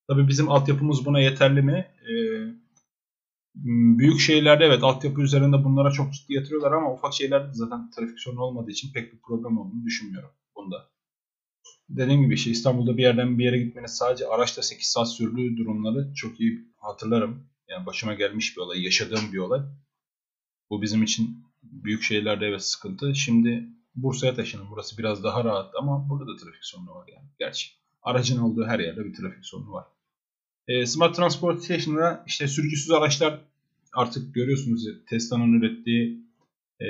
Tabii 0.08 0.28
bizim 0.28 0.50
altyapımız 0.50 1.06
buna 1.06 1.20
yeterli 1.20 1.62
mi? 1.62 1.86
Ee, 2.08 2.12
büyük 3.98 4.20
şehirlerde 4.20 4.64
evet 4.64 4.82
altyapı 4.82 5.22
üzerinde 5.22 5.64
bunlara 5.64 5.90
çok 5.90 6.12
ciddi 6.12 6.34
yatırıyorlar 6.34 6.72
ama 6.72 6.92
ufak 6.92 7.14
şehirlerde 7.14 7.52
zaten 7.52 7.90
trafik 7.90 8.20
sorunu 8.20 8.40
olmadığı 8.40 8.70
için 8.70 8.92
pek 8.92 9.12
bir 9.12 9.18
problem 9.18 9.58
olduğunu 9.58 9.84
düşünmüyorum 9.84 10.30
bunda. 10.56 10.88
Dediğim 11.88 12.22
gibi 12.22 12.34
işte 12.34 12.50
İstanbul'da 12.50 12.96
bir 12.96 13.02
yerden 13.02 13.38
bir 13.38 13.44
yere 13.44 13.58
gitmeniz 13.58 13.90
sadece 13.90 14.26
araçta 14.26 14.62
8 14.62 14.88
saat 14.88 15.12
sürdüğü 15.12 15.56
durumları 15.56 16.14
çok 16.14 16.40
iyi 16.40 16.68
hatırlarım. 16.76 17.46
Yani 17.68 17.86
başıma 17.86 18.14
gelmiş 18.14 18.56
bir 18.56 18.62
olay, 18.62 18.84
yaşadığım 18.84 19.32
bir 19.32 19.38
olay. 19.38 19.60
Bu 20.70 20.82
bizim 20.82 21.02
için 21.02 21.44
büyük 21.62 22.02
şehirlerde 22.02 22.46
evet 22.46 22.64
sıkıntı. 22.64 23.14
Şimdi 23.14 23.68
Bursa'ya 23.94 24.34
taşının. 24.34 24.70
Burası 24.70 24.98
biraz 24.98 25.24
daha 25.24 25.44
rahat 25.44 25.74
ama 25.78 26.08
burada 26.08 26.26
da 26.26 26.36
trafik 26.36 26.64
sorunu 26.64 26.94
var 26.94 27.08
yani. 27.16 27.28
Gerçi 27.38 27.70
aracın 28.02 28.38
olduğu 28.38 28.66
her 28.66 28.80
yerde 28.80 29.04
bir 29.04 29.14
trafik 29.14 29.46
sorunu 29.46 29.72
var. 29.72 29.86
E, 30.68 30.86
Smart 30.86 31.16
Transportation'da 31.16 32.24
işte 32.26 32.48
sürücüsüz 32.48 32.90
araçlar 32.90 33.40
artık 33.92 34.34
görüyorsunuz 34.34 34.88
Tesla'nın 35.06 35.52
ürettiği 35.52 36.26
e, 36.80 36.88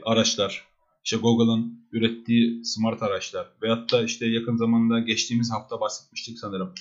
araçlar, 0.00 0.68
işte 1.04 1.16
Google'ın 1.16 1.86
ürettiği 1.92 2.64
smart 2.64 3.02
araçlar 3.02 3.48
veyahut 3.62 3.92
da 3.92 4.02
işte 4.02 4.26
yakın 4.26 4.56
zamanda 4.56 5.00
geçtiğimiz 5.00 5.52
hafta 5.52 5.80
bahsetmiştik 5.80 6.38
sanırım. 6.38 6.74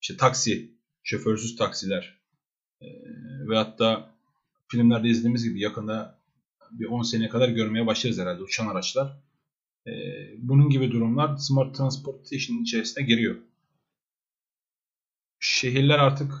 İşte 0.00 0.16
taksi, 0.16 0.70
şoförsüz 1.02 1.56
taksiler 1.56 2.18
e, 2.80 2.86
veyahut 3.48 3.78
da 3.78 4.14
filmlerde 4.68 5.08
izlediğimiz 5.08 5.44
gibi 5.44 5.60
yakında 5.60 6.17
bir 6.70 6.86
10 6.86 7.02
seneye 7.02 7.28
kadar 7.28 7.48
görmeye 7.48 7.86
başlarız 7.86 8.18
herhalde 8.18 8.42
uçan 8.42 8.66
araçlar. 8.66 9.22
E, 9.86 9.92
bunun 10.38 10.70
gibi 10.70 10.92
durumlar 10.92 11.36
Smart 11.36 11.76
Transportation 11.76 12.62
içerisine 12.62 13.04
giriyor. 13.04 13.36
Şehirler 15.40 15.98
artık 15.98 16.32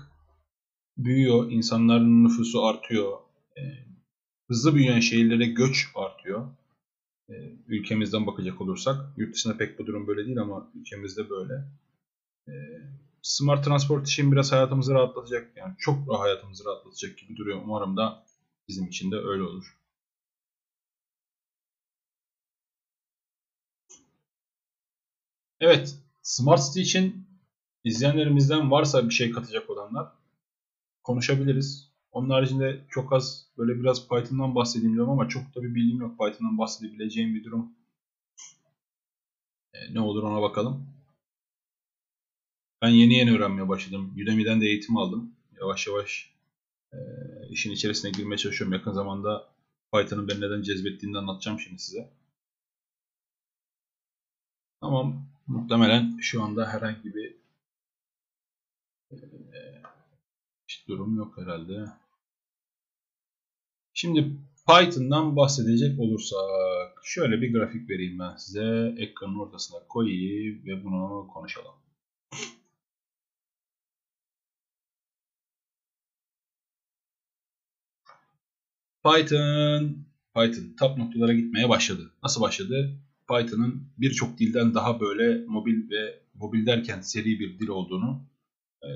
büyüyor, 0.96 1.50
insanların 1.50 2.24
nüfusu 2.24 2.64
artıyor. 2.64 3.18
E, 3.58 3.62
hızlı 4.48 4.74
büyüyen 4.74 5.00
şehirlere 5.00 5.46
göç 5.46 5.86
artıyor. 5.94 6.48
E, 7.28 7.34
ülkemizden 7.66 8.26
bakacak 8.26 8.60
olursak. 8.60 8.96
Yurt 9.16 9.34
dışında 9.34 9.56
pek 9.56 9.78
bu 9.78 9.86
durum 9.86 10.06
böyle 10.06 10.26
değil 10.26 10.40
ama 10.40 10.70
ülkemizde 10.74 11.30
böyle. 11.30 11.64
Smart 13.22 13.64
Transportation 13.64 14.32
biraz 14.32 14.52
hayatımızı 14.52 14.94
rahatlatacak. 14.94 15.56
Yani 15.56 15.74
çok 15.78 16.20
hayatımızı 16.20 16.64
rahatlatacak 16.64 17.18
gibi 17.18 17.36
duruyor. 17.36 17.60
Umarım 17.64 17.96
da 17.96 18.24
bizim 18.68 18.86
için 18.86 19.10
de 19.10 19.16
öyle 19.16 19.42
olur. 19.42 19.77
Evet, 25.60 25.98
Smart 26.22 26.62
City 26.66 26.80
için 26.80 27.26
izleyenlerimizden 27.84 28.70
varsa 28.70 29.08
bir 29.08 29.14
şey 29.14 29.30
katacak 29.30 29.70
olanlar 29.70 30.12
konuşabiliriz. 31.04 31.88
Onun 32.12 32.30
haricinde 32.30 32.84
çok 32.90 33.12
az 33.12 33.46
böyle 33.58 33.80
biraz 33.80 34.08
Python'dan 34.08 34.54
bahsedeyim 34.54 34.94
diyorum 34.94 35.12
ama 35.12 35.28
çok 35.28 35.54
da 35.54 35.62
bir 35.62 35.74
bilgim 35.74 36.00
yok 36.00 36.18
Python'dan 36.18 36.58
bahsedebileceğim 36.58 37.34
bir 37.34 37.44
durum. 37.44 37.72
E, 39.74 39.94
ne 39.94 40.00
olur 40.00 40.22
ona 40.22 40.42
bakalım. 40.42 40.86
Ben 42.82 42.88
yeni 42.88 43.14
yeni 43.14 43.32
öğrenmeye 43.32 43.68
başladım. 43.68 44.14
Udemy'den 44.22 44.60
de 44.60 44.66
eğitim 44.66 44.96
aldım. 44.96 45.32
Yavaş 45.60 45.86
yavaş 45.86 46.32
e, 46.92 46.98
işin 47.50 47.72
içerisine 47.72 48.10
girmeye 48.10 48.36
çalışıyorum. 48.36 48.74
Yakın 48.74 48.92
zamanda 48.92 49.48
Python'ın 49.94 50.28
beni 50.28 50.40
neden 50.40 50.62
cezbettiğini 50.62 51.18
anlatacağım 51.18 51.60
şimdi 51.60 51.82
size. 51.82 52.10
Tamam. 54.80 55.28
Muhtemelen 55.48 56.18
şu 56.20 56.42
anda 56.42 56.72
herhangi 56.72 57.14
bir 57.14 57.34
işte 60.68 60.86
durum 60.88 61.16
yok 61.16 61.38
herhalde. 61.38 61.86
Şimdi 63.94 64.32
Python'dan 64.66 65.36
bahsedecek 65.36 66.00
olursak 66.00 67.00
şöyle 67.04 67.42
bir 67.42 67.52
grafik 67.52 67.90
vereyim 67.90 68.18
ben 68.18 68.36
size. 68.36 68.94
Ekranın 68.98 69.38
ortasına 69.38 69.78
koyayım 69.88 70.66
ve 70.66 70.84
bunu 70.84 71.28
konuşalım. 71.34 71.74
Python 79.04 80.06
Python 80.34 80.76
top 80.78 80.98
noktalara 80.98 81.32
gitmeye 81.32 81.68
başladı. 81.68 82.12
Nasıl 82.22 82.40
başladı? 82.40 82.98
Python'ın 83.28 83.92
birçok 83.98 84.38
dilden 84.38 84.74
daha 84.74 85.00
böyle 85.00 85.44
mobil 85.46 85.90
ve 85.90 86.20
mobil 86.34 86.66
derken 86.66 87.00
seri 87.00 87.40
bir 87.40 87.58
dil 87.58 87.68
olduğunu 87.68 88.28
e, 88.82 88.88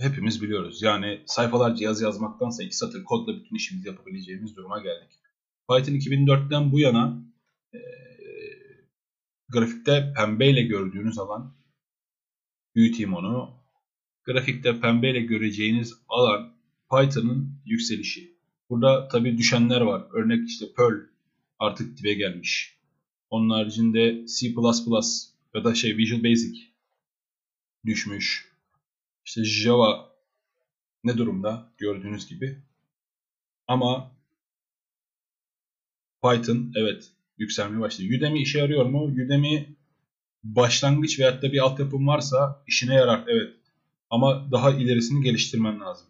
hepimiz 0.00 0.42
biliyoruz. 0.42 0.82
Yani 0.82 1.20
sayfalarca 1.26 1.84
yazı 1.84 2.04
yazmaktansa 2.04 2.62
iki 2.62 2.76
satır 2.76 3.04
kodla 3.04 3.36
bütün 3.36 3.56
işimizi 3.56 3.88
yapabileceğimiz 3.88 4.56
duruma 4.56 4.80
geldik. 4.80 5.10
Python 5.70 5.92
2004'ten 5.92 6.72
bu 6.72 6.80
yana 6.80 7.22
e, 7.74 7.78
grafikte 9.48 10.12
pembeyle 10.16 10.62
gördüğünüz 10.62 11.18
alan 11.18 11.54
büyüteyim 12.74 13.14
onu. 13.14 13.62
Grafikte 14.24 14.80
pembeyle 14.80 15.20
göreceğiniz 15.20 15.94
alan 16.08 16.56
Python'ın 16.90 17.62
yükselişi. 17.64 18.36
Burada 18.70 19.08
tabi 19.08 19.38
düşenler 19.38 19.80
var. 19.80 20.06
Örnek 20.12 20.48
işte 20.48 20.66
Perl 20.76 21.00
artık 21.58 21.98
dibe 21.98 22.14
gelmiş. 22.14 22.81
Onun 23.32 23.50
haricinde 23.50 24.26
C++ 24.26 24.54
ya 25.54 25.64
da 25.64 25.74
şey 25.74 25.96
Visual 25.96 26.24
Basic 26.24 26.60
düşmüş. 27.86 28.52
İşte 29.24 29.44
Java 29.44 30.10
ne 31.04 31.18
durumda 31.18 31.72
gördüğünüz 31.78 32.28
gibi. 32.28 32.58
Ama 33.68 34.10
Python 36.22 36.72
evet 36.76 37.10
yükselmeye 37.38 37.80
başladı. 37.80 38.08
Udemy 38.16 38.42
işe 38.42 38.58
yarıyor 38.58 38.86
mu? 38.86 39.04
Udemy 39.04 39.76
başlangıç 40.44 41.20
veyahut 41.20 41.42
da 41.42 41.52
bir 41.52 41.58
altyapım 41.58 42.06
varsa 42.06 42.62
işine 42.66 42.94
yarar 42.94 43.24
evet. 43.26 43.54
Ama 44.10 44.52
daha 44.52 44.70
ilerisini 44.70 45.24
geliştirmen 45.24 45.80
lazım. 45.80 46.06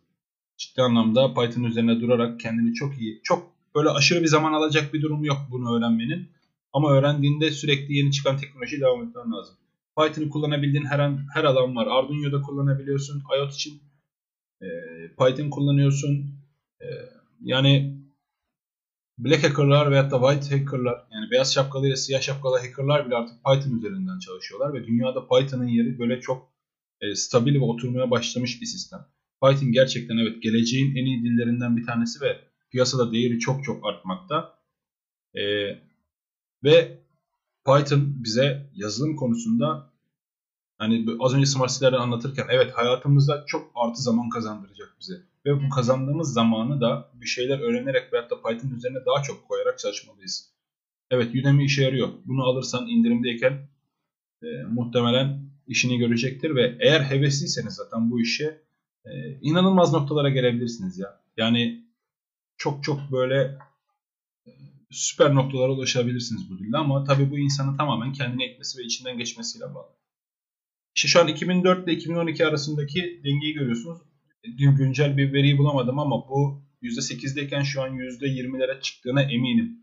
Ciddi 0.57 0.83
anlamda 0.83 1.35
Python 1.35 1.64
üzerine 1.64 2.01
durarak 2.01 2.41
kendini 2.41 2.75
çok 2.75 3.01
iyi, 3.01 3.20
çok 3.23 3.53
böyle 3.75 3.89
aşırı 3.89 4.23
bir 4.23 4.29
zaman 4.29 4.53
alacak 4.53 4.95
bir 4.95 5.03
durum 5.03 5.25
yok 5.25 5.39
bunu 5.51 5.77
öğrenmenin. 5.77 6.29
Ama 6.73 6.93
öğrendiğinde 6.93 7.51
sürekli 7.51 7.97
yeni 7.97 8.12
çıkan 8.12 8.37
teknoloji 8.37 8.81
devam 8.81 9.09
etmen 9.09 9.33
lazım. 9.33 9.57
Python'ı 9.99 10.29
kullanabildiğin 10.29 10.85
her, 10.85 10.99
an, 10.99 11.27
her 11.35 11.45
alan 11.45 11.77
var. 11.77 11.87
Arduino'da 11.87 12.43
kullanabiliyorsun. 12.43 13.23
IoT 13.39 13.55
için 13.55 13.83
e, 14.62 14.66
Python 15.18 15.51
kullanıyorsun. 15.51 16.35
E, 16.81 16.87
yani 17.41 18.03
Black 19.18 19.45
hackerlar 19.45 19.91
veyahut 19.91 20.11
da 20.11 20.20
white 20.20 20.57
hackerlar 20.57 21.07
yani 21.12 21.31
beyaz 21.31 21.55
şapkalı 21.55 21.89
ile 21.89 21.97
siyah 21.97 22.20
şapkalı 22.20 22.59
hackerlar 22.59 23.07
bile 23.07 23.14
artık 23.14 23.37
Python 23.45 23.79
üzerinden 23.79 24.18
çalışıyorlar 24.18 24.75
ve 24.75 24.87
dünyada 24.87 25.29
Python'ın 25.29 25.68
yeri 25.68 25.99
böyle 25.99 26.20
çok 26.20 26.53
e, 27.01 27.14
stabil 27.14 27.55
ve 27.55 27.64
oturmaya 27.64 28.11
başlamış 28.11 28.61
bir 28.61 28.66
sistem. 28.66 29.01
Python 29.43 29.73
gerçekten 29.73 30.16
evet 30.16 30.43
geleceğin 30.43 30.97
en 30.97 31.07
iyi 31.07 31.23
dillerinden 31.23 31.77
bir 31.77 31.87
tanesi 31.87 32.20
ve 32.20 32.41
piyasada 32.70 33.12
değeri 33.12 33.39
çok 33.39 33.64
çok 33.64 33.87
artmakta. 33.87 34.59
E, 35.35 35.43
ve 36.65 36.99
Python 37.67 38.25
bize 38.25 38.71
yazılım 38.75 39.17
konusunda 39.17 39.91
hani 40.79 41.07
az 41.21 41.35
önce 41.35 41.47
Smart 41.47 41.71
City'leri 41.71 41.97
anlatırken 41.97 42.47
evet 42.51 42.73
hayatımızda 42.73 43.45
çok 43.47 43.73
artı 43.75 44.03
zaman 44.03 44.29
kazandıracak 44.29 44.97
bize. 45.01 45.15
Ve 45.47 45.65
bu 45.65 45.69
kazandığımız 45.69 46.33
zamanı 46.33 46.81
da 46.81 47.11
bir 47.15 47.27
şeyler 47.27 47.59
öğrenerek 47.59 48.13
veyahut 48.13 48.31
da 48.31 48.43
Python 48.43 48.71
üzerine 48.71 48.99
daha 49.07 49.23
çok 49.23 49.49
koyarak 49.49 49.79
çalışmalıyız. 49.79 50.53
Evet 51.11 51.35
Udemy 51.35 51.65
işe 51.65 51.83
yarıyor. 51.83 52.09
Bunu 52.25 52.45
alırsan 52.45 52.89
indirimdeyken 52.89 53.69
e, 54.43 54.47
muhtemelen 54.71 55.41
işini 55.67 55.99
görecektir 55.99 56.55
ve 56.55 56.77
eğer 56.81 57.01
hevesliyseniz 57.01 57.75
zaten 57.75 58.11
bu 58.11 58.21
işe 58.21 58.63
e, 59.05 59.11
inanılmaz 59.41 59.93
noktalara 59.93 60.29
gelebilirsiniz 60.29 60.99
ya. 60.99 61.21
Yani 61.37 61.85
çok 62.57 62.85
çok 62.85 63.13
böyle 63.13 63.59
süper 64.93 65.34
noktalara 65.34 65.72
ulaşabilirsiniz 65.72 66.51
bu 66.51 66.59
dille 66.59 66.76
ama 66.76 67.05
tabii 67.05 67.30
bu 67.30 67.38
insanın 67.38 67.76
tamamen 67.76 68.12
kendine 68.12 68.45
etmesi 68.45 68.78
ve 68.78 68.84
içinden 68.84 69.18
geçmesiyle 69.18 69.64
bağlı. 69.74 69.97
İşte 70.95 71.09
şu 71.09 71.20
an 71.20 71.28
2004 71.28 71.84
ile 71.84 71.93
2012 71.93 72.47
arasındaki 72.47 73.20
dengeyi 73.24 73.55
görüyorsunuz. 73.55 73.99
Güncel 74.59 75.16
bir 75.16 75.32
veriyi 75.32 75.59
bulamadım 75.59 75.99
ama 75.99 76.28
bu 76.28 76.62
%8'deyken 76.82 77.62
şu 77.62 77.82
an 77.82 77.90
%20'lere 77.90 78.80
çıktığına 78.80 79.22
eminim. 79.22 79.82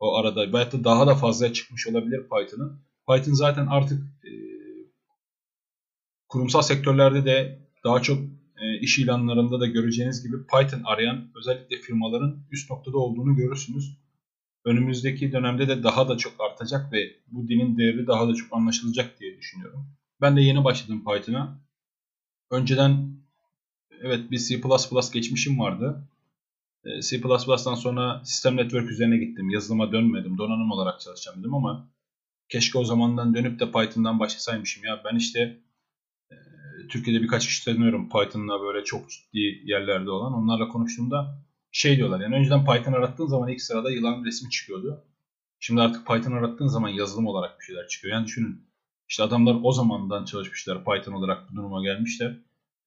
o 0.00 0.16
arada. 0.16 0.52
Belki 0.52 0.78
de 0.78 0.84
daha 0.84 1.06
da 1.06 1.14
fazla 1.14 1.52
çıkmış 1.52 1.86
olabilir 1.86 2.20
Python'ın. 2.20 2.80
Python 3.08 3.32
zaten 3.32 3.66
artık 3.66 4.02
e, 4.24 4.30
kurumsal 6.28 6.62
sektörlerde 6.62 7.24
de 7.24 7.68
daha 7.84 8.02
çok 8.02 8.18
e, 8.56 8.80
iş 8.80 8.98
ilanlarında 8.98 9.60
da 9.60 9.66
göreceğiniz 9.66 10.22
gibi 10.22 10.36
Python 10.46 10.82
arayan 10.84 11.30
özellikle 11.36 11.76
firmaların 11.76 12.46
üst 12.50 12.70
noktada 12.70 12.98
olduğunu 12.98 13.36
görürsünüz. 13.36 13.98
Önümüzdeki 14.68 15.32
dönemde 15.32 15.68
de 15.68 15.82
daha 15.82 16.08
da 16.08 16.16
çok 16.16 16.40
artacak 16.40 16.92
ve 16.92 17.16
bu 17.26 17.48
dilin 17.48 17.78
değeri 17.78 18.06
daha 18.06 18.28
da 18.28 18.34
çok 18.34 18.52
anlaşılacak 18.52 19.20
diye 19.20 19.38
düşünüyorum. 19.38 19.86
Ben 20.20 20.36
de 20.36 20.40
yeni 20.40 20.64
başladım 20.64 21.04
Python'a. 21.04 21.58
Önceden 22.50 23.16
evet 24.00 24.30
bir 24.30 24.38
C++ 24.38 24.60
geçmişim 25.12 25.58
vardı. 25.58 26.08
E, 26.84 27.02
C++'dan 27.02 27.74
sonra 27.74 28.24
sistem 28.24 28.56
network 28.56 28.90
üzerine 28.90 29.16
gittim. 29.16 29.50
Yazılıma 29.50 29.92
dönmedim. 29.92 30.38
Donanım 30.38 30.70
olarak 30.70 31.00
çalışacağım 31.00 31.40
dedim 31.40 31.54
ama 31.54 31.88
keşke 32.48 32.78
o 32.78 32.84
zamandan 32.84 33.34
dönüp 33.34 33.60
de 33.60 33.72
Python'dan 33.72 34.20
başlasaymışım 34.20 34.84
ya. 34.84 35.02
Ben 35.04 35.16
işte 35.16 35.58
Türkiye'de 36.88 37.22
birkaç 37.22 37.46
kişi 37.46 37.64
tanıyorum 37.64 38.08
Python'la 38.08 38.60
böyle 38.60 38.84
çok 38.84 39.10
ciddi 39.10 39.62
yerlerde 39.64 40.10
olan. 40.10 40.32
Onlarla 40.32 40.68
konuştuğumda 40.68 41.47
şey 41.72 41.96
diyorlar 41.96 42.20
yani 42.20 42.34
önceden 42.34 42.64
Python 42.64 42.92
arattığın 42.92 43.26
zaman 43.26 43.48
ilk 43.48 43.62
sırada 43.62 43.90
yılan 43.90 44.24
resmi 44.24 44.50
çıkıyordu. 44.50 45.04
Şimdi 45.60 45.80
artık 45.80 46.06
Python 46.06 46.32
arattığın 46.32 46.66
zaman 46.66 46.88
yazılım 46.88 47.26
olarak 47.26 47.60
bir 47.60 47.64
şeyler 47.64 47.88
çıkıyor. 47.88 48.14
Yani 48.14 48.26
düşünün 48.26 48.68
işte 49.08 49.22
adamlar 49.22 49.56
o 49.62 49.72
zamandan 49.72 50.24
çalışmışlar 50.24 50.84
Python 50.84 51.12
olarak 51.12 51.50
bu 51.50 51.56
duruma 51.56 51.82
gelmişler. 51.82 52.30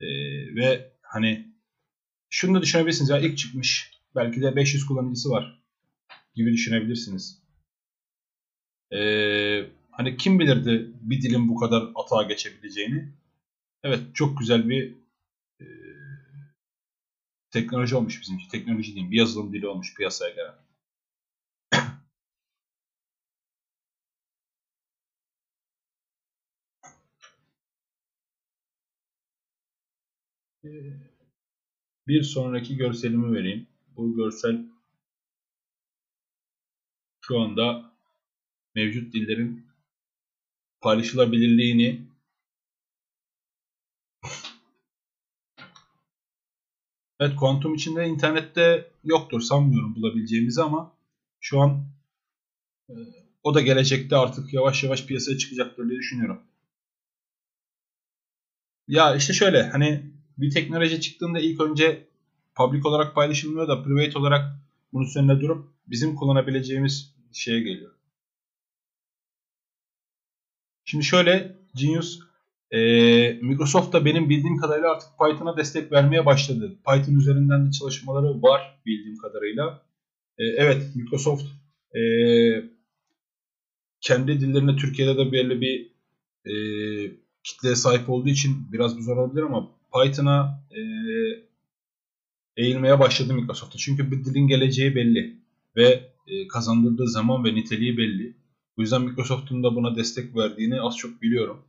Ee, 0.01 0.07
ve 0.55 0.91
hani 1.01 1.47
şunu 2.29 2.55
da 2.55 2.61
düşünebilirsiniz 2.61 3.09
ya 3.09 3.19
ilk 3.19 3.37
çıkmış 3.37 3.91
belki 4.15 4.41
de 4.41 4.55
500 4.55 4.85
kullanıcısı 4.85 5.29
var 5.29 5.61
gibi 6.35 6.53
düşünebilirsiniz. 6.53 7.41
Ee, 8.93 9.65
hani 9.91 10.17
kim 10.17 10.39
bilirdi 10.39 10.91
bir 11.01 11.21
dilin 11.21 11.49
bu 11.49 11.55
kadar 11.55 11.83
atağa 11.95 12.23
geçebileceğini. 12.23 13.13
Evet 13.83 13.99
çok 14.13 14.39
güzel 14.39 14.69
bir 14.69 14.95
e, 15.61 15.65
teknoloji 17.51 17.95
olmuş 17.95 18.21
bizim 18.21 18.37
için. 18.37 18.49
Teknoloji 18.49 18.95
değil 18.95 19.11
bir 19.11 19.17
yazılım 19.17 19.53
dili 19.53 19.67
olmuş 19.67 19.95
piyasaya 19.95 20.35
gelen. 20.35 20.55
Bir 32.07 32.23
sonraki 32.23 32.77
görselimi 32.77 33.33
vereyim. 33.37 33.67
Bu 33.97 34.15
görsel 34.15 34.65
şu 37.21 37.39
anda 37.39 37.91
mevcut 38.75 39.13
dillerin 39.13 39.67
paylaşılabilirliğini 40.81 42.10
Evet 47.21 47.35
kuantum 47.35 47.75
içinde 47.75 48.07
internette 48.07 48.91
yoktur 49.03 49.41
sanmıyorum 49.41 49.95
bulabileceğimizi 49.95 50.61
ama 50.61 50.93
şu 51.39 51.59
an 51.59 51.85
e, 52.89 52.93
o 53.43 53.53
da 53.53 53.61
gelecekte 53.61 54.15
artık 54.15 54.53
yavaş 54.53 54.83
yavaş 54.83 55.05
piyasaya 55.05 55.37
çıkacaktır 55.37 55.89
diye 55.89 55.99
düşünüyorum. 55.99 56.41
Ya 58.87 59.15
işte 59.15 59.33
şöyle 59.33 59.69
hani 59.69 60.11
bir 60.37 60.51
teknoloji 60.51 61.01
çıktığında 61.01 61.39
ilk 61.39 61.61
önce 61.61 62.07
public 62.55 62.81
olarak 62.83 63.15
paylaşılmıyor 63.15 63.67
da 63.67 63.83
private 63.83 64.19
olarak 64.19 64.55
bunun 64.93 65.05
üzerine 65.05 65.41
durup 65.41 65.67
bizim 65.87 66.15
kullanabileceğimiz 66.15 67.15
şeye 67.33 67.59
geliyor. 67.59 67.91
Şimdi 70.85 71.03
şöyle 71.03 71.57
Genius 71.75 72.19
ee, 72.71 73.39
Microsoft 73.41 73.93
da 73.93 74.05
benim 74.05 74.29
bildiğim 74.29 74.57
kadarıyla 74.57 74.91
artık 74.91 75.09
Python'a 75.19 75.57
destek 75.57 75.91
vermeye 75.91 76.25
başladı. 76.25 76.77
Python 76.87 77.15
üzerinden 77.15 77.67
de 77.67 77.71
çalışmaları 77.71 78.41
var 78.41 78.81
bildiğim 78.85 79.17
kadarıyla. 79.17 79.81
Ee, 80.37 80.43
evet 80.43 80.95
Microsoft 80.95 81.43
e, 81.95 82.01
kendi 84.01 84.39
dillerine 84.41 84.75
Türkiye'de 84.75 85.17
de 85.17 85.31
belli 85.31 85.61
bir 85.61 85.91
e, 86.45 86.53
kitleye 87.43 87.75
sahip 87.75 88.09
olduğu 88.09 88.29
için 88.29 88.55
biraz 88.71 88.91
zor 88.91 89.17
olabilir 89.17 89.43
ama 89.43 89.69
Python'a 89.93 90.65
e, 90.71 90.81
eğilmeye 92.57 92.99
başladı 92.99 93.33
Microsoft'ta. 93.33 93.77
Çünkü 93.77 94.11
bir 94.11 94.25
dilin 94.25 94.47
geleceği 94.47 94.95
belli 94.95 95.37
ve 95.75 96.11
e, 96.27 96.47
kazandırdığı 96.47 97.07
zaman 97.07 97.43
ve 97.45 97.55
niteliği 97.55 97.97
belli. 97.97 98.35
Bu 98.77 98.81
yüzden 98.81 99.01
Microsoft'un 99.01 99.63
da 99.63 99.75
buna 99.75 99.95
destek 99.95 100.35
verdiğini 100.35 100.81
az 100.81 100.97
çok 100.97 101.21
biliyorum. 101.21 101.65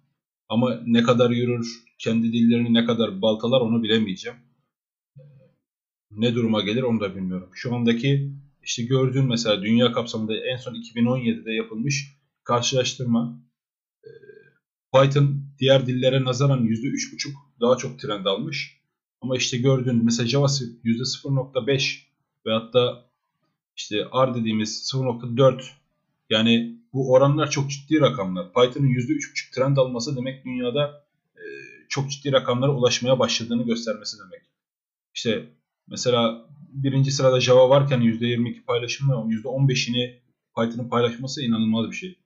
Ama 0.53 0.81
ne 0.87 1.03
kadar 1.03 1.31
yürür, 1.31 1.83
kendi 1.99 2.33
dillerini 2.33 2.75
ne 2.75 2.85
kadar 2.85 3.23
baltalar 3.23 3.61
onu 3.61 3.83
bilemeyeceğim. 3.83 4.39
Ne 6.11 6.35
duruma 6.35 6.61
gelir 6.61 6.83
onu 6.83 7.01
da 7.01 7.17
bilmiyorum. 7.17 7.51
Şu 7.55 7.75
andaki 7.75 8.33
işte 8.63 8.83
gördüğün 8.83 9.27
mesela 9.27 9.63
dünya 9.63 9.93
kapsamında 9.93 10.37
en 10.37 10.57
son 10.57 10.75
2017'de 10.75 11.53
yapılmış 11.53 12.17
karşılaştırma 12.45 13.43
e, 14.05 14.11
Python 14.95 15.45
diğer 15.59 15.87
dillere 15.87 16.25
nazaran 16.25 16.67
%3,5 16.67 17.33
daha 17.61 17.77
çok 17.77 17.99
trend 17.99 18.25
almış. 18.25 18.81
Ama 19.21 19.37
işte 19.37 19.59
gördüğün 19.59 20.05
mesela 20.05 20.27
JavaScript 20.27 20.85
%0.5 20.85 21.99
ve 22.47 22.53
hatta 22.53 23.11
işte 23.77 23.97
R 23.97 24.35
dediğimiz 24.35 24.93
0.4 24.95 25.63
yani 26.31 26.82
bu 26.93 27.13
oranlar 27.13 27.51
çok 27.51 27.71
ciddi 27.71 28.01
rakamlar. 28.01 28.53
Python'ın 28.53 28.89
%3,5 28.89 29.55
trend 29.55 29.77
alması 29.77 30.17
demek 30.17 30.45
dünyada 30.45 31.05
e, 31.37 31.43
çok 31.89 32.11
ciddi 32.11 32.33
rakamlara 32.33 32.73
ulaşmaya 32.73 33.19
başladığını 33.19 33.63
göstermesi 33.63 34.17
demek. 34.19 34.43
İşte 35.15 35.49
mesela 35.89 36.47
birinci 36.73 37.11
sırada 37.11 37.41
Java 37.41 37.69
varken 37.69 38.01
%22 38.01 38.65
paylaşımı 38.65 39.13
%15'ini 39.13 40.23
Python'ın 40.57 40.89
paylaşması 40.89 41.43
inanılmaz 41.43 41.91
bir 41.91 41.97
şey. 41.97 42.19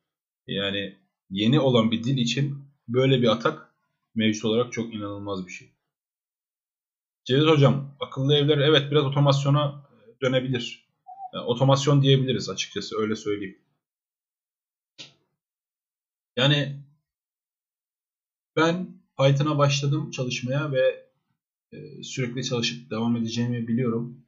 Yani 0.46 0.96
yeni 1.30 1.60
olan 1.60 1.90
bir 1.90 2.04
dil 2.04 2.16
için 2.16 2.58
böyle 2.88 3.22
bir 3.22 3.28
atak 3.28 3.74
mevcut 4.14 4.44
olarak 4.44 4.72
çok 4.72 4.94
inanılmaz 4.94 5.46
bir 5.46 5.52
şey. 5.52 5.68
Cevdet 7.24 7.48
Hocam, 7.48 7.96
akıllı 8.00 8.34
evler 8.34 8.58
evet 8.58 8.90
biraz 8.90 9.04
otomasyona 9.04 9.84
dönebilir. 10.22 10.86
Yani 11.34 11.44
otomasyon 11.44 12.02
diyebiliriz 12.02 12.48
açıkçası 12.48 12.98
öyle 12.98 13.16
söyleyeyim. 13.16 13.58
Yani 16.36 16.82
ben 18.56 19.02
Python'a 19.18 19.58
başladım 19.58 20.10
çalışmaya 20.10 20.72
ve 20.72 21.06
e, 21.72 22.02
sürekli 22.02 22.44
çalışıp 22.44 22.90
devam 22.90 23.16
edeceğimi 23.16 23.68
biliyorum. 23.68 24.24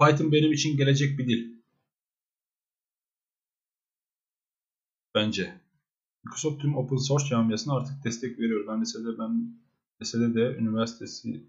Python 0.00 0.32
benim 0.32 0.52
için 0.52 0.76
gelecek 0.76 1.18
bir 1.18 1.28
dil. 1.28 1.54
Bence. 5.14 5.60
Microsoft 6.24 6.62
tüm 6.62 6.76
open 6.76 6.96
source 6.96 7.26
camiasına 7.26 7.74
artık 7.74 8.04
destek 8.04 8.38
veriyor. 8.38 8.68
Ben 8.68 8.80
lisede 8.80 9.18
ben 9.18 9.58
lisede 10.02 10.34
de 10.34 10.56
üniversitesi 10.56 11.44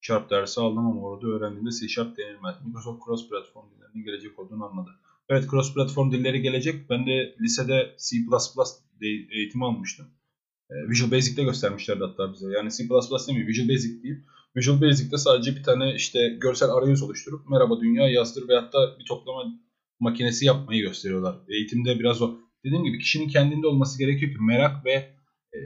Sharp 0.00 0.30
dersi 0.30 0.60
aldım 0.60 0.86
ama 0.86 1.00
orada 1.02 1.26
öğrendiğimde 1.26 1.70
C 1.70 1.88
Sharp 1.88 2.16
denilmez. 2.16 2.56
Microsoft 2.66 3.04
cross 3.04 3.28
platform 3.28 3.64
dillerinin 3.70 4.04
gelecek 4.04 4.38
olduğunu 4.38 4.64
anladı. 4.64 4.90
Evet 5.30 5.50
cross 5.50 5.74
platform 5.74 6.12
dilleri 6.12 6.42
gelecek. 6.42 6.90
Ben 6.90 7.06
de 7.06 7.34
lisede 7.40 7.96
C++ 7.98 8.16
eğitimi 9.30 9.64
almıştım. 9.64 10.06
Ee, 10.70 10.90
Visual 10.90 11.10
Basic'te 11.10 11.44
göstermişlerdi 11.44 12.04
hatta 12.04 12.32
bize. 12.32 12.46
Yani 12.56 12.70
C++ 12.70 12.88
değil 12.88 13.46
Visual 13.46 13.68
Basic 13.68 14.02
değil. 14.02 14.16
Visual 14.56 14.80
Basic'te 14.80 15.18
sadece 15.18 15.56
bir 15.56 15.62
tane 15.62 15.94
işte 15.94 16.18
görsel 16.40 16.70
arayüz 16.70 17.02
oluşturup 17.02 17.50
merhaba 17.50 17.80
dünya 17.80 18.08
yazdır 18.08 18.48
ve 18.48 18.54
hatta 18.54 18.98
bir 18.98 19.04
toplama 19.04 19.44
makinesi 20.00 20.46
yapmayı 20.46 20.82
gösteriyorlar. 20.82 21.36
Eğitimde 21.48 21.98
biraz 21.98 22.22
o. 22.22 22.38
Dediğim 22.64 22.84
gibi 22.84 22.98
kişinin 22.98 23.28
kendinde 23.28 23.66
olması 23.66 23.98
gerekiyor 23.98 24.32
ki 24.32 24.38
merak 24.40 24.84
ve 24.84 25.14
e, 25.52 25.60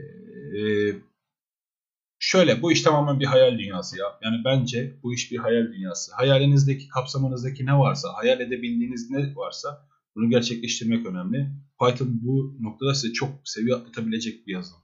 Şöyle 2.19 2.61
bu 2.61 2.71
iş 2.71 2.81
tamamen 2.81 3.19
bir 3.19 3.25
hayal 3.25 3.59
dünyası 3.59 3.97
ya. 3.97 4.05
Yani 4.23 4.41
bence 4.45 4.99
bu 5.03 5.13
iş 5.13 5.31
bir 5.31 5.37
hayal 5.37 5.73
dünyası. 5.73 6.15
Hayalinizdeki, 6.15 6.87
kapsamınızdaki 6.87 7.65
ne 7.65 7.77
varsa, 7.77 8.09
hayal 8.13 8.39
edebildiğiniz 8.39 9.11
ne 9.11 9.35
varsa 9.35 9.87
bunu 10.15 10.29
gerçekleştirmek 10.29 11.05
önemli. 11.05 11.51
Python 11.79 12.19
bu 12.21 12.57
noktada 12.59 12.93
size 12.93 13.13
çok 13.13 13.29
seviye 13.43 13.75
atlatabilecek 13.75 14.47
bir 14.47 14.53
yazılım. 14.53 14.81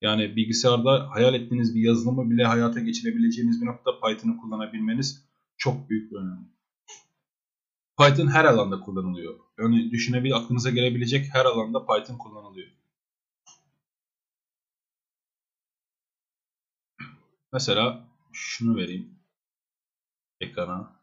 Yani 0.00 0.36
bilgisayarda 0.36 1.10
hayal 1.10 1.34
ettiğiniz 1.34 1.74
bir 1.74 1.80
yazılımı 1.80 2.30
bile 2.30 2.44
hayata 2.44 2.80
geçirebileceğiniz 2.80 3.62
bir 3.62 3.66
noktada 3.66 4.00
Python'ı 4.00 4.36
kullanabilmeniz 4.36 5.24
çok 5.56 5.90
büyük 5.90 6.12
bir 6.12 6.16
önemli. 6.16 6.48
Python 7.98 8.28
her 8.28 8.44
alanda 8.44 8.80
kullanılıyor. 8.80 9.34
Yani 9.58 9.90
düşünebil, 9.90 10.34
aklınıza 10.34 10.70
gelebilecek 10.70 11.26
her 11.32 11.44
alanda 11.44 11.86
Python 11.86 12.18
kullanılıyor. 12.18 12.68
Mesela 17.52 18.08
şunu 18.32 18.76
vereyim 18.76 19.18
ekrana. 20.40 20.98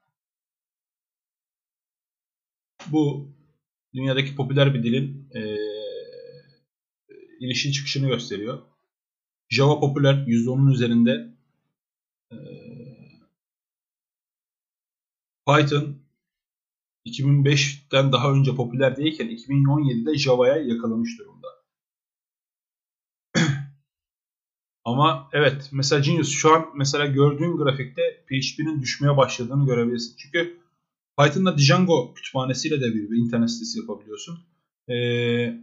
bu 2.92 3.28
dünyadaki 3.94 4.36
popüler 4.36 4.74
bir 4.74 4.84
dilin 4.84 5.30
e, 5.36 5.58
inişin 7.40 7.72
çıkışını 7.72 8.08
gösteriyor. 8.08 8.62
Java 9.50 9.80
popüler 9.80 10.14
%10'un 10.14 10.72
üzerinde. 10.72 11.36
E, 12.32 12.38
Python 15.48 15.98
2005'ten 17.06 18.12
daha 18.12 18.34
önce 18.34 18.56
popüler 18.56 18.98
değilken 18.98 19.28
2017'de 19.28 20.18
Java'ya 20.18 20.58
yakalamış 20.58 21.20
durumda. 21.20 21.48
Ama 24.86 25.30
evet 25.34 25.70
mesela 25.72 26.02
Genius 26.02 26.30
şu 26.30 26.54
an 26.54 26.66
mesela 26.76 27.06
gördüğün 27.06 27.58
grafikte 27.58 28.02
PHP'nin 28.28 28.82
düşmeye 28.82 29.18
başladığını 29.18 29.66
görebilirsin. 29.66 30.16
Çünkü 30.18 30.60
Python'da 31.20 31.58
Django 31.58 32.14
kütüphanesiyle 32.14 32.82
de 32.82 32.86
bir, 32.86 33.12
bir 33.12 33.18
internet 33.18 33.52
sitesi 33.52 33.80
yapabiliyorsun. 33.80 34.40
Ee, 34.90 35.54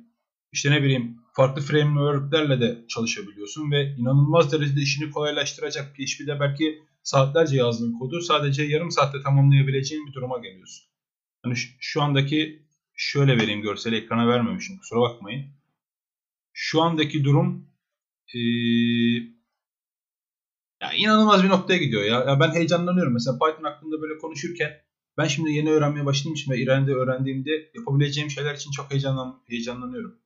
işte 0.52 0.70
ne 0.70 0.82
bileyim 0.82 1.16
farklı 1.32 1.62
frameworklerle 1.62 2.60
de 2.60 2.84
çalışabiliyorsun 2.88 3.70
ve 3.70 3.94
inanılmaz 3.96 4.52
derecede 4.52 4.80
işini 4.80 5.10
kolaylaştıracak 5.10 5.96
PHP'de 5.96 6.40
belki 6.40 6.82
saatlerce 7.02 7.56
yazdığın 7.56 7.98
kodu 7.98 8.20
sadece 8.20 8.62
yarım 8.62 8.90
saatte 8.90 9.22
tamamlayabileceğin 9.22 10.06
bir 10.06 10.12
duruma 10.12 10.38
geliyorsun. 10.38 10.86
Hani 11.42 11.54
şu 11.80 12.02
andaki 12.02 12.62
şöyle 12.94 13.36
vereyim 13.36 13.62
görseli 13.62 13.96
ekrana 13.96 14.28
vermemişim 14.28 14.78
kusura 14.78 15.00
bakmayın. 15.00 15.46
Şu 16.52 16.82
andaki 16.82 17.24
durum 17.24 17.71
ee, 18.34 18.38
ya 20.82 20.92
inanılmaz 20.96 21.44
bir 21.44 21.48
noktaya 21.48 21.78
gidiyor 21.78 22.02
ya. 22.02 22.20
ya. 22.20 22.40
Ben 22.40 22.54
heyecanlanıyorum. 22.54 23.12
Mesela 23.12 23.38
Python 23.38 23.64
hakkında 23.64 24.02
böyle 24.02 24.18
konuşurken 24.18 24.72
ben 25.18 25.26
şimdi 25.26 25.52
yeni 25.52 25.70
öğrenmeye 25.70 26.06
başladığım 26.06 26.34
için 26.34 26.52
ve 26.52 26.58
İran'da 26.62 26.92
öğrendiğimde 26.92 27.70
yapabileceğim 27.74 28.30
şeyler 28.30 28.54
için 28.54 28.70
çok 28.70 28.90
heyecanlan 28.90 29.42
heyecanlanıyorum. 29.46 30.18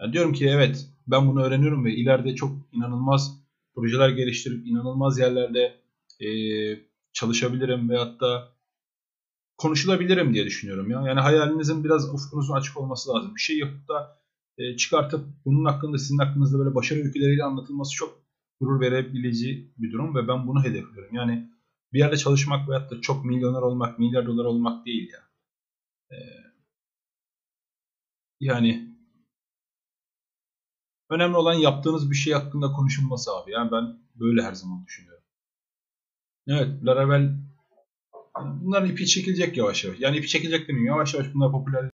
Yani 0.00 0.12
diyorum 0.12 0.32
ki 0.32 0.48
evet 0.48 0.86
ben 1.06 1.28
bunu 1.28 1.42
öğreniyorum 1.42 1.84
ve 1.84 1.94
ileride 1.94 2.34
çok 2.34 2.52
inanılmaz 2.72 3.46
projeler 3.74 4.08
geliştirip 4.08 4.66
inanılmaz 4.66 5.18
yerlerde 5.18 5.80
e, 6.20 6.28
çalışabilirim 7.12 7.90
ve 7.90 7.96
hatta 7.96 8.52
konuşulabilirim 9.56 10.34
diye 10.34 10.44
düşünüyorum 10.44 10.90
ya. 10.90 11.02
Yani 11.06 11.20
hayalinizin 11.20 11.84
biraz 11.84 12.14
ufkunuzun 12.14 12.54
açık 12.54 12.76
olması 12.76 13.10
lazım. 13.10 13.34
Bir 13.34 13.40
şey 13.40 13.58
yapıp 13.58 13.88
da 13.88 14.18
e, 14.58 14.76
çıkartıp 14.76 15.26
bunun 15.44 15.64
hakkında 15.64 15.98
sizin 15.98 16.18
hakkınızda 16.18 16.58
böyle 16.58 16.74
başarı 16.74 16.98
öyküleriyle 16.98 17.44
anlatılması 17.44 17.96
çok 17.96 18.22
gurur 18.60 18.80
verebileceği 18.80 19.72
bir 19.78 19.92
durum 19.92 20.14
ve 20.14 20.28
ben 20.28 20.46
bunu 20.46 20.64
hedefliyorum. 20.64 21.14
Yani 21.14 21.50
bir 21.92 21.98
yerde 21.98 22.16
çalışmak 22.16 22.68
veyahut 22.68 22.90
da 22.90 23.00
çok 23.00 23.24
milyoner 23.24 23.62
olmak, 23.62 23.98
milyar 23.98 24.26
dolar 24.26 24.44
olmak 24.44 24.86
değil 24.86 25.12
ya. 25.12 25.20
Ee, 26.10 26.16
yani 28.40 28.96
önemli 31.10 31.36
olan 31.36 31.54
yaptığınız 31.54 32.10
bir 32.10 32.16
şey 32.16 32.32
hakkında 32.32 32.72
konuşulması 32.72 33.30
abi. 33.36 33.52
Yani 33.52 33.70
ben 33.72 33.98
böyle 34.14 34.42
her 34.42 34.52
zaman 34.52 34.86
düşünüyorum. 34.86 35.24
Evet, 36.48 36.84
Laravel 36.84 37.36
bunların 38.44 38.90
ipi 38.90 39.06
çekilecek 39.06 39.56
yavaş 39.56 39.84
yavaş. 39.84 40.00
Yani 40.00 40.16
ipi 40.16 40.28
çekilecek 40.28 40.68
demeyeyim. 40.68 40.92
Yavaş 40.92 41.14
yavaş 41.14 41.34
bunlar 41.34 41.52
popüler 41.52 41.90